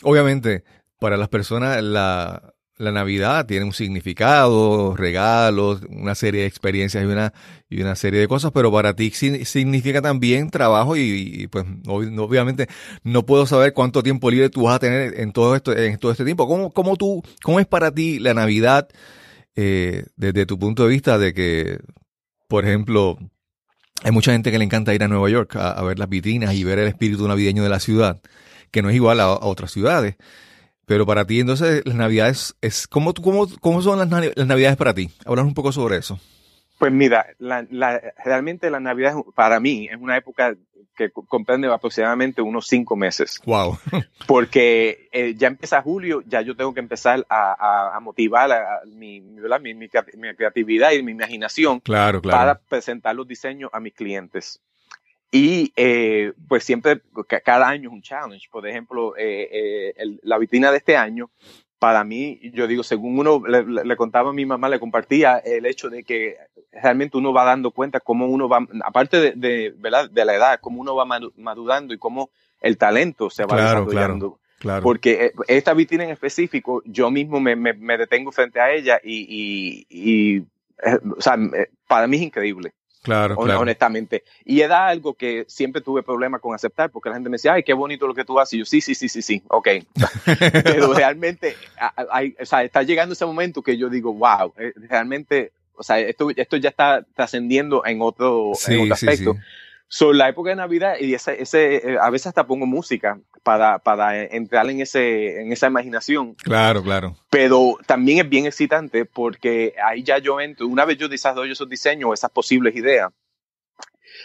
obviamente, 0.03 0.65
para 1.01 1.17
las 1.17 1.29
personas 1.29 1.83
la, 1.83 2.55
la, 2.77 2.93
Navidad 2.93 3.47
tiene 3.47 3.65
un 3.65 3.73
significado, 3.73 4.95
regalos, 4.97 5.81
una 5.89 6.15
serie 6.15 6.43
de 6.43 6.47
experiencias 6.47 7.03
y 7.03 7.07
una, 7.07 7.33
y 7.69 7.81
una 7.81 7.97
serie 7.97 8.21
de 8.21 8.29
cosas, 8.29 8.53
pero 8.53 8.71
para 8.71 8.95
ti 8.95 9.11
significa 9.11 10.01
también 10.01 10.51
trabajo 10.51 10.97
y, 10.97 11.49
pues 11.49 11.65
obviamente 11.89 12.69
no 13.03 13.27
puedo 13.27 13.47
saber 13.47 13.73
cuánto 13.73 14.03
tiempo 14.05 14.31
libre 14.31 14.51
tú 14.51 14.65
vas 14.65 14.77
a 14.77 14.79
tener 14.79 15.19
en 15.19 15.33
todo 15.33 15.57
esto, 15.57 15.77
en 15.77 15.99
todo 15.99 16.13
este 16.13 16.25
tiempo. 16.25 16.47
¿Cómo, 16.47 16.71
cómo 16.71 16.97
tú, 16.97 17.23
cómo 17.43 17.59
es 17.59 17.67
para 17.67 17.91
ti 17.93 18.21
la 18.21 18.35
Navidad 18.35 18.89
eh, 19.57 20.05
desde 20.17 20.47
tu 20.47 20.59
punto 20.59 20.85
de 20.85 20.91
vista 20.91 21.19
de 21.19 21.35
que, 21.35 21.81
por 22.47 22.65
ejemplo, 22.65 23.19
hay 24.03 24.13
mucha 24.13 24.33
gente 24.33 24.51
que 24.51 24.59
le 24.59 24.65
encanta 24.65 24.95
ir 24.95 25.03
a 25.03 25.09
Nueva 25.09 25.29
York 25.29 25.57
a, 25.57 25.83
ver 25.83 25.99
las 25.99 26.09
vitrinas 26.09 26.55
y 26.55 26.65
ver 26.65 26.79
el 26.79 26.89
espíritu 26.89 27.27
navideño 27.29 27.63
de 27.63 27.69
la 27.69 27.81
ciudad, 27.81 28.21
que 28.71 28.83
no 28.83 28.91
es 28.91 28.97
igual 28.97 29.21
a 29.21 29.31
otras 29.31 29.73
ciudades. 29.73 30.17
Pero 30.91 31.07
para 31.07 31.25
ti, 31.25 31.39
entonces, 31.39 31.83
las 31.85 31.95
navidades, 31.95 32.57
es 32.61 32.89
¿cómo, 32.89 33.15
cómo, 33.15 33.47
cómo 33.61 33.81
son 33.81 34.01
las, 34.01 34.11
las 34.11 34.47
navidades 34.49 34.77
para 34.77 34.93
ti? 34.93 35.09
Hablar 35.25 35.45
un 35.45 35.55
poco 35.55 35.71
sobre 35.71 35.97
eso. 35.99 36.19
Pues 36.81 36.91
mira, 36.91 37.27
la, 37.39 37.65
la, 37.71 38.01
realmente 38.25 38.69
la 38.71 38.81
Navidad 38.81 39.15
para 39.37 39.61
mí 39.61 39.87
es 39.89 39.97
una 40.01 40.17
época 40.17 40.57
que 40.97 41.13
comprende 41.13 41.69
aproximadamente 41.69 42.43
unos 42.43 42.67
cinco 42.67 42.97
meses. 42.97 43.41
Wow. 43.45 43.79
Porque 44.27 45.09
eh, 45.13 45.35
ya 45.37 45.47
empieza 45.47 45.81
julio, 45.81 46.25
ya 46.27 46.41
yo 46.41 46.57
tengo 46.57 46.75
que 46.75 46.81
empezar 46.81 47.25
a, 47.29 47.53
a, 47.53 47.97
a 47.97 48.01
motivar 48.01 48.51
a 48.51 48.81
mi, 48.85 49.21
mi, 49.21 49.41
mi, 49.61 49.75
mi, 49.75 50.35
creatividad 50.35 50.91
y 50.91 51.05
mi 51.05 51.13
imaginación 51.13 51.79
claro, 51.79 52.21
claro. 52.21 52.37
para 52.37 52.59
presentar 52.69 53.15
los 53.15 53.29
diseños 53.29 53.71
a 53.73 53.79
mis 53.79 53.95
clientes. 53.95 54.61
Y 55.31 55.73
eh, 55.77 56.33
pues 56.49 56.65
siempre, 56.65 57.03
cada 57.45 57.69
año 57.69 57.89
es 57.89 57.95
un 57.95 58.03
challenge. 58.03 58.49
Por 58.51 58.67
ejemplo, 58.67 59.17
eh, 59.17 59.49
eh, 59.53 59.95
el, 59.97 60.21
la 60.25 60.39
vitrina 60.39 60.73
de 60.73 60.79
este 60.79 60.97
año, 60.97 61.31
para 61.79 62.03
mí, 62.05 62.41
yo 62.53 62.67
digo, 62.67 62.83
según 62.83 63.19
uno 63.19 63.43
le, 63.47 63.65
le, 63.85 63.97
contaba 63.97 64.31
a 64.31 64.35
mi 64.35 64.45
mamá, 64.45 64.69
le 64.69 64.81
compartía 64.81 65.39
el 65.39 65.67
hecho 65.67 65.89
de 65.89 66.03
que 66.03 66.37
realmente 66.73 67.17
uno 67.17 67.33
va 67.33 67.45
dando 67.45 67.71
cuenta 67.71 68.01
cómo 68.01 68.27
uno 68.27 68.49
va, 68.49 68.67
aparte 68.85 69.19
de, 69.19 69.33
de, 69.37 69.75
¿verdad? 69.79 70.11
de 70.11 70.25
la 70.25 70.35
edad, 70.35 70.61
cómo 70.61 70.81
uno 70.81 70.95
va 70.97 71.07
madurando 71.37 71.95
y 71.95 71.99
cómo 71.99 72.31
el 72.61 72.77
talento 72.77 73.31
se 73.31 73.45
va 73.45 73.57
claro, 73.57 73.85
desarrollando. 73.87 74.33
Claro. 74.33 74.41
Claro. 74.61 74.83
Porque 74.83 75.33
esta 75.49 75.73
vitrina 75.73 76.05
en 76.05 76.11
específico, 76.11 76.83
yo 76.85 77.11
mismo 77.11 77.41
me, 77.41 77.57
me, 77.57 77.73
me 77.73 77.97
detengo 77.97 78.31
frente 78.31 78.61
a 78.61 78.71
ella 78.71 79.01
y, 79.03 79.25
y, 79.31 79.87
y, 79.89 80.41
o 81.17 81.21
sea, 81.21 81.39
para 81.89 82.07
mí 82.07 82.19
es 82.19 82.25
increíble. 82.25 82.75
Claro, 83.03 83.37
claro. 83.37 83.61
Honestamente. 83.61 84.25
Y 84.45 84.61
era 84.61 84.87
algo 84.87 85.15
que 85.15 85.45
siempre 85.49 85.81
tuve 85.81 86.03
problemas 86.03 86.41
con 86.41 86.55
aceptar 86.55 86.91
porque 86.91 87.09
la 87.09 87.15
gente 87.17 87.31
me 87.31 87.35
decía, 87.35 87.55
ay, 87.55 87.63
qué 87.63 87.73
bonito 87.73 88.07
lo 88.07 88.15
que 88.15 88.25
tú 88.25 88.39
haces. 88.39 88.55
Y 88.55 88.59
yo, 88.59 88.65
sí, 88.67 88.81
sí, 88.81 88.95
sí, 88.95 89.09
sí, 89.09 89.23
sí, 89.23 89.43
ok. 89.49 89.69
Pero 90.65 90.93
realmente, 90.93 91.57
hay, 92.11 92.37
o 92.39 92.45
sea, 92.45 92.63
está 92.63 92.83
llegando 92.83 93.15
ese 93.15 93.25
momento 93.25 93.63
que 93.63 93.79
yo 93.79 93.89
digo, 93.89 94.13
wow, 94.13 94.53
realmente, 94.89 95.53
o 95.75 95.83
sea, 95.83 95.99
esto, 95.99 96.29
esto 96.37 96.57
ya 96.59 96.69
está 96.69 97.07
trascendiendo 97.15 97.87
en 97.87 98.03
otro, 98.03 98.53
sí, 98.55 98.75
en 98.75 98.81
otro 98.83 98.95
aspecto. 98.95 99.33
Sí, 99.33 99.39
sí. 99.39 99.45
So, 99.93 100.13
la 100.13 100.29
época 100.29 100.51
de 100.51 100.57
Navidad 100.57 100.95
y 101.01 101.15
ese, 101.15 101.43
ese, 101.43 101.99
a 102.01 102.11
veces 102.11 102.29
hasta 102.29 102.47
pongo 102.47 102.65
música 102.65 103.19
para, 103.43 103.81
para 103.81 104.23
entrar 104.23 104.71
en 104.71 104.81
ese, 104.81 105.41
en 105.41 105.53
esa 105.53 105.67
imaginación. 105.67 106.35
Claro, 106.35 106.81
claro. 106.85 107.17
Pero 107.29 107.77
también 107.87 108.21
es 108.21 108.29
bien 108.29 108.47
excitante 108.47 109.05
porque 109.05 109.75
ahí 109.85 110.05
ya 110.05 110.19
yo 110.19 110.41
entro, 110.41 110.69
una 110.69 110.85
vez 110.85 110.97
yo 110.97 111.09
desarrollo 111.09 111.53
esos 111.53 111.69
diseños, 111.69 112.15
esas 112.15 112.31
posibles 112.31 112.77
ideas, 112.77 113.11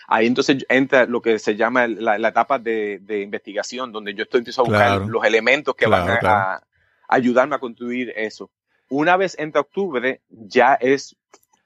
ahí 0.07 0.27
entonces 0.27 0.63
entra 0.69 1.07
lo 1.07 1.19
que 1.19 1.39
se 1.39 1.55
llama 1.55 1.87
la, 1.87 2.19
la 2.19 2.27
etapa 2.27 2.59
de, 2.59 2.99
de, 3.01 3.21
investigación, 3.21 3.91
donde 3.91 4.13
yo 4.13 4.25
estoy 4.25 4.41
empiezo 4.41 4.61
a 4.61 4.65
buscar 4.65 4.87
claro. 4.87 5.07
los 5.07 5.25
elementos 5.25 5.73
que 5.75 5.85
claro, 5.85 6.05
van 6.05 6.15
a, 6.15 6.19
claro. 6.19 6.37
a, 6.37 6.63
ayudarme 7.07 7.55
a 7.55 7.59
construir 7.59 8.13
eso. 8.15 8.51
Una 8.87 9.17
vez 9.17 9.35
entra 9.39 9.61
octubre, 9.61 10.21
ya 10.29 10.75
es 10.75 11.15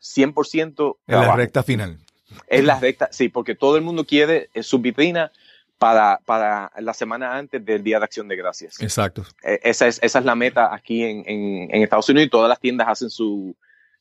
100% 0.01 0.97
en 1.05 1.19
la 1.19 1.35
recta 1.35 1.63
final. 1.63 1.99
Es 2.47 2.63
la 2.63 2.79
recta, 2.79 3.09
sí, 3.11 3.29
porque 3.29 3.55
todo 3.55 3.75
el 3.75 3.81
mundo 3.83 4.05
quiere 4.05 4.49
su 4.61 4.79
vitrina 4.79 5.31
para, 5.77 6.19
para 6.25 6.71
la 6.79 6.93
semana 6.93 7.37
antes 7.37 7.63
del 7.63 7.83
Día 7.83 7.99
de 7.99 8.05
Acción 8.05 8.27
de 8.27 8.35
Gracias. 8.35 8.81
Exacto. 8.81 9.23
Esa 9.41 9.87
es, 9.87 9.99
esa 10.03 10.19
es 10.19 10.25
la 10.25 10.35
meta 10.35 10.73
aquí 10.73 11.03
en, 11.03 11.23
en, 11.25 11.73
en 11.73 11.81
Estados 11.83 12.09
Unidos 12.09 12.27
y 12.27 12.29
todas 12.29 12.49
las 12.49 12.59
tiendas 12.59 12.87
hacen 12.89 13.09
su, 13.09 13.55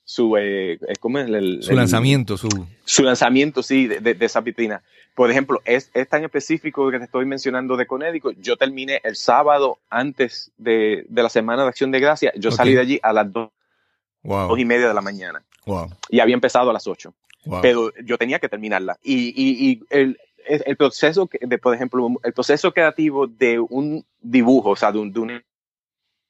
su, 0.05 0.37
eh, 0.37 0.79
¿cómo 1.01 1.19
es? 1.21 1.29
El, 1.29 1.63
su 1.63 1.73
lanzamiento, 1.75 2.37
su... 2.37 2.49
Su 2.85 3.03
lanzamiento, 3.05 3.63
sí, 3.63 3.87
de, 3.87 4.01
de, 4.01 4.15
de, 4.15 4.27
esa 4.27 4.41
vitrina. 4.41 4.83
por 5.15 5.31
ejemplo, 5.31 5.61
es, 5.65 5.91
es 5.95 6.09
tan 6.09 6.25
específico 6.25 6.91
que 6.91 6.99
te 6.99 7.05
estoy 7.05 7.27
mencionando 7.27 7.77
de 7.77 7.87
Connecticut. 7.87 8.37
Yo 8.41 8.57
terminé 8.57 9.01
el 9.05 9.15
sábado 9.15 9.79
antes 9.89 10.51
de, 10.59 11.05
de 11.09 11.23
la 11.23 11.29
Semana 11.29 11.63
de 11.63 11.69
Acción 11.69 11.91
de 11.93 12.01
Gracia. 12.01 12.33
Yo 12.37 12.51
salí 12.51 12.75
de 12.75 12.81
allí 12.81 13.01
a 13.03 13.13
las 13.13 13.33
dos, 13.33 13.51
Wow. 14.25 14.49
dos 14.49 14.59
y 14.59 14.65
media 14.65 14.89
de 14.89 14.95
la 14.95 15.01
mañana 15.01 15.45
Wow. 15.65 15.91
y 16.11 16.19
había 16.19 16.35
empezado 16.35 16.71
a 16.71 16.73
las 16.73 16.89
ocho. 16.89 17.15
Wow. 17.49 17.61
Pero 17.63 17.93
yo 18.05 18.19
tenía 18.19 18.39
que 18.39 18.49
terminarla. 18.49 18.99
Y, 19.03 19.29
y, 19.29 19.71
y 19.71 19.81
el, 19.91 20.19
el 20.47 20.77
proceso, 20.77 21.29
de, 21.41 21.59
por 21.59 21.75
ejemplo, 21.75 22.09
el 22.23 22.33
proceso 22.33 22.73
creativo 22.73 23.27
de 23.27 23.59
un 23.59 24.05
dibujo, 24.21 24.71
o 24.71 24.77
sea, 24.77 24.93
de, 24.93 24.99
un- 24.99 25.13
de 25.13 25.21
una 25.21 25.43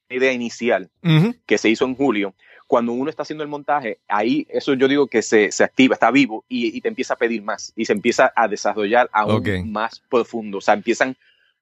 idea 0.08 0.32
inicial 0.32 0.90
Ujú. 1.02 1.34
que 1.46 1.58
se 1.58 1.68
hizo 1.68 1.84
en 1.84 1.94
julio, 1.94 2.34
cuando 2.66 2.92
uno 2.92 3.10
está 3.10 3.22
haciendo 3.22 3.42
el 3.44 3.50
montaje, 3.50 3.98
ahí 4.08 4.46
eso 4.50 4.74
yo 4.74 4.88
digo 4.88 5.06
que 5.06 5.22
se, 5.22 5.50
se 5.52 5.64
activa, 5.64 5.94
está 5.94 6.10
vivo 6.10 6.44
y, 6.48 6.76
y 6.76 6.80
te 6.80 6.88
empieza 6.88 7.14
a 7.14 7.16
pedir 7.16 7.42
más 7.42 7.72
y 7.76 7.84
se 7.86 7.92
empieza 7.94 8.32
a 8.36 8.46
desarrollar 8.46 9.08
aún 9.12 9.36
Ok. 9.36 9.48
más 9.64 10.00
profundo. 10.08 10.58
O 10.58 10.60
sea, 10.60 10.74
empiezan 10.74 11.16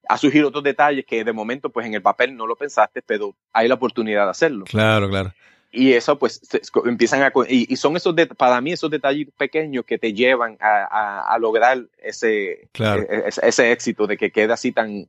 a 0.09 0.19
surgir 0.19 0.45
otros 0.45 0.63
detalles 0.65 1.05
que 1.07 1.25
de 1.25 1.33
momento, 1.33 1.71
pues 1.71 1.87
en 1.87 1.95
el 1.95 2.03
papel 2.03 2.37
no 2.37 2.47
lo 2.47 2.57
pensaste, 2.57 3.03
pero 3.03 3.35
hay 3.53 3.69
la 3.69 3.75
oportunidad 3.77 4.25
de 4.25 4.31
hacerlo. 4.31 4.65
Claro, 4.65 5.09
claro. 5.09 5.33
Y 5.79 5.93
eso, 5.93 6.19
pues, 6.19 6.41
se- 6.43 6.63
empiezan 6.87 7.23
a. 7.23 7.31
Y, 7.49 7.73
y 7.73 7.77
son 7.77 7.97
esos, 7.97 8.17
de- 8.17 8.27
para 8.27 8.61
mí, 8.61 8.73
esos 8.73 8.91
detalles 8.91 9.29
pequeños 9.37 9.85
que 9.85 9.99
te 9.99 10.13
llevan 10.15 10.57
a, 10.61 10.85
a- 10.91 11.35
a 11.35 11.39
lograr 11.39 11.85
ese, 11.99 12.69
Claro. 12.73 13.03
e- 13.03 13.25
ese, 13.29 13.47
ese 13.47 13.73
éxito 13.73 14.07
de 14.07 14.17
que 14.17 14.31
quede 14.31 14.53
así 14.53 14.73
tan. 14.73 15.09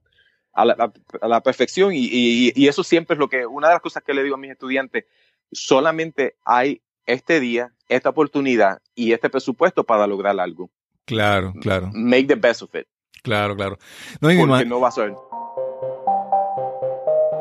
A 0.54 0.66
la, 0.66 0.92
a- 1.22 1.28
la 1.28 1.42
perfección. 1.42 1.94
Y, 1.94 2.10
y- 2.12 2.52
y 2.56 2.68
eso 2.68 2.84
siempre 2.84 3.14
es 3.14 3.20
lo 3.20 3.30
que. 3.30 3.46
Una 3.46 3.68
de 3.70 3.76
las 3.76 3.82
cosas 3.82 4.04
que 4.04 4.14
le 4.14 4.24
digo 4.24 4.36
a 4.36 4.40
mis 4.40 4.52
estudiantes: 4.52 5.06
solamente 5.52 6.36
hay 6.46 6.82
este 7.06 7.40
día, 7.40 7.72
esta 7.88 8.10
oportunidad 8.10 8.82
y 8.96 9.14
este 9.14 9.30
presupuesto 9.30 9.84
para 9.84 10.06
lograr 10.08 10.38
algo. 10.40 10.70
Claro, 11.06 11.54
claro, 11.62 11.90
Make 11.94 12.26
the 12.26 12.36
best 12.36 12.62
of 12.64 12.76
it. 12.76 12.86
claro, 13.24 13.56
claro. 13.56 13.78
No, 14.20 14.30
y 14.32 14.38
Porque 14.38 14.66
no 14.66 14.82
va 14.82 14.90
a 14.90 14.92
ser. 14.92 15.14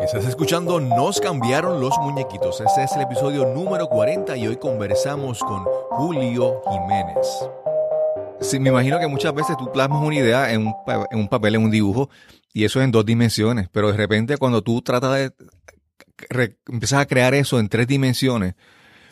Estás 0.06 0.26
escuchando 0.26 0.80
Nos 0.80 1.20
cambiaron 1.20 1.80
los 1.80 1.96
muñequitos. 1.98 2.60
Este 2.60 2.84
es 2.84 2.92
el 2.92 3.02
episodio 3.02 3.46
número 3.46 3.88
40 3.88 4.36
y 4.36 4.46
hoy 4.46 4.56
conversamos 4.56 5.40
con 5.40 5.64
Julio 5.90 6.62
Jiménez. 6.70 7.26
Sí, 8.40 8.58
me 8.60 8.70
imagino 8.70 8.98
que 8.98 9.06
muchas 9.06 9.34
veces 9.34 9.56
tú 9.56 9.70
plasmas 9.72 10.02
una 10.02 10.14
idea 10.16 10.52
en 10.52 10.66
un, 10.68 10.74
en 11.10 11.18
un 11.18 11.28
papel, 11.28 11.56
en 11.56 11.64
un 11.64 11.70
dibujo, 11.70 12.08
y 12.52 12.64
eso 12.64 12.80
es 12.80 12.84
en 12.84 12.92
dos 12.92 13.04
dimensiones, 13.04 13.68
pero 13.70 13.90
de 13.90 13.96
repente 13.96 14.36
cuando 14.36 14.62
tú 14.62 14.82
tratas 14.82 15.14
de 15.14 15.32
re- 16.28 16.56
empiezas 16.68 17.00
a 17.00 17.06
crear 17.06 17.34
eso 17.34 17.58
en 17.58 17.68
tres 17.68 17.86
dimensiones, 17.86 18.54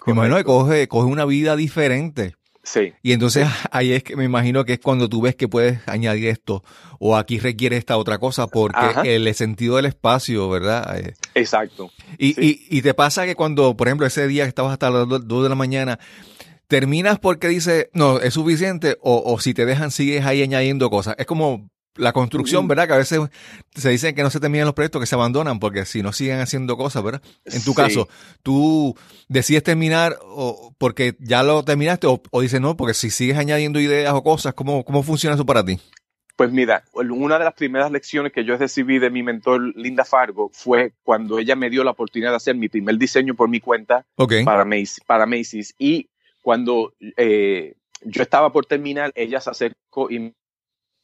me 0.06 0.12
imagino 0.12 0.36
que 0.36 0.44
coge, 0.44 0.88
coge 0.88 1.06
una 1.06 1.24
vida 1.24 1.56
diferente. 1.56 2.36
Sí. 2.64 2.92
Y 3.02 3.12
entonces 3.12 3.46
ahí 3.70 3.92
es 3.92 4.02
que 4.02 4.16
me 4.16 4.24
imagino 4.24 4.64
que 4.64 4.72
es 4.74 4.80
cuando 4.80 5.08
tú 5.08 5.20
ves 5.20 5.36
que 5.36 5.46
puedes 5.48 5.86
añadir 5.86 6.28
esto 6.28 6.64
o 6.98 7.16
aquí 7.16 7.38
requiere 7.38 7.76
esta 7.76 7.96
otra 7.96 8.18
cosa 8.18 8.46
porque 8.48 8.78
Ajá. 8.78 9.02
el 9.02 9.32
sentido 9.34 9.76
del 9.76 9.86
espacio, 9.86 10.48
¿verdad? 10.48 10.98
Eh, 10.98 11.14
Exacto. 11.34 11.90
y, 12.18 12.32
Sí. 12.34 12.66
y, 12.70 12.78
y 12.78 12.82
te 12.82 12.94
pasa 12.94 13.26
que 13.26 13.34
cuando, 13.36 13.76
por 13.76 13.86
ejemplo, 13.88 14.06
ese 14.06 14.26
día 14.26 14.44
que 14.44 14.48
estabas 14.48 14.72
hasta 14.72 14.90
las 14.90 15.06
2 15.08 15.42
de 15.42 15.48
la 15.48 15.54
mañana, 15.54 15.98
terminas 16.66 17.18
porque 17.18 17.48
dices, 17.48 17.88
no, 17.92 18.18
es 18.20 18.34
suficiente 18.34 18.96
o, 19.02 19.22
o 19.24 19.38
si 19.38 19.52
te 19.54 19.66
dejan 19.66 19.90
sigues 19.90 20.24
ahí 20.24 20.42
añadiendo 20.42 20.88
cosas. 20.90 21.14
Es 21.18 21.26
como 21.26 21.68
la 21.96 22.12
construcción. 22.12 22.66
¿verdad? 22.68 22.86
Que 22.86 22.94
a 22.94 22.98
veces 22.98 23.20
se 23.74 23.90
dice 23.90 24.14
que 24.14 24.22
no 24.22 24.30
se 24.30 24.40
terminan 24.40 24.66
los 24.66 24.74
proyectos, 24.74 25.00
que 25.00 25.06
se 25.06 25.14
abandonan 25.14 25.58
porque 25.60 25.84
si 25.84 26.02
no 26.02 26.12
siguen 26.12 26.40
haciendo 26.40 26.76
cosas, 26.76 27.02
¿verdad? 27.02 27.22
En 27.44 27.62
tu 27.62 27.70
Sí. 27.72 27.76
caso, 27.76 28.08
tú 28.42 28.96
decides 29.28 29.62
terminar 29.62 30.16
o 30.22 30.74
porque 30.78 31.16
ya 31.20 31.42
lo 31.42 31.64
terminaste 31.64 32.06
o, 32.06 32.20
o 32.30 32.40
dices 32.40 32.60
no, 32.60 32.76
porque 32.76 32.94
si 32.94 33.10
sigues 33.10 33.36
añadiendo 33.38 33.80
ideas 33.80 34.12
o 34.14 34.22
cosas, 34.22 34.54
¿cómo, 34.54 34.84
cómo 34.84 35.02
funciona 35.02 35.34
eso 35.34 35.46
para 35.46 35.64
ti? 35.64 35.78
Pues 36.36 36.50
mira, 36.50 36.82
una 36.94 37.38
de 37.38 37.44
las 37.44 37.54
primeras 37.54 37.92
lecciones 37.92 38.32
que 38.32 38.44
yo 38.44 38.56
recibí 38.56 38.98
de 38.98 39.08
mi 39.08 39.22
mentor 39.22 39.60
Linda 39.76 40.04
Fargo 40.04 40.50
fue 40.52 40.92
cuando 41.04 41.38
ella 41.38 41.54
me 41.54 41.70
dio 41.70 41.84
la 41.84 41.92
oportunidad 41.92 42.30
de 42.30 42.36
hacer 42.38 42.56
mi 42.56 42.68
primer 42.68 42.98
diseño 42.98 43.34
por 43.36 43.48
mi 43.48 43.60
cuenta 43.60 44.04
Ok. 44.16 44.32
para, 44.44 44.64
Macy's, 44.64 45.00
para 45.06 45.26
Macy's. 45.26 45.74
Y 45.78 46.08
cuando 46.42 46.92
eh, 47.16 47.74
yo 48.02 48.22
estaba 48.22 48.52
por 48.52 48.66
terminar, 48.66 49.12
ella 49.14 49.40
se 49.40 49.50
acercó 49.50 50.10
y 50.10 50.34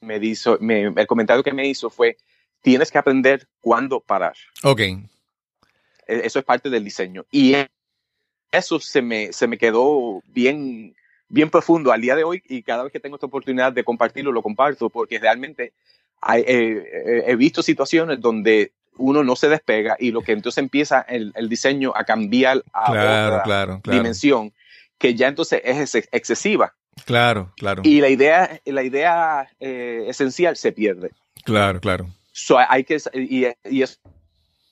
me 0.00 0.18
dijo, 0.18 0.56
me- 0.60 0.84
el 0.84 1.06
comentario 1.06 1.42
que 1.42 1.52
me 1.52 1.66
hizo 1.66 1.90
fue, 1.90 2.16
tienes 2.62 2.90
que 2.90 2.98
aprender 2.98 3.46
cuándo 3.60 4.00
parar. 4.00 4.34
Ok. 4.62 4.80
E- 4.80 5.06
Eso 6.06 6.38
es 6.38 6.44
parte 6.44 6.70
del 6.70 6.84
diseño. 6.84 7.24
Y 7.30 7.54
eso 8.50 8.80
se 8.80 9.02
me, 9.02 9.32
se 9.32 9.46
me 9.46 9.58
quedó 9.58 10.22
bien, 10.26 10.94
bien 11.28 11.50
profundo 11.50 11.92
al 11.92 12.00
día 12.00 12.16
de 12.16 12.24
hoy 12.24 12.42
y 12.48 12.62
cada 12.62 12.82
vez 12.82 12.92
que 12.92 13.00
tengo 13.00 13.16
esta 13.16 13.26
oportunidad 13.26 13.72
de 13.72 13.84
compartirlo, 13.84 14.32
lo 14.32 14.42
comparto 14.42 14.90
porque 14.90 15.18
realmente 15.18 15.72
hay, 16.20 16.42
eh, 16.42 16.46
eh, 16.48 17.24
he 17.28 17.36
visto 17.36 17.62
situaciones 17.62 18.20
donde 18.20 18.72
uno 18.96 19.22
no 19.22 19.36
se 19.36 19.48
despega 19.48 19.96
y 19.98 20.10
lo 20.10 20.22
que 20.22 20.32
entonces 20.32 20.58
empieza 20.58 21.00
el, 21.02 21.32
el 21.36 21.48
diseño 21.48 21.92
a 21.94 22.04
cambiar 22.04 22.62
a 22.72 22.92
Claro, 22.92 23.26
otra 23.34 23.42
claro, 23.44 23.80
claro. 23.82 23.98
dimensión 23.98 24.52
que 24.98 25.14
ya 25.14 25.28
entonces 25.28 25.62
es 25.64 25.94
ex- 25.94 26.08
excesiva 26.12 26.74
Claro, 27.04 27.52
claro. 27.56 27.82
y 27.84 28.00
la 28.00 28.08
idea, 28.08 28.60
la 28.64 28.82
idea 28.82 29.48
eh, 29.58 30.04
esencial 30.08 30.56
se 30.56 30.72
pierde. 30.72 31.10
Claro, 31.44 31.80
claro. 31.80 32.06
So, 32.32 32.58
hay 32.58 32.84
que, 32.84 32.98
y, 33.14 33.46
y 33.64 33.82
eso, 33.82 33.98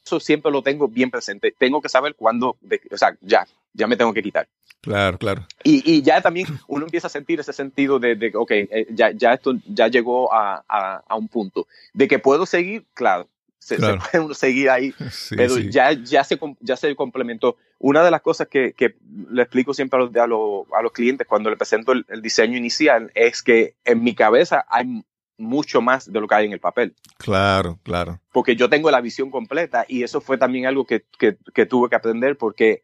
eso 0.05 0.21
siempre 0.21 0.53
lo 0.53 0.63
tengo 0.63 0.89
bien 0.89 1.11
presente. 1.11 1.55
Tengo 1.57 1.81
que 1.81 1.89
saber 1.89 2.15
cuándo, 2.15 2.57
de- 2.61 2.81
o 2.91 2.97
sea, 2.97 3.17
ya, 3.21 3.47
ya 3.73 3.87
me 3.87 3.97
tengo 3.97 4.13
que 4.13 4.23
quitar. 4.23 4.49
Claro, 4.81 5.19
claro. 5.19 5.47
Y, 5.65 5.83
y 5.91 6.03
ya 6.03 6.21
también 6.21 6.47
uno 6.69 6.85
empieza 6.85 7.09
a 7.09 7.11
sentir 7.11 7.41
ese 7.41 7.53
sentido 7.53 7.99
de, 7.99 8.15
de 8.15 8.31
ok, 8.35 8.51
eh, 8.53 8.87
ya, 8.91 9.11
ya 9.11 9.33
esto 9.35 9.55
ya 9.67 9.89
llegó 9.89 10.33
a, 10.33 10.65
a, 10.69 11.03
a 11.07 11.17
un 11.17 11.29
punto. 11.29 11.67
De 11.93 12.07
que 12.07 12.19
puedo 12.19 12.47
seguir, 12.47 12.85
claro, 12.95 13.29
se, 13.59 13.77
puede 13.77 14.25
uno 14.25 14.35
seguir 14.35 14.71
ahí, 14.71 14.93
Sí, 15.11 15.37
pero 15.37 15.55
sí. 15.57 15.71
ya, 15.71 15.93
ya, 15.93 16.25
se, 16.25 16.39
ya 16.61 16.77
se 16.77 16.95
complementó. 16.97 17.57
Una 17.79 18.03
de 18.03 18.11
las 18.11 18.23
cosas 18.23 18.49
que, 18.49 18.73
que 18.73 18.97
le 19.31 19.43
explico 19.43 19.75
siempre 19.75 19.99
a 19.99 20.03
los, 20.05 20.17
a 20.17 20.27
los, 20.27 20.67
a 20.77 20.83
los 20.83 20.93
clientes 20.93 21.27
cuando 21.27 21.51
le 21.51 21.57
presento 21.57 21.93
el, 21.93 22.05
el 22.09 22.23
diseño 22.23 22.57
inicial 22.57 23.11
es 23.15 23.43
que 23.43 23.77
en 23.85 24.03
mi 24.03 24.15
cabeza 24.15 24.65
hay 24.69 25.03
mucho 25.37 25.81
más 25.81 26.11
de 26.13 26.21
lo 26.21 26.27
que 26.27 26.35
hay 26.35 26.47
en 26.47 26.53
el 26.53 26.59
papel 26.59 26.97
Claro, 27.19 27.79
claro. 27.85 28.21
porque 28.33 28.57
yo 28.57 28.69
tengo 28.69 28.91
la 28.91 29.01
visión 29.01 29.31
completa 29.31 29.85
y 29.87 30.03
eso 30.03 30.21
fue 30.21 30.37
también 30.37 30.67
algo 30.67 30.85
que, 30.85 31.05
que, 31.17 31.37
que 31.55 31.65
tuve 31.67 31.89
que 31.89 31.95
aprender 31.95 32.37
porque 32.37 32.83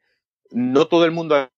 no 0.52 0.86
todo 0.86 1.04
el 1.04 1.10
mundo 1.10 1.34
al 1.34 1.48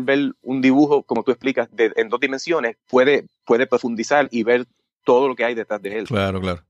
ver 0.00 0.32
un 0.42 0.62
dibujo, 0.62 1.02
como 1.02 1.22
tú 1.24 1.30
explicas, 1.30 1.68
de- 1.74 1.92
en 1.96 2.08
dos 2.08 2.20
dimensiones, 2.20 2.76
puede, 2.88 3.26
puede 3.44 3.66
profundizar 3.66 4.28
y 4.30 4.42
ver 4.44 4.66
todo 5.04 5.28
lo 5.28 5.34
que 5.34 5.44
hay 5.44 5.54
detrás 5.54 5.82
de 5.82 5.98
él. 5.98 6.06
Claro, 6.06 6.40
claro. 6.40 6.62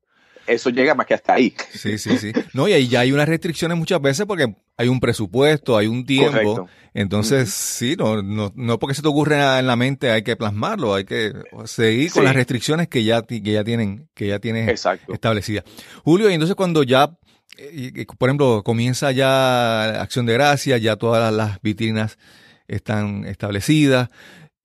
Eso 0.49 0.71
llega 0.71 0.95
más 0.95 1.07
que 1.07 1.15
hasta 1.15 1.35
ahí. 1.35 1.55
Sí, 1.73 1.99
sí, 1.99 2.17
sí. 2.19 2.33
No, 2.55 2.67
y 2.67 2.73
ahí 2.73 2.89
ya 2.89 3.01
hay 3.01 3.13
unas 3.13 3.29
restricciones 3.29 3.77
muchas 3.77 4.01
veces 4.01 4.27
porque 4.27 4.55
hay 4.77 4.89
un 4.89 4.99
presupuesto, 4.99 5.77
hay 5.77 5.87
un 5.87 6.07
tiempo. 6.07 6.33
Correcto. 6.33 6.69
Entonces, 6.95 7.53
sí, 7.53 7.97
no, 7.99 8.23
no, 8.23 8.53
no 8.57 8.79
porque 8.79 8.95
se 8.95 9.03
te 9.03 9.09
ocurre 9.09 9.37
nada 9.37 9.59
en 9.59 9.67
la 9.67 9.77
mente 9.77 10.11
hay 10.11 10.23
que 10.23 10.37
plasmarlo, 10.37 10.95
hay 10.95 11.05
que 11.05 11.33
seguir 11.67 12.11
con 12.11 12.25
las 12.25 12.35
restricciones 12.35 12.89
que 12.89 13.05
ya, 13.05 13.23
que 13.23 13.41
ya 13.41 13.63
tienen, 13.63 14.09
que 14.15 14.29
ya 14.29 14.39
tienes 14.39 14.69
Exacto. 14.69 15.13
establecidas. 15.13 15.65
Julio, 16.03 16.31
y 16.31 16.35
entonces 16.35 16.57
cuando 16.57 16.83
ya, 16.83 17.19
eh, 17.59 18.07
por 18.19 18.31
ejemplo, 18.31 18.63
comienza 18.65 19.13
ya 19.13 20.01
Acción 20.01 20.27
de 20.27 20.33
Gracia, 20.33 20.79
ya 20.79 20.97
todas 20.97 21.21
las, 21.21 21.33
las 21.33 21.63
vitrinas 21.63 22.19
están 22.67 23.25
establecidas, 23.27 24.09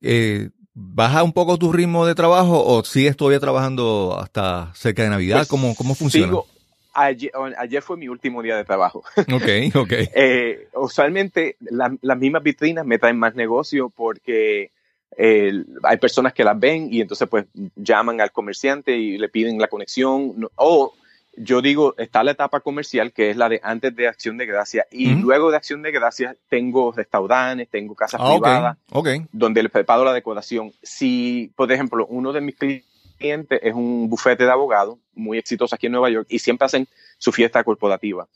eh, 0.02 0.50
¿baja 0.74 1.24
un 1.24 1.34
poco 1.34 1.58
tu 1.58 1.72
ritmo 1.72 2.06
de 2.06 2.16
trabajo 2.16 2.64
o 2.66 2.84
sigues 2.84 3.16
todavía 3.18 3.40
trabajando 3.40 4.18
hasta 4.20 4.72
cerca 4.76 5.04
de 5.04 5.10
Navidad? 5.10 5.38
Pues, 5.40 5.48
¿Cómo, 5.50 5.76
cómo 5.76 5.96
funciona? 5.96 6.28
sigo- 6.28 6.48
ayer, 6.94 7.32
ayer 7.58 7.82
fue 7.82 7.98
mi 7.98 8.08
último 8.08 8.42
día 8.42 8.58
de 8.58 8.66
trabajo. 8.66 9.04
Ok, 9.34 9.76
ok. 9.76 9.92
Eh, 10.16 10.68
usualmente 10.76 11.58
la- 11.60 11.96
las 12.02 12.18
mismas 12.18 12.44
vitrinas 12.44 12.86
me 12.86 13.00
traen 13.00 13.18
más 13.18 13.36
negocio 13.36 13.90
porque 13.90 14.72
eh, 15.18 15.64
hay 15.84 15.98
personas 15.98 16.34
que 16.34 16.44
las 16.44 16.60
ven 16.60 16.88
y 16.92 17.02
entonces 17.02 17.28
pues 17.30 17.46
llaman 17.76 18.20
al 18.20 18.32
comerciante 18.32 18.98
y 18.98 19.18
le 19.18 19.30
piden 19.30 19.60
la 19.60 19.68
conexión. 19.68 20.50
O 20.56 20.94
yo 21.36 21.62
digo, 21.62 21.96
está 21.98 22.24
la 22.24 22.32
etapa 22.32 22.60
comercial 22.60 23.12
que 23.12 23.30
es 23.32 23.38
la 23.38 23.50
de 23.50 23.60
antes 23.64 23.96
de 23.96 24.08
Acción 24.08 24.38
de 24.38 24.46
Gracia 24.46 24.86
y 24.92 25.16
luego 25.16 25.50
de 25.52 25.58
Acción 25.58 25.82
de 25.82 25.92
Gracia 25.92 26.36
tengo 26.50 26.92
restaurantes, 26.92 27.70
tengo 27.70 27.96
casas 27.96 28.22
Ah, 28.24 28.32
privadas 28.32 28.78
donde 29.32 29.64
les 29.64 29.72
preparo 29.72 30.04
la 30.06 30.14
decoración. 30.14 30.72
Si, 30.84 31.52
por 31.56 31.72
ejemplo, 31.72 32.06
uno 32.08 32.34
de 32.34 32.42
mis 32.42 32.56
clientes 32.56 33.60
es 33.64 33.74
un 33.74 34.10
bufete 34.10 34.44
de 34.46 34.52
abogados 34.52 34.98
muy 35.14 35.38
exitoso 35.38 35.74
aquí 35.76 35.86
en 35.88 35.94
Nueva 35.94 36.10
York 36.10 36.28
y 36.30 36.40
siempre 36.40 36.66
hacen 36.66 36.88
su 37.18 37.32
fiesta 37.32 37.64
corporativa 37.64 38.28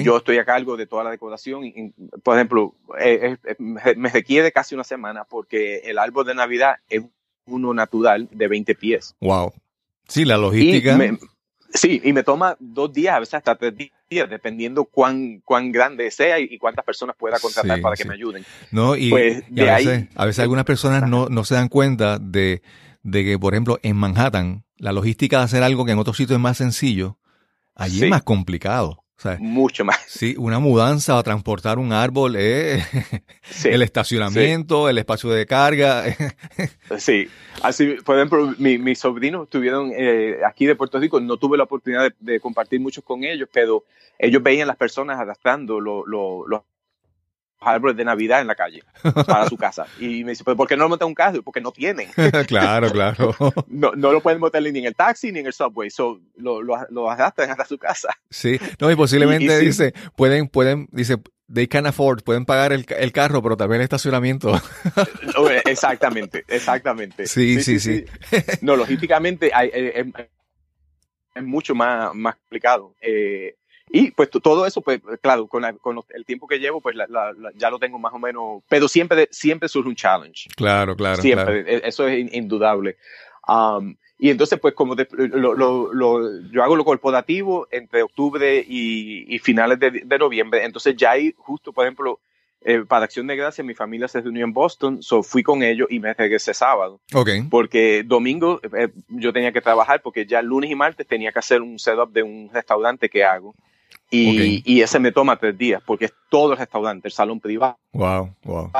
y 0.00 0.02
yo 0.04 0.16
estoy 0.16 0.38
a 0.38 0.44
cargo 0.44 0.76
de 0.76 0.86
toda 0.86 1.04
la 1.04 1.10
decoración. 1.10 1.64
Y, 1.64 1.68
y, 1.68 1.92
por 2.22 2.36
ejemplo, 2.36 2.74
eh, 2.98 3.36
eh, 3.44 3.54
me 3.58 3.94
me 3.96 4.08
requiere 4.10 4.50
casi 4.52 4.74
una 4.74 4.84
semana 4.84 5.24
porque 5.24 5.78
el 5.84 5.98
árbol 5.98 6.24
de 6.26 6.34
Navidad 6.34 6.76
es 6.88 7.02
uno 7.46 7.74
natural 7.74 8.28
de 8.30 8.48
20 8.48 8.74
pies. 8.74 9.14
Wow. 9.20 9.52
Sí, 10.08 10.24
la 10.24 10.36
Y 10.36 10.40
logística. 10.40 10.96
me- 10.96 11.18
sí, 11.76 12.00
y 12.04 12.12
me 12.12 12.22
toma 12.22 12.56
dos 12.60 12.92
días, 12.92 13.14
a 13.16 13.20
veces 13.20 13.34
hasta 13.34 13.54
tres 13.56 13.74
días, 14.10 14.28
dependiendo 14.30 14.84
cuán, 14.84 15.40
cuán 15.44 15.72
grande 15.72 16.10
sea 16.10 16.38
y, 16.40 16.48
y 16.50 16.58
cuántas 16.58 16.84
personas 16.84 17.16
pueda 17.18 17.38
contratar 17.38 17.76
Sí, 17.76 17.82
para 17.82 17.96
sí. 17.96 18.02
que 18.02 18.08
me 18.08 18.14
ayuden. 18.14 18.44
¿no? 18.70 18.96
Y, 18.96 19.10
Pues, 19.10 19.44
y 19.50 19.54
de 19.54 19.70
a, 19.70 19.76
ahí- 19.76 19.86
veces, 19.86 20.08
a 20.14 20.24
veces 20.26 20.38
algunas 20.40 20.64
personas 20.64 21.08
no, 21.08 21.28
no 21.28 21.44
se 21.44 21.54
dan 21.54 21.68
cuenta 21.68 22.18
de, 22.18 22.62
de 23.02 23.24
que, 23.24 23.38
por 23.38 23.54
ejemplo, 23.54 23.78
en 23.82 23.96
Manhattan, 23.96 24.64
la 24.76 24.92
logística 24.92 25.38
de 25.38 25.44
hacer 25.44 25.62
algo 25.62 25.84
que 25.84 25.92
en 25.92 25.98
otros 25.98 26.16
sitios 26.16 26.36
es 26.36 26.42
más 26.42 26.56
sencillo, 26.58 27.18
allí 27.74 27.98
Sí. 27.98 28.04
es 28.04 28.10
más 28.10 28.22
complicado. 28.22 29.04
O 29.18 29.22
sea, 29.22 29.38
Mucho 29.40 29.82
más. 29.84 29.96
sí, 30.06 30.34
una 30.38 30.58
mudanza 30.58 31.16
o 31.16 31.22
transportar 31.22 31.78
un 31.78 31.92
árbol, 31.92 32.34
eh, 32.38 32.82
Sí. 33.42 33.68
el 33.70 33.80
estacionamiento, 33.82 34.88
el 34.90 34.98
espacio 34.98 35.30
de 35.30 35.46
carga. 35.46 36.04
Sí, 36.98 37.28
así, 37.62 37.96
por 38.04 38.16
ejemplo, 38.16 38.54
mi- 38.58 38.78
mis 38.78 38.98
sobrinos 38.98 39.44
estuvieron 39.44 39.90
eh, 39.96 40.38
aquí 40.46 40.66
de 40.66 40.76
Puerto 40.76 40.98
Rico, 40.98 41.18
no 41.20 41.36
tuve 41.36 41.56
la 41.56 41.64
oportunidad 41.64 42.02
de, 42.04 42.14
de 42.34 42.40
compartir 42.40 42.78
muchos 42.80 43.02
con 43.04 43.24
ellos, 43.24 43.48
pero 43.52 43.84
ellos 44.18 44.42
veían 44.42 44.68
las 44.68 44.76
personas 44.76 45.18
adaptando 45.18 45.80
lo- 45.80 46.06
lo- 46.06 46.46
los 46.46 46.60
árboles 47.60 47.96
de 47.96 48.04
Navidad 48.04 48.40
en 48.40 48.46
la 48.46 48.54
calle 48.54 48.82
para 49.26 49.48
su 49.48 49.56
casa. 49.56 49.86
Y 50.00 50.24
me 50.24 50.30
dice, 50.32 50.44
¿pero 50.44 50.56
por 50.56 50.68
qué 50.68 50.76
no 50.76 50.84
lo 50.84 50.88
montan 50.90 51.08
un 51.08 51.14
carro? 51.14 51.42
Porque 51.42 51.60
no 51.60 51.72
tienen. 51.72 52.08
claro, 52.46 52.90
claro. 52.90 53.34
No, 53.68 53.92
no 53.92 54.12
lo 54.12 54.20
pueden 54.20 54.40
montar 54.40 54.62
ni 54.62 54.78
en 54.78 54.84
el 54.86 54.94
taxi 54.94 55.32
ni 55.32 55.40
en 55.40 55.46
el 55.46 55.52
subway, 55.52 55.90
so, 55.90 56.20
lo, 56.36 56.62
lo, 56.62 56.76
lo 56.90 57.10
adaptan 57.10 57.50
hasta 57.50 57.64
su 57.64 57.78
casa. 57.78 58.10
Sí, 58.30 58.58
no, 58.80 58.90
y 58.90 58.96
posiblemente 58.96 59.44
Y- 59.44 59.48
y 59.48 59.58
sí. 59.60 59.66
dice, 59.66 59.94
pueden, 60.16 60.48
pueden, 60.48 60.88
dice, 60.92 61.16
they 61.52 61.66
can 61.66 61.86
afford, 61.86 62.22
pueden 62.22 62.44
pagar 62.44 62.72
el, 62.72 62.84
el 62.88 63.12
carro, 63.12 63.42
pero 63.42 63.56
también 63.56 63.80
el 63.80 63.84
estacionamiento. 63.84 64.52
Exactamente, 65.64 66.44
exactamente. 66.48 67.26
Sí, 67.26 67.62
sí, 67.62 67.80
sí. 67.80 68.04
No, 68.62 68.76
logísticamente 68.76 69.50
hay- 69.54 69.70
eh, 69.72 70.00
es, 70.16 70.26
es 71.34 71.42
mucho 71.44 71.74
más, 71.74 72.14
más 72.14 72.36
complicado. 72.36 72.94
Eh, 73.00 73.56
y 73.90 74.10
pues 74.10 74.30
todo 74.30 74.66
eso, 74.66 74.80
pues 74.80 75.00
claro, 75.22 75.46
con, 75.46 75.62
la- 75.62 75.72
con 75.74 75.94
los- 75.94 76.10
el 76.10 76.24
tiempo 76.24 76.46
que 76.46 76.58
llevo, 76.58 76.80
pues 76.80 76.96
la- 76.96 77.06
la- 77.08 77.32
la- 77.32 77.52
ya 77.54 77.70
lo 77.70 77.78
tengo 77.78 77.98
más 77.98 78.12
o 78.12 78.18
menos, 78.18 78.62
pero 78.68 78.88
siempre, 78.88 79.28
siempre 79.30 79.68
surge 79.68 79.88
un 79.88 79.94
challenge. 79.96 80.48
Claro, 80.56 80.96
claro, 80.96 81.22
siempre, 81.22 81.64
claro. 81.64 81.78
e- 81.84 81.88
eso 81.88 82.06
es 82.08 82.18
in- 82.18 82.30
indudable. 82.32 82.96
Um, 83.48 83.94
y 84.18 84.30
entonces, 84.30 84.58
pues 84.58 84.74
como 84.74 84.94
de- 84.96 85.06
lo, 85.10 85.54
lo- 85.54 85.92
lo- 85.92 86.40
yo 86.50 86.62
hago 86.64 86.74
lo 86.74 86.84
corporativo 86.84 87.68
entre 87.70 88.02
octubre 88.02 88.64
y, 88.66 89.32
y 89.34 89.38
finales 89.38 89.78
de, 89.78 89.90
de 90.04 90.18
noviembre, 90.18 90.64
entonces 90.64 90.96
ya 90.96 91.12
ahí 91.12 91.34
justo, 91.36 91.72
por 91.72 91.84
ejemplo, 91.84 92.18
eh, 92.62 92.80
para 92.88 93.04
Acción 93.04 93.26
de 93.28 93.36
Gracia, 93.36 93.62
mi 93.62 93.74
familia 93.74 94.08
se 94.08 94.20
reunió 94.20 94.44
en 94.44 94.52
Boston, 94.52 95.00
so 95.02 95.22
fui 95.22 95.42
con 95.44 95.62
ellos 95.62 95.86
y 95.90 96.00
me 96.00 96.12
regresé 96.14 96.52
sábado 96.54 97.00
Ok, 97.14 97.28
porque 97.50 98.02
domingo 98.04 98.58
eh, 98.76 98.88
yo 99.08 99.32
tenía 99.32 99.52
que 99.52 99.60
trabajar 99.60 100.00
porque 100.02 100.26
ya 100.26 100.42
lunes 100.42 100.70
y 100.70 100.74
martes 100.74 101.06
tenía 101.06 101.30
que 101.30 101.38
hacer 101.38 101.60
un 101.62 101.78
setup 101.78 102.10
de 102.10 102.24
un 102.24 102.50
restaurante 102.52 103.08
que 103.08 103.22
hago. 103.22 103.54
Y, 104.10 104.58
Ok. 104.58 104.62
y 104.66 104.80
ese 104.82 104.98
me 105.00 105.10
toma 105.12 105.36
tres 105.36 105.58
días 105.58 105.82
porque 105.84 106.04
es 106.06 106.14
todo 106.30 106.52
el 106.52 106.58
restaurante, 106.58 107.08
el 107.08 107.12
salón 107.12 107.40
privado, 107.40 107.76
wow, 107.92 108.30
wow. 108.44 108.70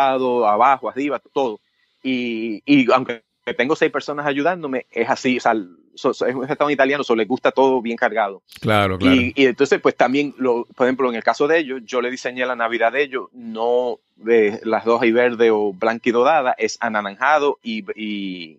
abajo, 0.46 0.88
arriba, 0.88 1.20
todo. 1.32 1.58
Y, 2.02 2.62
y 2.64 2.90
aunque 2.92 3.22
tengo 3.56 3.74
seis 3.74 3.90
personas 3.90 4.24
ayudándome, 4.26 4.86
es 4.90 5.08
así, 5.10 5.38
o 5.38 5.40
sea, 5.40 5.54
so- 5.96 6.14
so- 6.14 6.26
es 6.26 6.34
un 6.34 6.46
restaurante 6.46 6.74
italiano, 6.74 7.02
solo 7.02 7.18
les 7.18 7.28
gusta 7.28 7.50
todo 7.50 7.82
bien 7.82 7.96
cargado. 7.96 8.42
Claro, 8.60 8.98
claro. 8.98 9.16
Y, 9.16 9.32
y 9.34 9.46
entonces, 9.46 9.80
pues 9.80 9.96
también, 9.96 10.32
lo, 10.38 10.64
por 10.76 10.86
ejemplo, 10.86 11.08
en 11.10 11.16
el 11.16 11.24
caso 11.24 11.48
de 11.48 11.58
ellos, 11.58 11.80
yo 11.84 12.00
le 12.00 12.10
diseñé 12.10 12.46
la 12.46 12.54
Navidad 12.54 12.92
de 12.92 13.02
ellos, 13.02 13.28
no 13.32 13.98
de 14.16 14.60
las 14.62 14.84
rojas 14.84 15.08
y 15.08 15.12
verde 15.12 15.50
o 15.50 15.72
blanca 15.72 16.08
y 16.08 16.12
dorada, 16.12 16.54
es 16.56 16.76
anaranjado 16.80 17.58
y, 17.64 17.84
y, 18.00 18.58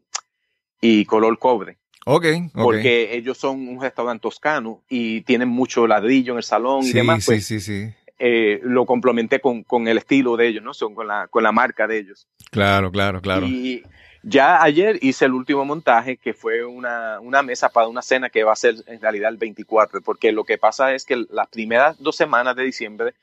y 0.82 1.06
color 1.06 1.40
cobre. 1.40 1.78
Ok, 2.08 2.26
ok. 2.54 2.64
Porque 2.64 3.16
ellos 3.16 3.38
son 3.38 3.68
un 3.68 3.82
restaurante 3.82 4.22
toscano 4.22 4.82
y 4.90 5.22
tienen 5.22 5.50
mucho 5.50 5.86
ladrillo 5.88 6.34
en 6.34 6.38
el 6.38 6.44
salón 6.44 6.82
y 6.84 6.88
sí, 6.88 6.94
demás, 6.94 7.24
sí, 7.24 7.32
pues 7.32 7.46
sí, 7.46 7.60
sí. 7.60 7.90
eh, 8.20 8.60
lo 8.64 8.86
complementé 8.86 9.40
con, 9.40 9.64
con 9.64 9.88
el 9.88 9.98
estilo 9.98 10.38
de 10.38 10.48
ellos, 10.48 10.64
¿no? 10.64 10.74
Son 10.74 10.96
con 10.96 11.08
la, 11.08 11.28
con 11.28 11.44
la 11.44 11.52
marca 11.52 11.88
de 11.88 12.00
ellos. 12.00 12.28
Claro, 12.52 12.92
claro, 12.92 13.22
claro. 13.22 13.46
Y 13.46 13.84
ya 14.24 14.62
ayer 14.64 14.98
hice 15.02 15.26
el 15.26 15.34
último 15.34 15.64
montaje, 15.64 16.18
que 16.18 16.34
fue 16.34 16.66
una, 16.66 17.20
una 17.22 17.44
mesa 17.44 17.70
para 17.70 17.88
una 17.88 18.02
cena 18.02 18.30
que 18.30 18.44
va 18.44 18.52
a 18.54 18.56
ser 18.56 18.76
en 18.88 19.00
realidad 19.00 19.30
el 19.30 19.38
24, 19.38 20.02
porque 20.02 20.32
lo 20.32 20.44
que 20.44 20.58
pasa 20.58 20.94
es 20.94 21.06
que 21.06 21.26
las 21.30 21.48
primeras 21.48 22.02
dos 22.02 22.16
semanas 22.16 22.56
de 22.56 22.64
diciembre, 22.64 23.14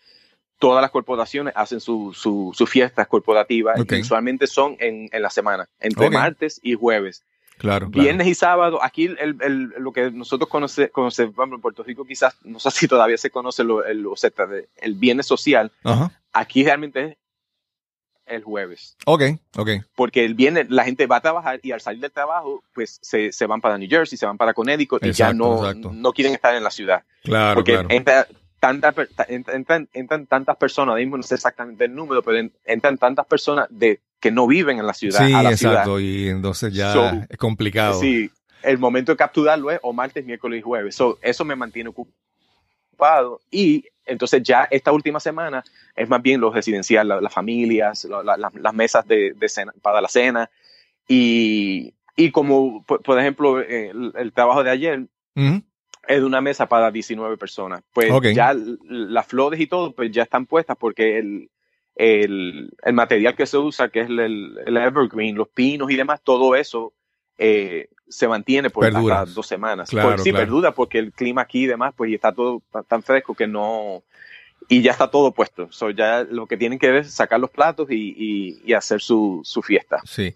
todas 0.58 0.80
las 0.80 0.90
corporaciones 0.90 1.52
hacen 1.56 1.80
sus 1.80 2.16
su, 2.16 2.52
su 2.54 2.66
fiestas 2.66 3.06
corporativas, 3.08 3.80
Ok. 3.80 3.92
y 3.92 4.00
usualmente 4.00 4.46
son 4.46 4.76
en, 4.78 5.08
en 5.12 5.20
la 5.22 5.30
semana, 5.30 5.68
entre 5.80 6.08
martes 6.10 6.60
y 6.62 6.74
jueves. 6.74 7.24
Claro, 7.58 7.90
claro. 7.90 8.02
Viernes 8.02 8.26
y 8.26 8.34
sábado, 8.34 8.82
aquí 8.82 9.04
el, 9.06 9.36
el- 9.40 9.72
lo 9.78 9.92
que 9.92 10.10
nosotros 10.10 10.48
conoce- 10.50 10.90
conocemos 10.90 11.34
en 11.52 11.60
Puerto 11.60 11.82
Rico, 11.82 12.04
quizás, 12.04 12.36
no 12.44 12.58
sé 12.58 12.70
si 12.72 12.88
todavía 12.88 13.16
se 13.16 13.30
conoce 13.30 13.64
lo, 13.64 13.84
el, 13.84 14.06
o 14.06 14.16
sea, 14.16 14.30
el 14.82 14.94
viernes 14.94 15.26
social, 15.26 15.70
Ajá. 15.84 16.10
aquí 16.32 16.64
realmente 16.64 17.04
es 17.04 17.16
el 18.26 18.42
jueves 18.42 18.96
Ok, 19.04 19.22
ok. 19.58 19.68
porque 19.94 20.24
el 20.24 20.34
viernes 20.34 20.70
la 20.70 20.84
gente 20.84 21.06
va 21.06 21.16
a 21.16 21.20
trabajar 21.20 21.60
y 21.62 21.72
al 21.72 21.80
salir 21.82 22.00
del 22.00 22.10
trabajo, 22.10 22.64
pues 22.72 22.98
se, 23.02 23.32
se 23.32 23.46
van 23.46 23.60
para 23.60 23.76
New 23.76 23.88
Jersey, 23.88 24.16
se 24.16 24.24
van 24.26 24.38
para 24.38 24.54
Connecticut 24.54 25.02
y 25.04 25.12
ya 25.12 25.26
Exacto, 25.30 25.36
no, 25.36 25.56
exacto. 25.68 25.90
no 25.92 26.12
quieren 26.12 26.32
estar 26.34 26.54
en 26.54 26.64
la 26.64 26.70
ciudad. 26.70 27.04
Claro, 27.22 27.56
porque 27.56 27.72
claro. 27.72 27.88
entra 27.90 28.26
tanta 28.60 28.94
entran, 29.28 29.88
entran 29.92 30.26
tantas 30.26 30.56
personas, 30.56 30.92
ahora 30.92 31.02
mismo 31.02 31.18
no 31.18 31.22
sé 31.22 31.34
exactamente 31.34 31.84
el 31.84 31.94
número, 31.94 32.22
pero 32.22 32.38
en- 32.38 32.52
entran 32.64 32.96
tantas 32.96 33.26
personas 33.26 33.66
de 33.68 34.00
que 34.24 34.30
no 34.32 34.46
viven 34.46 34.78
en 34.78 34.86
la 34.86 34.94
ciudad 34.94 35.26
Sí, 35.26 35.34
a 35.34 35.42
la 35.42 35.50
exacto. 35.50 36.00
Y 36.00 36.28
entonces 36.28 36.72
ya 36.72 36.94
So, 36.94 37.10
es 37.28 37.36
complicado. 37.36 38.00
ciudad. 38.00 38.30
Sí, 38.30 38.30
el 38.62 38.78
momento 38.78 39.12
de 39.12 39.16
capturarlo 39.18 39.70
es 39.70 39.78
o 39.82 39.92
martes, 39.92 40.24
miércoles 40.24 40.60
y 40.60 40.62
jueves. 40.62 40.94
So, 40.94 41.18
eso 41.20 41.44
me 41.44 41.54
mantiene 41.54 41.90
ocupado 41.90 43.42
y 43.50 43.84
entonces 44.06 44.42
ya 44.42 44.66
esta 44.70 44.92
última 44.92 45.20
semana 45.20 45.62
es 45.94 46.08
más 46.08 46.22
bien 46.22 46.40
lo 46.40 46.50
residencial, 46.50 47.06
la- 47.06 47.20
las 47.20 47.32
familias, 47.34 48.04
la- 48.04 48.22
la- 48.22 48.50
las- 48.54 48.74
mesas 48.74 49.06
de, 49.06 49.34
de 49.34 49.48
cena, 49.50 49.72
para 49.82 50.00
la 50.00 50.08
cena 50.08 50.48
y, 51.06 51.92
y 52.16 52.30
como 52.30 52.82
por, 52.84 53.02
por 53.02 53.18
ejemplo 53.20 53.60
el, 53.60 54.10
el 54.16 54.32
trabajo 54.32 54.64
de 54.64 54.70
ayer 54.70 55.06
es 56.06 56.20
de 56.20 56.24
una 56.24 56.40
mesa 56.40 56.66
para 56.66 56.90
19 56.90 57.36
personas. 57.36 57.82
Pues 57.92 58.10
ya 58.34 58.54
las 58.88 59.26
flores 59.26 59.60
y 59.60 59.66
todo 59.66 59.92
pues 59.92 60.10
ya 60.12 60.22
están 60.22 60.46
puestas 60.46 60.76
porque 60.78 61.18
el, 61.18 61.50
el, 61.96 62.70
el 62.82 62.92
material 62.92 63.34
que 63.36 63.46
se 63.46 63.58
usa, 63.58 63.88
que 63.88 64.00
es 64.00 64.08
el, 64.08 64.58
el 64.66 64.76
evergreen, 64.76 65.36
los 65.36 65.48
pinos 65.48 65.90
y 65.90 65.96
demás, 65.96 66.20
todo 66.22 66.54
eso 66.56 66.92
eh, 67.38 67.88
se 68.08 68.28
mantiene 68.28 68.70
por 68.70 68.84
Perdura. 68.84 69.20
hasta 69.22 69.34
dos 69.34 69.46
semanas. 69.46 69.90
Claro, 69.90 70.18
sí, 70.18 70.30
claro. 70.30 70.44
perdura 70.46 70.72
porque 70.72 70.98
el 70.98 71.12
clima 71.12 71.42
aquí 71.42 71.64
y 71.64 71.66
demás, 71.66 71.94
pues 71.96 72.10
y 72.10 72.14
está 72.14 72.32
todo 72.32 72.62
ta- 72.70 72.82
tan 72.82 73.02
fresco 73.02 73.34
que 73.34 73.46
no... 73.46 74.02
Y 74.68 74.80
ya 74.82 74.92
está 74.92 75.10
todo 75.10 75.32
puesto. 75.32 75.68
So, 75.70 75.90
ya 75.90 76.24
lo 76.24 76.46
que 76.46 76.56
tienen 76.56 76.78
que 76.78 76.88
ver 76.90 77.02
es 77.02 77.10
sacar 77.12 77.38
los 77.38 77.50
platos 77.50 77.90
y, 77.90 78.14
y- 78.16 78.62
y 78.64 78.72
hacer 78.72 79.00
su, 79.02 79.40
su 79.44 79.60
fiesta. 79.62 79.98
Sí. 80.04 80.34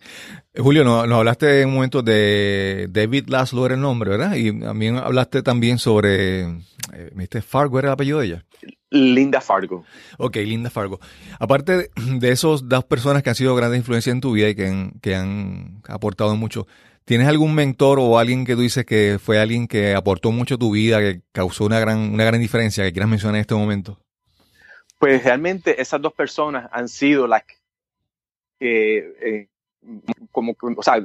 Julio, 0.56 0.84
nos, 0.84 1.08
nos 1.08 1.18
hablaste 1.18 1.62
en 1.62 1.68
un 1.68 1.74
momento 1.76 2.02
de 2.02 2.88
David 2.90 3.28
Laszlo, 3.28 3.64
era 3.64 3.74
el 3.74 3.80
nombre, 3.80 4.10
¿verdad? 4.10 4.34
Y 4.36 4.52
también 4.60 4.96
hablaste 4.96 5.42
también 5.42 5.78
sobre, 5.78 6.40
eh, 6.42 7.10
¿me 7.14 7.22
dijiste 7.24 7.40
Fargo 7.42 7.78
era 7.78 7.88
el 7.88 7.92
apellido 7.94 8.18
de 8.20 8.26
ella? 8.26 8.44
Linda 8.90 9.40
Fargo. 9.40 9.84
Ok, 10.18 10.36
Linda 10.36 10.70
Fargo. 10.70 10.98
Aparte 11.38 11.76
de, 11.76 11.90
de 12.18 12.30
esos 12.30 12.68
dos 12.68 12.84
personas 12.84 13.22
que 13.22 13.30
han 13.30 13.36
sido 13.36 13.54
grandes 13.54 13.78
influencias 13.78 14.12
en 14.14 14.20
tu 14.20 14.32
vida 14.32 14.48
y 14.50 14.54
que 14.54 14.66
han, 14.66 14.92
que 15.00 15.14
han 15.14 15.80
aportado 15.88 16.36
mucho, 16.36 16.66
¿tienes 17.04 17.28
algún 17.28 17.54
mentor 17.54 17.98
o 18.00 18.18
alguien 18.18 18.44
que 18.44 18.54
tú 18.56 18.62
dices 18.62 18.84
que 18.84 19.18
fue 19.22 19.38
alguien 19.40 19.68
que 19.68 19.94
aportó 19.94 20.32
mucho 20.32 20.56
a 20.56 20.58
tu 20.58 20.70
vida, 20.72 20.98
que 21.00 21.20
causó 21.32 21.64
una 21.64 21.80
gran, 21.80 22.12
una 22.12 22.24
gran 22.24 22.40
diferencia 22.40 22.84
que 22.84 22.92
quieras 22.92 23.08
mencionar 23.10 23.36
en 23.36 23.40
este 23.42 23.54
momento? 23.54 23.98
Pues 24.98 25.22
realmente 25.24 25.80
esas 25.80 26.00
dos 26.02 26.12
personas 26.12 26.68
han 26.72 26.88
sido 26.88 27.26
las 27.26 27.44
que, 28.58 29.14
eh, 29.20 29.48
como, 30.32 30.54
que, 30.54 30.66
o 30.76 30.82
sea, 30.82 31.04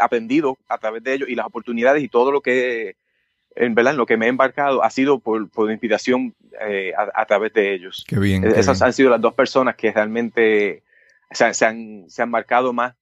aprendido 0.00 0.56
a 0.68 0.78
través 0.78 1.02
de 1.02 1.14
ellos 1.14 1.28
y 1.28 1.34
las 1.34 1.46
oportunidades 1.46 2.02
y 2.02 2.08
todo 2.08 2.32
lo 2.32 2.40
que, 2.40 2.96
en 3.54 3.74
verdad, 3.74 3.92
en 3.92 3.98
lo 3.98 4.06
que 4.06 4.16
me 4.16 4.26
he 4.26 4.28
embarcado 4.30 4.82
ha 4.82 4.90
sido 4.90 5.18
por, 5.18 5.48
por 5.50 5.70
inspiración 5.70 6.34
eh, 6.60 6.92
a, 6.96 7.20
a 7.22 7.26
través 7.26 7.52
de 7.52 7.74
ellos. 7.74 8.04
Qué 8.08 8.18
bien. 8.18 8.42
qué 8.42 8.48
Esas 8.48 8.78
bien. 8.78 8.86
han 8.86 8.92
sido 8.92 9.10
las 9.10 9.20
dos 9.20 9.34
personas 9.34 9.76
que 9.76 9.92
realmente 9.92 10.82
se, 11.30 11.44
han- 11.44 11.54
se 11.54 11.66
han, 11.66 12.04
se 12.08 12.22
han 12.22 12.30
marcado 12.30 12.72
más. 12.72 12.94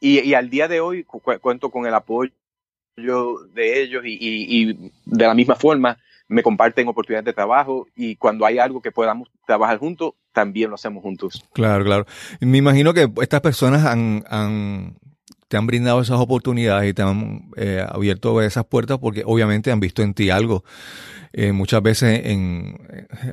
Y, 0.00 0.20
y 0.20 0.34
al 0.34 0.50
día 0.50 0.68
de 0.68 0.80
hoy 0.80 1.04
cu- 1.04 1.22
cuento 1.40 1.70
con 1.70 1.86
el 1.86 1.94
apoyo 1.94 2.32
de 2.96 3.80
ellos 3.82 4.04
y, 4.04 4.12
y- 4.14 4.70
y 4.70 4.92
de 5.04 5.26
la 5.26 5.34
misma 5.34 5.54
forma 5.54 5.98
me 6.28 6.42
comparten 6.42 6.88
oportunidades 6.88 7.26
de 7.26 7.32
trabajo 7.32 7.86
y 7.94 8.16
cuando 8.16 8.46
hay 8.46 8.58
algo 8.58 8.80
que 8.82 8.90
podamos 8.92 9.28
trabajar 9.46 9.78
juntos, 9.78 10.12
también 10.32 10.70
lo 10.70 10.74
hacemos 10.74 11.02
juntos. 11.02 11.44
Claro, 11.52 11.84
claro. 11.84 12.06
Me 12.40 12.58
imagino 12.58 12.92
que 12.92 13.08
estas 13.20 13.40
personas 13.40 13.84
han, 13.86 14.96
te 15.48 15.56
han 15.56 15.66
brindado 15.66 16.00
esas 16.00 16.18
oportunidades 16.18 16.90
y 16.90 16.94
te 16.94 17.02
han 17.02 17.50
eh, 17.56 17.84
abierto 17.88 18.42
esas 18.42 18.64
puertas 18.64 18.98
porque 18.98 19.22
obviamente 19.24 19.70
han 19.70 19.80
visto 19.80 20.02
en 20.02 20.14
ti 20.14 20.30
algo. 20.30 20.64
Eh, 21.32 21.52
muchas 21.52 21.82
veces 21.82 22.22
en, 22.24 22.76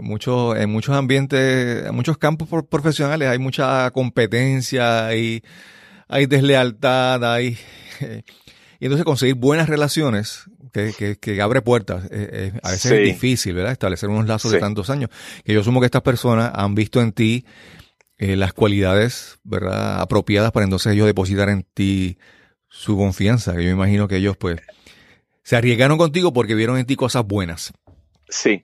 muchos 0.02 0.58
en 0.58 0.70
muchos 0.70 0.96
ambientes, 0.96 1.86
en 1.86 1.96
muchos 1.96 2.18
campos 2.18 2.48
pro- 2.50 2.66
profesionales 2.66 3.30
hay 3.30 3.40
mucha 3.40 3.90
competencia, 3.92 5.08
hay, 5.08 5.42
hay 6.10 6.26
deslealtad, 6.26 7.24
hay 7.24 7.58
y 8.80 8.86
entonces 8.86 9.06
conseguir 9.06 9.36
buenas 9.36 9.70
relaciones 9.70 10.50
que, 10.74 10.94
que, 10.98 11.16
que 11.18 11.42
abre 11.42 11.62
puertas. 11.62 12.06
eh, 12.06 12.52
eh, 12.54 12.60
a 12.64 12.72
veces 12.72 12.92
Sí. 12.92 12.98
es 12.98 13.04
difícil, 13.06 13.54
¿verdad? 13.56 13.72
Establecer 13.72 14.10
unos 14.10 14.28
lazos 14.28 14.52
de 14.52 14.60
tantos 14.60 14.90
años. 14.90 15.10
Que 15.46 15.54
yo 15.54 15.62
asumo 15.62 15.80
que 15.80 15.86
estas 15.86 16.02
personas 16.02 16.52
han 16.54 16.76
visto 16.76 17.00
en 17.02 17.14
ti 17.14 17.46
eh, 18.18 18.36
las 18.36 18.54
cualidades, 18.54 19.40
¿verdad? 19.44 20.02
Apropiadas 20.02 20.52
para 20.52 20.64
entonces 20.66 20.94
ellos 20.94 21.06
depositar 21.08 21.50
en 21.50 21.66
ti 21.74 22.18
su 22.68 22.98
confianza. 22.98 23.54
Yo 23.54 23.60
me 23.60 23.70
imagino 23.72 24.08
que 24.08 24.18
ellos 24.18 24.36
pues 24.38 24.60
se 25.44 25.56
arriesgaron 25.56 25.98
contigo 25.98 26.34
porque 26.34 26.56
vieron 26.56 26.78
en 26.78 26.86
ti 26.86 26.96
cosas 26.96 27.24
buenas. 27.26 27.72
Sí. 28.30 28.64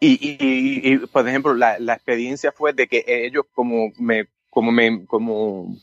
Y, 0.00 0.10
y, 0.20 0.92
y 0.94 0.98
por 1.08 1.28
ejemplo, 1.28 1.54
la, 1.54 1.78
la, 1.80 1.94
experiencia 1.94 2.52
fue 2.52 2.72
de 2.72 2.86
que 2.86 3.04
ellos 3.06 3.46
como 3.52 3.92
me, 3.98 4.28
como 4.48 4.70
me, 4.70 5.04
como 5.06 5.76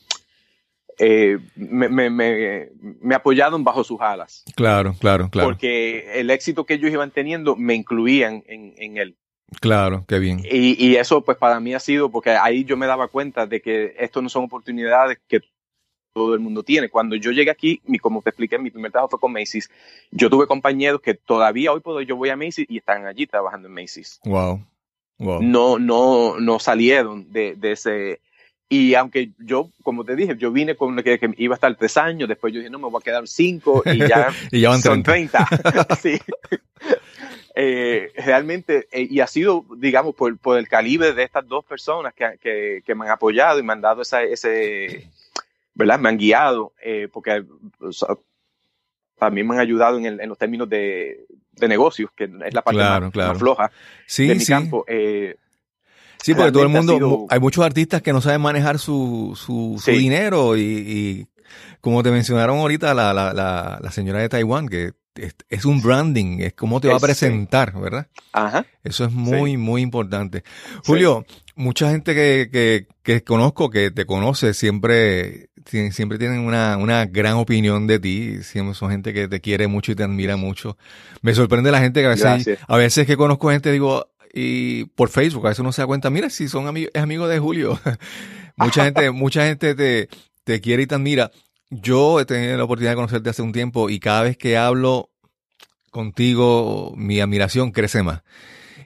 eh, 0.98 1.38
me, 1.54 1.88
me, 1.88 2.10
me, 2.10 2.70
me, 3.00 3.14
apoyaron 3.14 3.62
bajo 3.64 3.84
sus 3.84 4.00
alas. 4.00 4.44
Claro, 4.54 4.94
claro, 4.98 5.28
claro. 5.30 5.48
Porque 5.48 6.20
el 6.20 6.30
éxito 6.30 6.64
que 6.64 6.74
ellos 6.74 6.90
iban 6.90 7.10
teniendo 7.10 7.56
me 7.56 7.74
incluían 7.74 8.42
en, 8.46 8.74
en 8.78 8.96
él. 8.96 9.16
Claro, 9.60 10.04
qué 10.08 10.18
bien. 10.18 10.40
Y, 10.44 10.84
y, 10.84 10.96
eso 10.96 11.22
pues 11.22 11.36
para 11.38 11.60
mí 11.60 11.74
ha 11.74 11.80
sido, 11.80 12.10
porque 12.10 12.30
ahí 12.30 12.64
yo 12.64 12.76
me 12.76 12.86
daba 12.86 13.08
cuenta 13.08 13.46
de 13.46 13.60
que 13.60 13.94
esto 13.98 14.20
no 14.20 14.28
son 14.28 14.44
oportunidades 14.44 15.18
que 15.28 15.40
todo 16.12 16.34
el 16.34 16.40
mundo 16.40 16.62
tiene. 16.62 16.88
Cuando 16.88 17.14
yo 17.14 17.30
llegué 17.30 17.50
aquí, 17.50 17.80
mi, 17.84 17.98
como 17.98 18.22
te 18.22 18.30
expliqué, 18.30 18.58
mi 18.58 18.70
primer 18.70 18.90
trabajo 18.90 19.10
fue 19.10 19.20
con 19.20 19.32
Macy's. 19.32 19.70
Yo 20.10 20.30
tuve 20.30 20.46
compañeros 20.46 21.00
que 21.00 21.14
todavía 21.14 21.72
hoy 21.72 21.80
puedo, 21.80 22.00
yo 22.00 22.16
voy 22.16 22.30
a 22.30 22.36
Macy's 22.36 22.66
y 22.68 22.78
están 22.78 23.06
allí 23.06 23.26
trabajando 23.26 23.68
en 23.68 23.74
Macy's. 23.74 24.18
Wow. 24.24 24.64
wow. 25.18 25.42
No, 25.42 25.78
no, 25.78 26.40
no 26.40 26.58
salieron 26.58 27.30
de, 27.30 27.54
de 27.54 27.72
ese, 27.72 28.20
y 28.68 28.94
aunque 28.94 29.30
yo, 29.38 29.70
como 29.82 30.04
te 30.04 30.16
dije, 30.16 30.36
yo 30.36 30.50
vine 30.50 30.74
con 30.74 30.96
que, 30.96 31.18
que, 31.18 31.30
iba 31.38 31.54
a 31.54 31.56
estar 31.56 31.74
tres 31.76 31.96
años, 31.96 32.28
después 32.28 32.52
yo 32.52 32.58
dije, 32.58 32.70
no, 32.70 32.78
me 32.78 32.88
voy 32.88 33.00
a 33.00 33.04
quedar 33.04 33.28
cinco 33.28 33.82
y 33.84 33.98
ya, 33.98 34.32
y 34.50 34.60
ya 34.60 34.70
van 34.70 34.82
son 34.82 35.02
30. 35.02 35.48
sí. 36.00 36.18
eh, 37.54 38.12
realmente, 38.16 38.88
eh, 38.90 39.06
y 39.08 39.20
ha 39.20 39.28
sido, 39.28 39.64
digamos, 39.76 40.16
por, 40.16 40.36
por, 40.38 40.58
el 40.58 40.68
calibre 40.68 41.12
de 41.12 41.22
estas 41.22 41.46
dos 41.46 41.64
personas 41.64 42.12
que, 42.12 42.38
que, 42.40 42.82
que, 42.84 42.94
me 42.96 43.04
han 43.04 43.12
apoyado 43.12 43.60
y 43.60 43.62
me 43.62 43.72
han 43.72 43.80
dado 43.80 44.02
esa, 44.02 44.24
ese, 44.24 45.10
¿verdad? 45.74 46.00
Me 46.00 46.08
han 46.08 46.18
guiado, 46.18 46.72
eh, 46.82 47.08
porque 47.12 47.44
o 47.78 47.92
sea, 47.92 48.16
también 49.16 49.46
me 49.46 49.54
han 49.54 49.60
ayudado 49.60 49.96
en, 49.96 50.06
el, 50.06 50.20
en 50.20 50.28
los 50.28 50.38
términos 50.38 50.68
de, 50.68 51.24
de, 51.52 51.68
negocios, 51.68 52.10
que 52.16 52.24
es 52.24 52.52
la 52.52 52.62
parte 52.62 52.78
claro, 52.78 53.06
más, 53.06 53.12
claro. 53.12 53.28
más, 53.30 53.38
floja 53.38 53.70
sí, 54.06 54.26
de 54.26 54.34
mi 54.34 54.40
sí. 54.40 54.52
campo. 54.52 54.84
Eh, 54.88 55.36
Sí, 56.22 56.34
porque 56.34 56.52
todo 56.52 56.64
el 56.64 56.68
mundo, 56.68 56.94
sido... 56.94 57.26
hay 57.30 57.40
muchos 57.40 57.64
artistas 57.64 58.02
que 58.02 58.12
no 58.12 58.20
saben 58.20 58.40
manejar 58.40 58.78
su, 58.78 59.36
su, 59.36 59.80
dinero 59.86 60.56
y, 60.56 60.60
y, 60.62 61.26
como 61.80 62.02
te 62.02 62.10
mencionaron 62.10 62.58
ahorita 62.58 62.94
la, 62.94 63.12
la, 63.12 63.32
la, 63.32 63.78
la 63.80 63.90
señora 63.92 64.20
de 64.20 64.28
Taiwán, 64.28 64.68
que 64.68 64.92
es, 65.14 65.34
es, 65.48 65.64
un 65.64 65.80
branding, 65.80 66.40
es 66.40 66.54
cómo 66.54 66.80
te 66.80 66.88
va 66.88 66.96
a 66.96 67.00
presentar, 67.00 67.78
¿verdad? 67.78 68.08
Ajá. 68.32 68.66
Eso 68.82 69.04
es 69.04 69.12
muy, 69.12 69.56
muy 69.56 69.82
importante. 69.82 70.42
Julio, 70.84 71.24
mucha 71.54 71.90
gente 71.90 72.14
que, 72.14 72.48
que, 72.52 72.86
que 73.02 73.24
conozco, 73.24 73.70
que 73.70 73.90
te 73.90 74.04
conoce, 74.04 74.54
siempre, 74.54 75.48
siempre 75.90 76.18
tienen 76.18 76.40
una, 76.40 76.76
una 76.76 77.06
gran 77.06 77.34
opinión 77.34 77.86
de 77.86 77.98
ti. 77.98 78.42
Siempre 78.42 78.74
son 78.74 78.90
gente 78.90 79.12
que 79.12 79.26
te 79.26 79.40
quiere 79.40 79.66
mucho 79.66 79.92
y 79.92 79.94
te 79.94 80.04
admira 80.04 80.36
mucho. 80.36 80.76
Me 81.22 81.34
sorprende 81.34 81.70
la 81.70 81.80
gente 81.80 82.00
que 82.00 82.06
a 82.06 82.10
veces, 82.10 82.24
Gracias. 82.24 82.58
a 82.66 82.76
veces 82.76 83.06
que 83.06 83.16
conozco 83.16 83.50
gente, 83.50 83.72
digo, 83.72 84.08
y 84.38 84.84
por 84.84 85.08
Facebook, 85.08 85.46
a 85.46 85.48
veces 85.48 85.60
uno 85.60 85.72
se 85.72 85.80
da 85.80 85.86
cuenta, 85.86 86.10
mira, 86.10 86.28
si 86.28 86.46
son 86.46 86.66
amigos, 86.66 86.90
es 86.92 87.02
amigo 87.02 87.26
de 87.26 87.38
Julio. 87.38 87.80
mucha 88.56 88.84
gente, 88.84 89.10
mucha 89.12 89.46
gente 89.46 89.74
te, 89.74 90.10
te 90.44 90.60
quiere 90.60 90.82
y 90.82 90.86
te 90.86 90.94
admira. 90.94 91.30
Yo 91.70 92.20
he 92.20 92.26
tenido 92.26 92.56
la 92.58 92.64
oportunidad 92.64 92.92
de 92.92 92.96
conocerte 92.96 93.30
hace 93.30 93.40
un 93.40 93.52
tiempo 93.52 93.88
y 93.88 93.98
cada 93.98 94.22
vez 94.22 94.36
que 94.36 94.58
hablo 94.58 95.10
contigo, 95.90 96.92
mi 96.96 97.18
admiración 97.20 97.72
crece 97.72 98.02
más. 98.02 98.22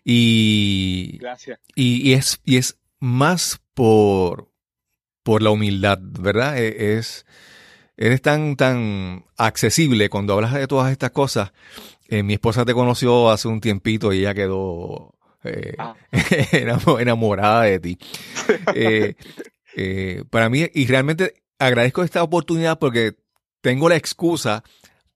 Y, 0.05 1.19
Gracias. 1.19 1.59
y, 1.75 2.09
y 2.09 2.13
es, 2.15 2.41
y 2.45 2.57
es 2.57 2.79
más 3.01 3.61
por, 3.75 4.53
por 5.25 5.43
la 5.43 5.51
humildad, 5.51 5.99
¿verdad? 6.01 6.59
E- 6.59 6.97
Es, 6.97 7.27
eres 7.97 8.23
tan, 8.23 8.55
tan 8.57 9.25
accesible 9.37 10.09
cuando 10.09 10.35
hablas 10.35 10.55
de 10.55 10.67
todas 10.69 10.93
estas 10.93 11.11
cosas. 11.11 11.53
Eh, 12.09 12.23
mi 12.23 12.35
esposa 12.35 12.65
te 12.65 12.73
conoció 12.75 13.31
hace 13.31 13.49
un 13.49 13.61
tiempito 13.61 14.13
y 14.13 14.21
ella 14.21 14.35
quedó 14.35 15.15
eh, 15.45 15.75
Ah. 15.79 15.95
enamo- 16.53 17.01
enamorada 17.01 17.63
de 17.63 17.79
ti. 17.81 17.99
Eh, 18.75 19.15
eh, 19.77 20.25
para 20.31 20.49
mí, 20.49 20.67
y 20.75 20.87
realmente 20.87 21.35
agradezco 21.59 22.03
esta 22.03 22.23
oportunidad 22.23 22.79
porque 22.79 23.15
tengo 23.61 23.89
la 23.89 23.97
excusa 23.97 24.65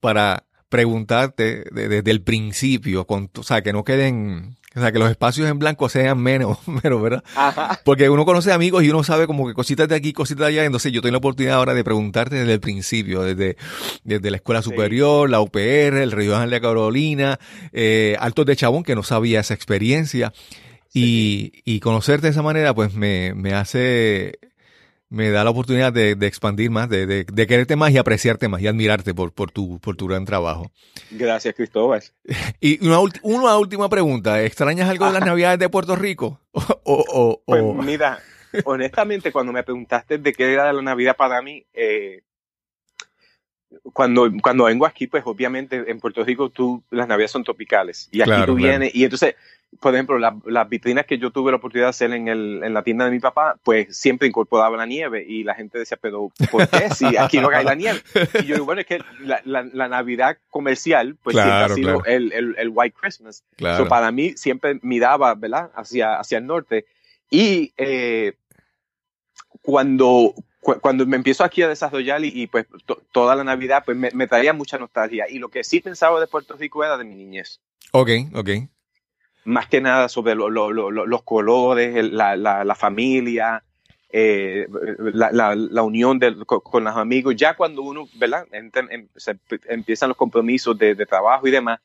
para 0.01 0.47
preguntarte 0.68 1.64
de- 1.70 1.89
desde 1.89 2.11
el 2.11 2.22
principio, 2.22 3.07
con, 3.07 3.31
o 3.37 3.43
sea, 3.43 3.62
que 3.62 3.72
no 3.72 3.85
queden, 3.85 4.57
o 4.77 4.81
sea, 4.81 4.91
que 4.93 4.99
los 4.99 5.11
espacios 5.11 5.49
en 5.49 5.59
blanco 5.59 5.89
sean 5.89 6.18
menos, 6.18 6.59
menos, 6.83 7.01
¿verdad? 7.03 7.22
Ajá. 7.37 7.81
Porque 7.85 8.09
uno 8.11 8.25
conoce 8.25 8.53
amigos 8.53 8.83
y 8.85 8.91
uno 8.91 9.05
sabe 9.05 9.27
como 9.27 9.47
que 9.47 9.55
cositas 9.55 9.89
de 9.89 9.95
aquí, 9.95 10.12
cositas 10.12 10.41
de 10.41 10.53
allá. 10.53 10.64
Entonces 10.64 10.93
yo 10.93 11.01
tengo 11.03 11.12
la 11.12 11.18
oportunidad 11.18 11.57
ahora 11.57 11.75
de 11.75 11.85
preguntarte 11.85 12.37
desde 12.37 12.53
el 12.55 12.61
principio, 12.61 13.22
desde, 13.22 13.57
desde 14.05 14.31
la 14.31 14.37
escuela 14.39 14.62
Sí. 14.62 14.70
superior, 14.70 15.29
la 15.31 15.41
UPR, 15.41 15.99
el 16.03 16.12
Río 16.12 16.35
Ángel 16.37 16.51
de 16.51 16.61
Carolina, 16.61 17.39
eh, 17.72 18.16
Altos 18.18 18.47
de 18.47 18.57
Chabón, 18.57 18.83
que 18.83 18.95
no 18.95 19.03
sabía 19.03 19.41
esa 19.41 19.55
experiencia. 19.55 20.33
Y, 20.93 21.53
y 21.64 21.81
conocerte 21.81 22.29
de 22.29 22.31
esa 22.31 22.43
manera, 22.43 22.72
pues 22.72 22.95
me, 22.95 23.35
me 23.35 23.53
hace, 23.53 24.39
me 25.14 25.30
da 25.30 25.44
la 25.44 25.50
oportunidad 25.50 25.92
de, 25.92 26.14
de 26.16 26.26
expandir 26.26 26.70
más, 26.70 26.88
de, 26.88 27.06
de, 27.06 27.24
de 27.24 27.46
quererte 27.46 27.76
más 27.76 27.90
y 27.92 27.98
apreciarte 27.98 28.48
más 28.48 28.60
y 28.60 28.66
admirarte 28.66 29.14
por, 29.14 29.32
por 29.32 29.50
tu, 29.50 29.78
por 29.80 29.96
tu 29.96 30.06
gran 30.08 30.24
trabajo. 30.24 30.70
Gracias, 31.10 31.54
Cristóbal. 31.54 32.02
Y 32.60 32.84
una, 32.86 33.56
última 33.56 33.88
pregunta, 33.88 34.42
¿extrañas 34.42 34.88
algo 34.90 35.06
de 35.06 35.12
las 35.12 35.22
Ajá. 35.22 35.30
navidades 35.30 35.58
de 35.58 35.68
Puerto 35.68 35.96
Rico? 35.96 36.40
O, 36.86 36.94
o, 37.08 37.30
o- 37.32 37.40
Pues 37.46 37.62
mira, 37.86 38.18
honestamente, 38.64 39.32
cuando 39.32 39.52
me 39.52 39.62
preguntaste 39.62 40.18
de 40.18 40.32
qué 40.32 40.52
era 40.52 40.72
la 40.72 40.82
Navidad 40.82 41.16
para 41.16 41.40
mí, 41.42 41.64
eh, 41.72 42.20
cuando, 43.92 44.30
cuando 44.42 44.64
vengo 44.64 44.86
aquí, 44.86 45.06
pues 45.06 45.22
obviamente 45.26 45.84
en 45.90 45.98
Puerto 46.00 46.24
Rico 46.24 46.50
tú, 46.50 46.82
las 46.90 47.08
Navidades 47.08 47.30
son 47.32 47.44
tropicales. 47.44 48.08
Y 48.12 48.20
aquí 48.20 48.30
Claro, 48.30 48.46
tú 48.46 48.54
claro. 48.56 48.70
vienes, 48.72 48.94
y 48.94 49.04
entonces, 49.04 49.34
por 49.81 49.95
ejemplo, 49.95 50.18
la- 50.18 50.37
las 50.47 50.68
vitrinas 50.68 51.07
que 51.07 51.18
yo 51.18 51.31
tuve 51.31 51.51
la 51.51 51.57
oportunidad 51.59 51.87
de 51.87 51.91
hacer 51.91 52.12
en, 52.12 52.29
el, 52.29 52.62
en 52.64 52.75
la 52.75 52.83
tienda 52.83 53.05
de 53.05 53.11
mi 53.11 53.20
papá, 53.20 53.57
pues 53.62 53.97
siempre 53.97 54.29
incorporaba 54.29 54.77
la 54.77 54.87
nieve. 54.87 55.25
Y 55.27 55.45
la 55.45 55.55
gente 55.55 55.79
decía, 55.79 55.99
pero 56.01 56.31
¿por 56.51 56.68
qué? 56.68 56.91
Si 56.95 57.16
aquí 57.16 57.39
no 57.39 57.49
cae 57.49 57.64
la 57.64 57.75
nieve. 57.75 58.01
Y 58.43 58.47
yo 58.47 58.55
digo, 58.55 58.64
bueno, 58.66 58.81
es 58.83 58.87
que 58.87 58.99
la, 59.20 59.41
la- 59.45 59.62
la 59.72 59.89
Navidad 59.89 60.39
comercial, 60.51 61.16
pues 61.22 61.35
Claro, 61.35 61.75
siempre 61.75 61.93
ha 61.93 61.97
sido 61.97 62.05
el, 62.07 62.33
el, 62.33 62.55
el 62.59 62.68
White 62.72 62.97
Christmas. 63.01 63.45
claro. 63.57 63.85
So, 63.85 63.89
para 63.89 64.11
mí 64.12 64.33
siempre 64.37 64.79
miraba, 64.83 65.35
¿verdad? 65.35 65.70
Hacia, 65.75 66.18
hacia 66.18 66.39
el 66.39 66.47
norte. 66.47 66.87
Y 67.31 67.72
eh, 67.77 68.35
cuando, 69.62 70.35
cu- 70.61 70.79
cuando 70.81 71.07
me 71.07 71.16
empiezo 71.16 71.45
aquí 71.45 71.62
a 71.62 71.68
desarrollar 71.68 72.25
y, 72.25 72.29
y, 72.35 72.47
pues 72.47 72.66
to- 72.87 73.03
toda 73.12 73.35
la 73.35 73.45
Navidad, 73.45 73.83
pues 73.85 73.97
me, 73.97 74.11
me 74.12 74.27
traía 74.27 74.53
mucha 74.53 74.79
nostalgia. 74.79 75.29
Y 75.29 75.39
lo 75.39 75.49
que 75.49 75.64
sí 75.64 75.81
pensaba 75.81 76.20
de 76.20 76.27
Puerto 76.27 76.55
Rico 76.57 76.85
era 76.85 76.97
de 76.97 77.05
mi 77.05 77.14
niñez. 77.14 77.61
Ok, 77.93 78.11
ok. 78.35 78.49
Más 79.45 79.66
que 79.68 79.80
nada 79.80 80.09
sobre 80.09 80.34
lo- 80.34 80.49
lo- 80.51 80.72
lo- 80.72 80.90
lo- 80.90 81.07
los 81.07 81.22
colores, 81.22 82.12
la, 82.12 82.36
la, 82.36 82.64
la 82.64 82.74
familia, 82.74 83.62
eh, 84.11 84.66
la, 84.99 85.30
la, 85.32 85.55
la 85.55 85.82
unión 85.82 86.18
del- 86.18 86.47
con, 86.47 86.61
con 86.61 86.84
los 86.84 86.97
amigos. 86.97 87.34
Ya 87.36 87.55
cuando 87.55 87.82
uno, 87.82 88.07
¿verdad? 88.16 88.47
Se- 89.16 89.36
empiezan 89.68 90.09
los 90.09 90.16
compromisos 90.16 90.78
de, 90.78 90.95
de 90.95 91.07
trabajo 91.07 91.47
y 91.47 91.51
demás, 91.51 91.80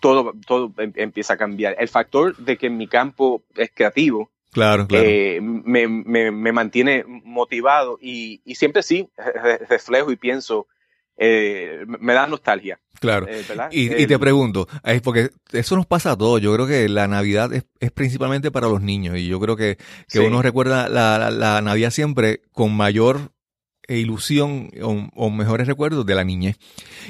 todo, 0.00 0.32
todo 0.46 0.72
em- 0.78 0.92
empieza 0.96 1.34
a 1.34 1.36
cambiar. 1.36 1.76
El 1.78 1.88
factor 1.88 2.36
de 2.36 2.56
que 2.56 2.70
mi 2.70 2.86
campo 2.88 3.42
es 3.56 3.70
creativo, 3.74 4.30
Claro, 4.52 4.86
claro. 4.86 5.04
eh, 5.08 5.40
me, 5.42 5.88
me, 5.88 6.30
me 6.30 6.52
mantiene 6.52 7.04
motivado 7.06 7.98
y, 8.00 8.40
y 8.44 8.54
siempre 8.54 8.82
sí 8.84 9.08
re- 9.16 9.58
reflejo 9.68 10.12
y 10.12 10.16
pienso, 10.16 10.68
eh, 11.16 11.84
me 11.86 12.12
da 12.14 12.26
nostalgia. 12.26 12.80
claro. 13.00 13.26
eh. 13.28 13.42
Y, 13.70 14.02
y 14.02 14.06
te 14.06 14.18
pregunto, 14.18 14.66
es 14.82 15.00
porque 15.02 15.30
eso 15.52 15.76
nos 15.76 15.86
pasa 15.86 16.12
a 16.12 16.16
todos. 16.16 16.40
Yo 16.40 16.52
creo 16.54 16.66
que 16.66 16.88
la 16.88 17.06
Navidad 17.08 17.52
es, 17.52 17.64
es 17.80 17.90
principalmente 17.92 18.50
para 18.50 18.68
los 18.68 18.80
niños 18.82 19.16
y 19.18 19.26
yo 19.26 19.38
creo 19.40 19.56
que, 19.56 19.76
que 19.76 19.84
Sí. 20.08 20.18
uno 20.18 20.42
recuerda 20.42 20.88
la, 20.88 21.18
la, 21.18 21.30
la 21.30 21.60
Navidad 21.62 21.90
siempre 21.90 22.40
con 22.52 22.74
mayor 22.74 23.32
ilusión 23.88 24.70
o, 24.82 25.08
o 25.14 25.30
mejores 25.30 25.66
recuerdos 25.66 26.06
de 26.06 26.14
la 26.14 26.24
niñez. 26.24 26.56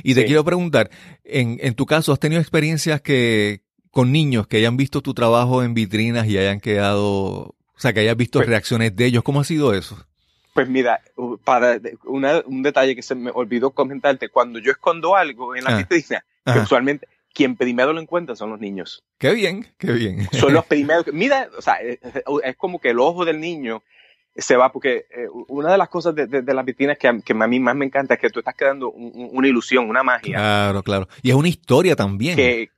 Y 0.02 0.14
te 0.14 0.22
Sí. 0.22 0.26
quiero 0.26 0.44
preguntar, 0.44 0.90
en, 1.22 1.59
en 1.62 1.74
tu 1.74 1.86
caso, 1.86 2.12
¿has 2.12 2.18
tenido 2.20 2.40
experiencias 2.40 3.00
que 3.00 3.62
con 3.90 4.11
niños 4.11 4.46
que 4.48 4.57
hayan 4.57 4.76
visto 4.76 5.00
tu 5.02 5.14
trabajo 5.14 5.62
en 5.62 5.72
vitrinas 5.74 6.26
y 6.26 6.36
hayan 6.36 6.59
quedado, 6.61 7.05
o 7.07 7.55
sea, 7.78 7.92
que 7.92 8.00
hayas 8.00 8.16
visto 8.16 8.40
Pues- 8.40 8.48
reacciones 8.48 8.96
de 8.96 9.07
ellos? 9.07 9.22
¿Cómo 9.22 9.40
ha 9.40 9.44
sido 9.44 9.72
eso? 9.72 10.05
Pues 10.55 10.68
mira, 10.68 11.02
para 11.44 11.78
una- 12.05 12.40
un 12.46 12.62
detalle 12.62 12.94
que 12.96 13.02
se 13.02 13.14
me 13.14 13.30
olvidó 13.34 13.72
comentarte, 13.72 14.28
cuando 14.30 14.59
yo 14.61 14.70
escondo 14.70 15.16
algo 15.16 15.55
en 15.57 15.64
la 15.64 15.70
Ah. 15.70 15.76
vitrina, 15.78 16.24
que 16.44 16.59
usualmente 16.61 17.07
quien 17.34 17.57
primero 17.57 17.92
lo 17.92 18.00
encuentra 18.00 18.36
son 18.36 18.50
los 18.50 18.61
niños. 18.61 19.02
Qué 19.18 19.34
bien, 19.34 19.66
qué 19.78 19.90
bien. 19.92 20.28
Son 20.32 20.52
los 20.55 20.64
primeros. 20.66 21.07
Mira, 21.12 21.48
o 21.59 21.61
sea, 21.61 21.74
es, 21.74 21.98
es 22.44 22.57
como 22.57 22.78
que 22.80 22.90
el 22.90 23.00
ojo 23.00 23.24
del 23.24 23.40
niño 23.40 23.82
se 24.36 24.57
va, 24.57 24.70
porque 24.70 25.07
eh, 25.11 25.26
una 25.48 25.72
de 25.72 25.78
las 25.78 25.88
cosas 25.88 26.14
de, 26.14 26.26
de, 26.28 26.42
de 26.42 26.55
las 26.55 26.64
vitrinas 26.64 26.98
que, 26.98 27.09
a- 27.09 27.18
que 27.18 27.32
a 27.32 27.46
mí 27.48 27.59
más 27.59 27.74
me 27.74 27.84
encanta 27.86 28.14
es 28.14 28.20
que 28.20 28.30
tú 28.30 28.38
estás 28.38 28.55
creando 28.57 28.90
un- 28.92 29.11
un- 29.14 29.30
una 29.32 29.48
ilusión, 29.48 29.88
una 29.90 30.05
magia. 30.05 30.36
Claro, 30.36 30.82
claro. 30.84 31.09
Y 31.22 31.30
es 31.30 31.34
una 31.36 31.48
historia 31.48 31.96
también. 31.96 32.36
que 32.36 32.70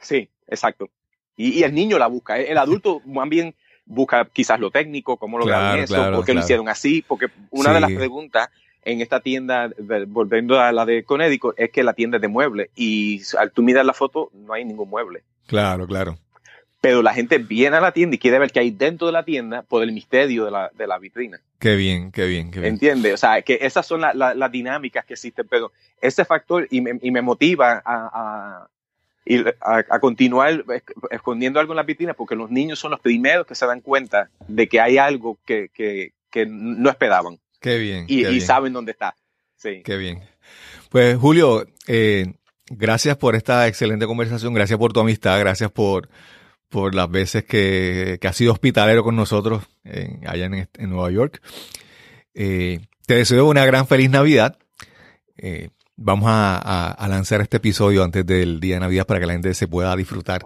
sí, 0.00 0.28
exacto. 0.46 0.88
Y, 1.36 1.58
y 1.60 1.62
el 1.64 1.74
niño 1.74 1.98
la 1.98 2.06
busca. 2.06 2.38
El 2.38 2.56
adulto 2.58 3.00
más 3.04 3.28
bien 3.28 3.54
busca 3.88 4.28
quizás 4.32 4.60
lo 4.60 4.70
técnico, 4.70 5.16
cómo 5.16 5.38
lograron 5.38 5.68
Claro, 5.68 5.82
eso, 5.82 5.94
claro, 5.94 6.16
por 6.16 6.24
qué 6.24 6.34
lo 6.34 6.40
hicieron 6.40 6.68
así, 6.68 7.04
porque 7.06 7.26
una 7.50 7.72
de 7.72 7.80
las 7.80 7.90
preguntas 7.92 8.50
en 8.84 9.00
esta 9.00 9.20
tienda, 9.20 9.70
volviendo 10.06 10.60
a 10.60 10.72
la 10.72 10.86
de 10.86 11.04
Connecticut, 11.04 11.54
es 11.58 11.70
que 11.70 11.82
la 11.82 11.94
tienda 11.94 12.16
es 12.16 12.22
de 12.22 12.28
muebles 12.28 12.70
y 12.76 13.20
al 13.38 13.50
tú 13.50 13.62
mirar 13.62 13.84
la 13.84 13.92
foto 13.92 14.30
no 14.32 14.52
hay 14.52 14.64
ningún 14.64 14.88
mueble. 14.88 15.22
Claro, 15.46 15.86
claro. 15.86 16.18
Pero 16.80 17.02
la 17.02 17.12
gente 17.12 17.38
viene 17.38 17.76
a 17.76 17.80
la 17.80 17.92
tienda 17.92 18.14
y 18.14 18.18
quiere 18.18 18.38
ver 18.38 18.52
qué 18.52 18.60
hay 18.60 18.70
dentro 18.70 19.08
de 19.08 19.12
la 19.12 19.24
tienda 19.24 19.62
por 19.62 19.82
el 19.82 19.92
misterio 19.92 20.44
de 20.44 20.52
la, 20.52 20.70
de 20.74 20.86
la 20.86 20.98
vitrina. 20.98 21.40
Qué 21.58 21.74
bien, 21.74 22.12
qué 22.12 22.26
bien, 22.26 22.52
qué 22.52 22.60
bien. 22.60 22.74
¿Entiendes? 22.74 23.14
O 23.14 23.16
sea, 23.16 23.42
que 23.42 23.58
esas 23.62 23.84
son 23.84 24.00
las 24.00 24.52
dinámicas 24.52 25.04
que 25.04 25.14
existen, 25.14 25.46
pero 25.50 25.72
ese 26.00 26.24
factor 26.24 26.68
y 26.70 26.80
me, 26.80 26.98
y 27.02 27.10
me 27.10 27.20
motiva 27.20 27.82
a, 27.84 28.10
a, 28.12 28.68
a, 29.60 29.98
continuar 30.00 30.64
escondiendo 31.10 31.60
algo 31.60 31.72
en 31.72 31.76
la 31.76 31.82
vitrina 31.82 32.14
porque 32.14 32.34
los 32.34 32.50
niños 32.50 32.78
son 32.78 32.90
los 32.90 33.00
primeros 33.00 33.46
que 33.46 33.54
se 33.54 33.66
dan 33.66 33.80
cuenta 33.80 34.30
de 34.46 34.68
que 34.68 34.80
hay 34.80 34.98
algo 34.98 35.38
que, 35.44 35.68
que, 35.72 36.12
que 36.30 36.46
no 36.46 36.90
esperaban. 36.90 37.38
Qué 37.60 37.78
bien. 37.78 38.04
Y, 38.08 38.40
saben 38.40 38.72
dónde 38.72 38.92
está. 38.92 39.16
Sí. 39.56 39.82
Qué 39.84 39.96
bien. 39.96 40.22
Pues 40.90 41.16
Julio, 41.18 41.66
eh, 41.86 42.34
gracias 42.70 43.16
por 43.16 43.34
esta 43.34 43.66
excelente 43.66 44.06
conversación, 44.06 44.54
gracias 44.54 44.78
por 44.78 44.92
tu 44.92 45.00
amistad, 45.00 45.38
gracias 45.40 45.70
por, 45.70 46.08
por 46.68 46.94
las 46.94 47.10
veces 47.10 47.44
que, 47.44 48.18
que 48.20 48.28
has 48.28 48.36
sido 48.36 48.52
hospitalero 48.52 49.02
con 49.02 49.16
nosotros 49.16 49.64
allá 50.26 50.46
en, 50.46 50.54
en, 50.54 50.90
Nueva 50.90 51.10
York. 51.10 51.42
Eh, 52.34 52.80
te 53.06 53.14
deseo 53.14 53.46
una 53.46 53.66
gran 53.66 53.86
feliz 53.86 54.10
Navidad. 54.10 54.58
Eh, 55.36 55.70
vamos 55.98 56.30
a, 56.30 56.92
a, 56.92 57.08
lanzar 57.08 57.40
este 57.40 57.58
episodio 57.58 58.04
antes 58.04 58.24
del 58.24 58.60
día 58.60 58.76
de 58.76 58.80
Navidad 58.80 59.06
para 59.06 59.20
que 59.20 59.26
la 59.26 59.32
gente 59.32 59.52
se 59.52 59.66
pueda 59.66 59.94
disfrutar 59.96 60.42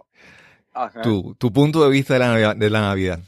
tu, 1.03 1.34
tu, 1.34 1.53
punto 1.53 1.84
de 1.84 1.90
vista 1.90 2.14
de 2.14 2.20
la, 2.20 2.55
de 2.55 2.70
la 2.70 2.80
Navidad. 2.80 3.20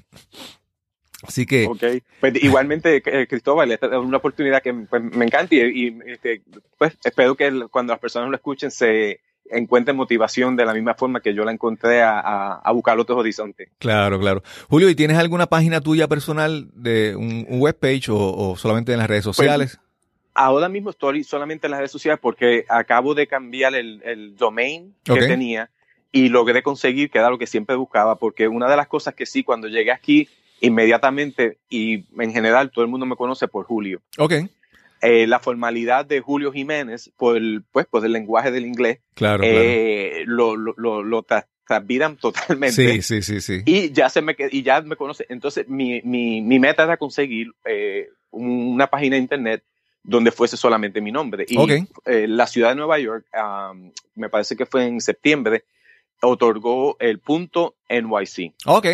Así 1.23 1.47
que. 1.47 1.67
Ok. 1.67 1.83
Pues 2.21 2.43
igualmente, 2.43 3.03
eh, 3.05 3.27
Cristóbal, 3.27 3.71
esta 3.71 3.87
es 3.87 3.93
una 3.93 4.17
oportunidad 4.17 4.63
que 4.63 4.73
pues, 4.73 5.03
me 5.03 5.27
encanta 5.27 5.55
y, 5.55 5.99
este, 6.07 6.43
pues 6.79 6.97
espero 7.05 7.35
que 7.35 7.67
cuando 7.71 7.93
las 7.93 8.01
personas 8.01 8.31
lo 8.31 8.37
escuchen 8.37 8.71
se 8.71 9.21
encuentren 9.51 9.95
motivación 9.95 10.57
de 10.57 10.65
la 10.65 10.73
misma 10.73 10.95
forma 10.95 11.21
que 11.21 11.35
yo 11.35 11.45
la 11.45 11.53
encontré 11.53 12.03
a, 12.03 12.55
a, 12.55 12.73
buscar 12.73 12.99
otros 12.99 13.19
horizontes. 13.19 13.69
Claro, 13.79 14.19
claro. 14.19 14.43
Julio, 14.71 14.89
¿y 14.89 14.95
tienes 14.95 15.19
alguna 15.19 15.47
página 15.47 15.83
tuya 15.83 16.09
personal 16.09 16.71
de 16.73 17.15
un, 17.15 17.47
un 17.47 17.61
webpage 17.61 18.09
o, 18.09 18.17
o, 18.17 18.57
solamente 18.57 18.93
en 18.93 18.99
las 18.99 19.09
redes 19.09 19.25
pues, 19.25 19.37
sociales? 19.37 19.79
Ahora 20.35 20.69
mismo 20.69 20.91
estoy 20.91 21.25
solamente 21.25 21.67
en 21.67 21.73
las 21.73 21.81
redes 21.81 21.93
sociales 21.93 22.19
porque 22.21 22.65
acabo 22.69 23.15
de 23.15 23.27
cambiar 23.27 23.75
el, 23.75 24.03
el 24.05 24.37
domain 24.37 24.95
que 25.05 25.15
tenía 25.21 25.71
y 26.13 26.29
logré 26.29 26.63
conseguir 26.63 27.11
que 27.11 27.19
era 27.19 27.31
lo 27.31 27.39
que 27.39 27.47
siempre 27.47 27.77
buscaba 27.77 28.19
porque 28.19 28.49
una 28.49 28.69
de 28.69 28.77
las 28.77 28.89
cosas 28.89 29.15
que 29.15 29.27
sí, 29.27 29.43
cuando 29.43 29.69
llegué 29.69 29.93
aquí 29.93 30.29
inmediatamente 30.61 31.59
y 31.69 32.05
en 32.21 32.33
general 32.33 32.71
todo 32.71 32.85
el 32.85 32.91
mundo 32.91 33.07
me 33.07 33.17
conoce 33.17 33.49
por 33.49 33.65
Julio. 33.65 34.01
Ok. 34.19 34.33
Eh, 35.03 35.27
la 35.27 35.39
formalidad 35.39 36.07
de 36.07 36.21
Julio 36.21 36.51
Jiménez 36.51 37.11
por 37.17 37.37
el, 37.37 37.63
pues, 37.73 37.87
por 37.87 38.05
el 38.05 38.13
lenguaje 38.13 38.51
del 38.51 38.65
inglés 38.65 39.01
claro, 39.15 39.43
eh, 39.45 40.23
lo, 40.27 40.57
lo, 40.57 40.75
lo, 40.77 41.03
lo 41.03 41.23
totalmente. 42.21 42.73
Sí, 42.73 43.03
sí, 43.03 43.23
sí, 43.23 43.41
sí. 43.41 43.63
Y 43.67 43.93
ya 43.93 44.09
se 44.09 44.23
me 44.23 44.37
y 44.51 44.63
ya 44.63 44.81
me 44.83 44.97
conoce. 44.97 45.27
Entonces, 45.29 45.69
mi, 45.69 46.01
mi, 46.03 46.41
mi 46.43 46.59
meta 46.59 46.85
era 46.85 46.97
conseguir 46.97 47.53
eh, 47.65 48.09
una 48.31 48.87
página 48.87 49.17
de 49.17 49.23
internet 49.23 49.65
donde 50.05 50.31
fuese 50.31 50.57
solamente 50.57 51.01
mi 51.01 51.11
nombre. 51.11 51.47
Y 51.49 51.57
eh, 52.05 52.29
la 52.29 52.47
ciudad 52.47 52.69
de 52.69 52.77
Nueva 52.77 52.99
York, 52.99 53.27
um, 53.35 53.91
me 54.15 54.29
parece 54.29 54.55
que 54.55 54.67
fue 54.67 54.87
en 54.87 55.01
septiembre, 55.01 55.65
otorgó 56.21 56.97
el 57.01 57.19
punto 57.19 57.75
NYC. 57.89 58.53
Ok. 58.67 58.87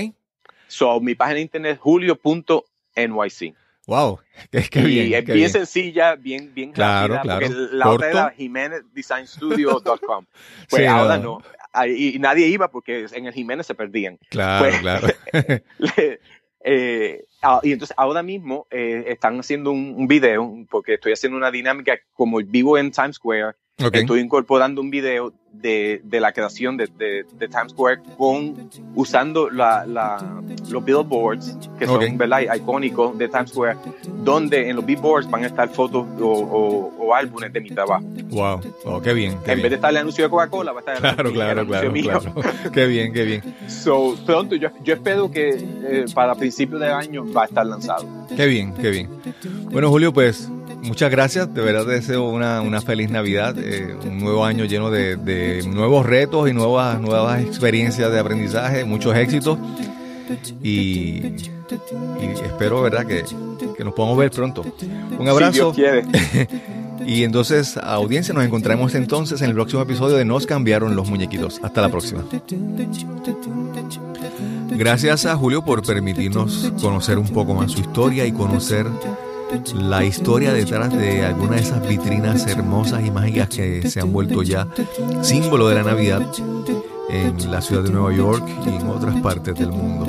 So, 0.68 1.00
mi 1.00 1.14
página 1.14 1.34
de 1.34 1.40
internet 1.42 1.72
es 1.74 1.80
julio.nyc. 1.80 3.54
Wow, 3.86 4.20
es 4.52 4.70
que 4.70 4.82
bien. 4.82 5.08
Y 5.08 5.14
es 5.14 5.24
bien, 5.24 5.50
sencilla, 5.50 6.14
bien, 6.14 6.54
bien 6.54 6.70
claro, 6.70 7.14
rápida, 7.14 7.38
claro. 7.38 7.46
porque 7.46 7.76
la 7.76 7.90
otra 7.90 8.10
era 8.10 8.30
jiménezdesignstudio.com. 8.30 10.26
Pues 10.70 10.86
ahora 10.86 11.18
no. 11.18 11.42
Y 11.86 12.18
nadie 12.20 12.46
iba 12.46 12.70
porque 12.70 13.06
en 13.12 13.26
el 13.26 13.32
Jiménez 13.32 13.66
se 13.66 13.74
perdían. 13.74 14.18
Claro, 14.28 14.64
pues, 14.64 14.80
claro. 14.80 15.08
eh, 16.62 17.24
y 17.62 17.72
entonces 17.72 17.94
ahora 17.96 18.22
mismo 18.22 18.66
eh, 18.70 19.04
están 19.08 19.38
haciendo 19.40 19.70
un, 19.70 19.94
un, 19.96 20.06
video, 20.06 20.66
porque 20.70 20.94
estoy 20.94 21.12
haciendo 21.12 21.38
una 21.38 21.50
dinámica, 21.50 21.98
como 22.12 22.38
vivo 22.38 22.76
en 22.76 22.90
Times 22.90 23.16
Square, 23.16 23.54
Okay. 23.82 24.00
Estoy 24.02 24.20
incorporando 24.20 24.80
un 24.80 24.90
video 24.90 25.32
de, 25.52 26.00
de 26.04 26.20
la 26.20 26.32
creación 26.32 26.76
de, 26.76 26.86
de, 26.98 27.24
de, 27.38 27.48
Times 27.48 27.72
Square 27.72 28.02
con, 28.16 28.70
usando 28.94 29.50
la, 29.50 29.84
la, 29.86 30.42
los 30.68 30.84
billboards, 30.84 31.58
que 31.78 31.86
son 31.86 31.96
okay. 31.96 32.16
¿verdad? 32.16 32.40
icónicos 32.54 33.16
de 33.18 33.28
Times 33.28 33.50
Square, 33.50 33.76
donde 34.22 34.68
en 34.68 34.76
los 34.76 34.84
billboards 34.84 35.30
van 35.30 35.44
a 35.44 35.46
estar 35.46 35.68
fotos 35.68 36.06
o, 36.20 36.26
o, 36.26 37.06
o 37.06 37.14
álbumes 37.14 37.52
de 37.52 37.60
mi 37.60 37.70
trabajo. 37.70 38.04
Wow, 38.30 38.60
oh, 38.84 39.00
qué 39.00 39.14
bien. 39.14 39.38
Qué 39.44 39.52
en 39.52 39.56
bien. 39.56 39.62
vez 39.62 39.70
de 39.70 39.76
estar 39.76 39.90
el 39.90 39.96
anuncio 39.96 40.24
de 40.24 40.30
Coca-Cola, 40.30 40.72
va 40.72 40.78
a 40.78 40.92
estar 40.92 40.96
el, 40.96 41.00
claro, 41.00 41.32
claro, 41.32 41.66
claro, 41.66 41.90
mío. 41.90 42.20
claro. 42.20 42.34
qué 42.72 42.86
bien, 42.86 43.12
qué 43.12 43.24
bien. 43.24 43.42
So, 43.66 44.16
pronto, 44.26 44.54
yo, 44.56 44.68
yo 44.84 44.94
espero 44.94 45.30
que 45.30 45.50
eh, 45.58 46.04
para 46.14 46.34
principios 46.34 46.80
de 46.80 46.90
año 46.90 47.24
va 47.32 47.42
a 47.42 47.46
estar 47.46 47.66
lanzado. 47.66 48.06
Qué 48.36 48.46
bien, 48.46 48.74
qué 48.74 48.90
bien. 48.90 49.08
Bueno, 49.70 49.88
Julio, 49.88 50.12
pues 50.12 50.50
muchas 50.82 51.10
gracias. 51.10 51.52
De 51.52 51.60
verdad 51.60 51.84
te 51.84 51.92
deseo 51.92 52.28
una, 52.28 52.60
una 52.62 52.80
feliz 52.80 53.10
Navidad, 53.10 53.56
eh, 53.58 53.96
un 54.04 54.18
nuevo 54.18 54.44
año 54.44 54.64
lleno 54.64 54.90
de, 54.90 55.16
de, 55.16 55.62
nuevos 55.66 56.06
retos 56.06 56.48
y 56.48 56.52
nuevas, 56.52 57.00
nuevas 57.00 57.42
experiencias 57.42 58.10
de 58.10 58.18
aprendizaje, 58.18 58.84
muchos 58.84 59.16
éxitos. 59.16 59.58
Y, 60.62 61.22
y 62.20 62.40
espero, 62.44 62.82
¿verdad?, 62.82 63.06
que, 63.06 63.24
que, 63.76 63.84
nos 63.84 63.94
podamos 63.94 64.18
ver 64.18 64.30
pronto. 64.30 64.64
Un 65.18 65.28
abrazo. 65.28 65.74
Si 65.74 65.82
Dios 65.82 66.04
quiere. 66.04 66.48
y 67.06 67.24
entonces, 67.24 67.76
audiencia, 67.76 68.32
nos 68.32 68.44
encontraremos 68.44 68.94
entonces 68.94 69.42
en 69.42 69.48
el 69.48 69.54
próximo 69.54 69.82
episodio 69.82 70.16
de 70.16 70.24
Nos 70.24 70.46
cambiaron 70.46 70.94
los 70.94 71.08
muñequitos. 71.08 71.60
Hasta 71.62 71.80
la 71.80 71.88
próxima. 71.88 72.24
Gracias 74.70 75.26
a 75.26 75.36
Julio 75.36 75.64
por 75.64 75.84
permitirnos 75.84 76.72
conocer 76.80 77.18
un 77.18 77.28
poco 77.28 77.54
más 77.54 77.72
su 77.72 77.80
historia 77.80 78.24
y 78.24 78.32
conocer 78.32 78.86
la 79.74 80.04
historia 80.04 80.52
detrás 80.52 80.92
de 80.96 81.24
algunas 81.24 81.56
de 81.56 81.62
esas 81.62 81.88
vitrinas 81.88 82.46
hermosas 82.46 83.04
y 83.04 83.10
mágicas 83.10 83.48
que 83.48 83.88
se 83.88 84.00
han 84.00 84.12
vuelto 84.12 84.42
ya 84.42 84.68
símbolo 85.22 85.68
de 85.68 85.74
la 85.74 85.82
Navidad 85.82 86.22
en 87.08 87.50
la 87.50 87.60
ciudad 87.60 87.82
de 87.82 87.90
Nueva 87.90 88.14
York 88.14 88.48
y 88.66 88.68
en 88.68 88.86
otras 88.86 89.20
partes 89.20 89.54
del 89.56 89.70
mundo. 89.70 90.06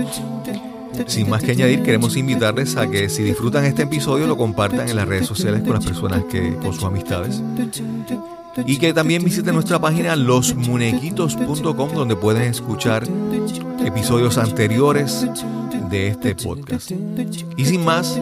Sin 1.07 1.29
más 1.29 1.41
que 1.41 1.51
añadir, 1.51 1.83
queremos 1.83 2.15
invitarles 2.15 2.75
a 2.77 2.89
que 2.89 3.09
si 3.09 3.23
disfrutan 3.23 3.65
este 3.65 3.83
episodio 3.83 4.27
lo 4.27 4.37
compartan 4.37 4.89
en 4.89 4.95
las 4.95 5.07
redes 5.07 5.25
sociales 5.25 5.61
con 5.61 5.73
las 5.73 5.85
personas 5.85 6.23
que 6.25 6.55
con 6.55 6.73
sus 6.73 6.83
amistades 6.83 7.41
y 8.65 8.77
que 8.77 8.93
también 8.93 9.23
visiten 9.23 9.53
nuestra 9.53 9.79
página 9.79 10.15
losmunequitos.com 10.15 11.93
donde 11.93 12.15
pueden 12.15 12.43
escuchar 12.43 13.07
episodios 13.85 14.37
anteriores 14.37 15.27
de 15.89 16.07
este 16.07 16.35
podcast. 16.35 16.91
Y 17.57 17.65
sin 17.65 17.83
más, 17.83 18.19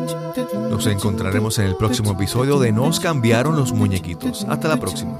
nos 0.69 0.87
encontraremos 0.87 1.59
en 1.59 1.65
el 1.65 1.75
próximo 1.75 2.11
episodio 2.11 2.59
de 2.59 2.71
Nos 2.71 2.99
cambiaron 2.99 3.55
los 3.55 3.71
muñequitos. 3.73 4.45
Hasta 4.49 4.67
la 4.67 4.77
próxima. 4.77 5.17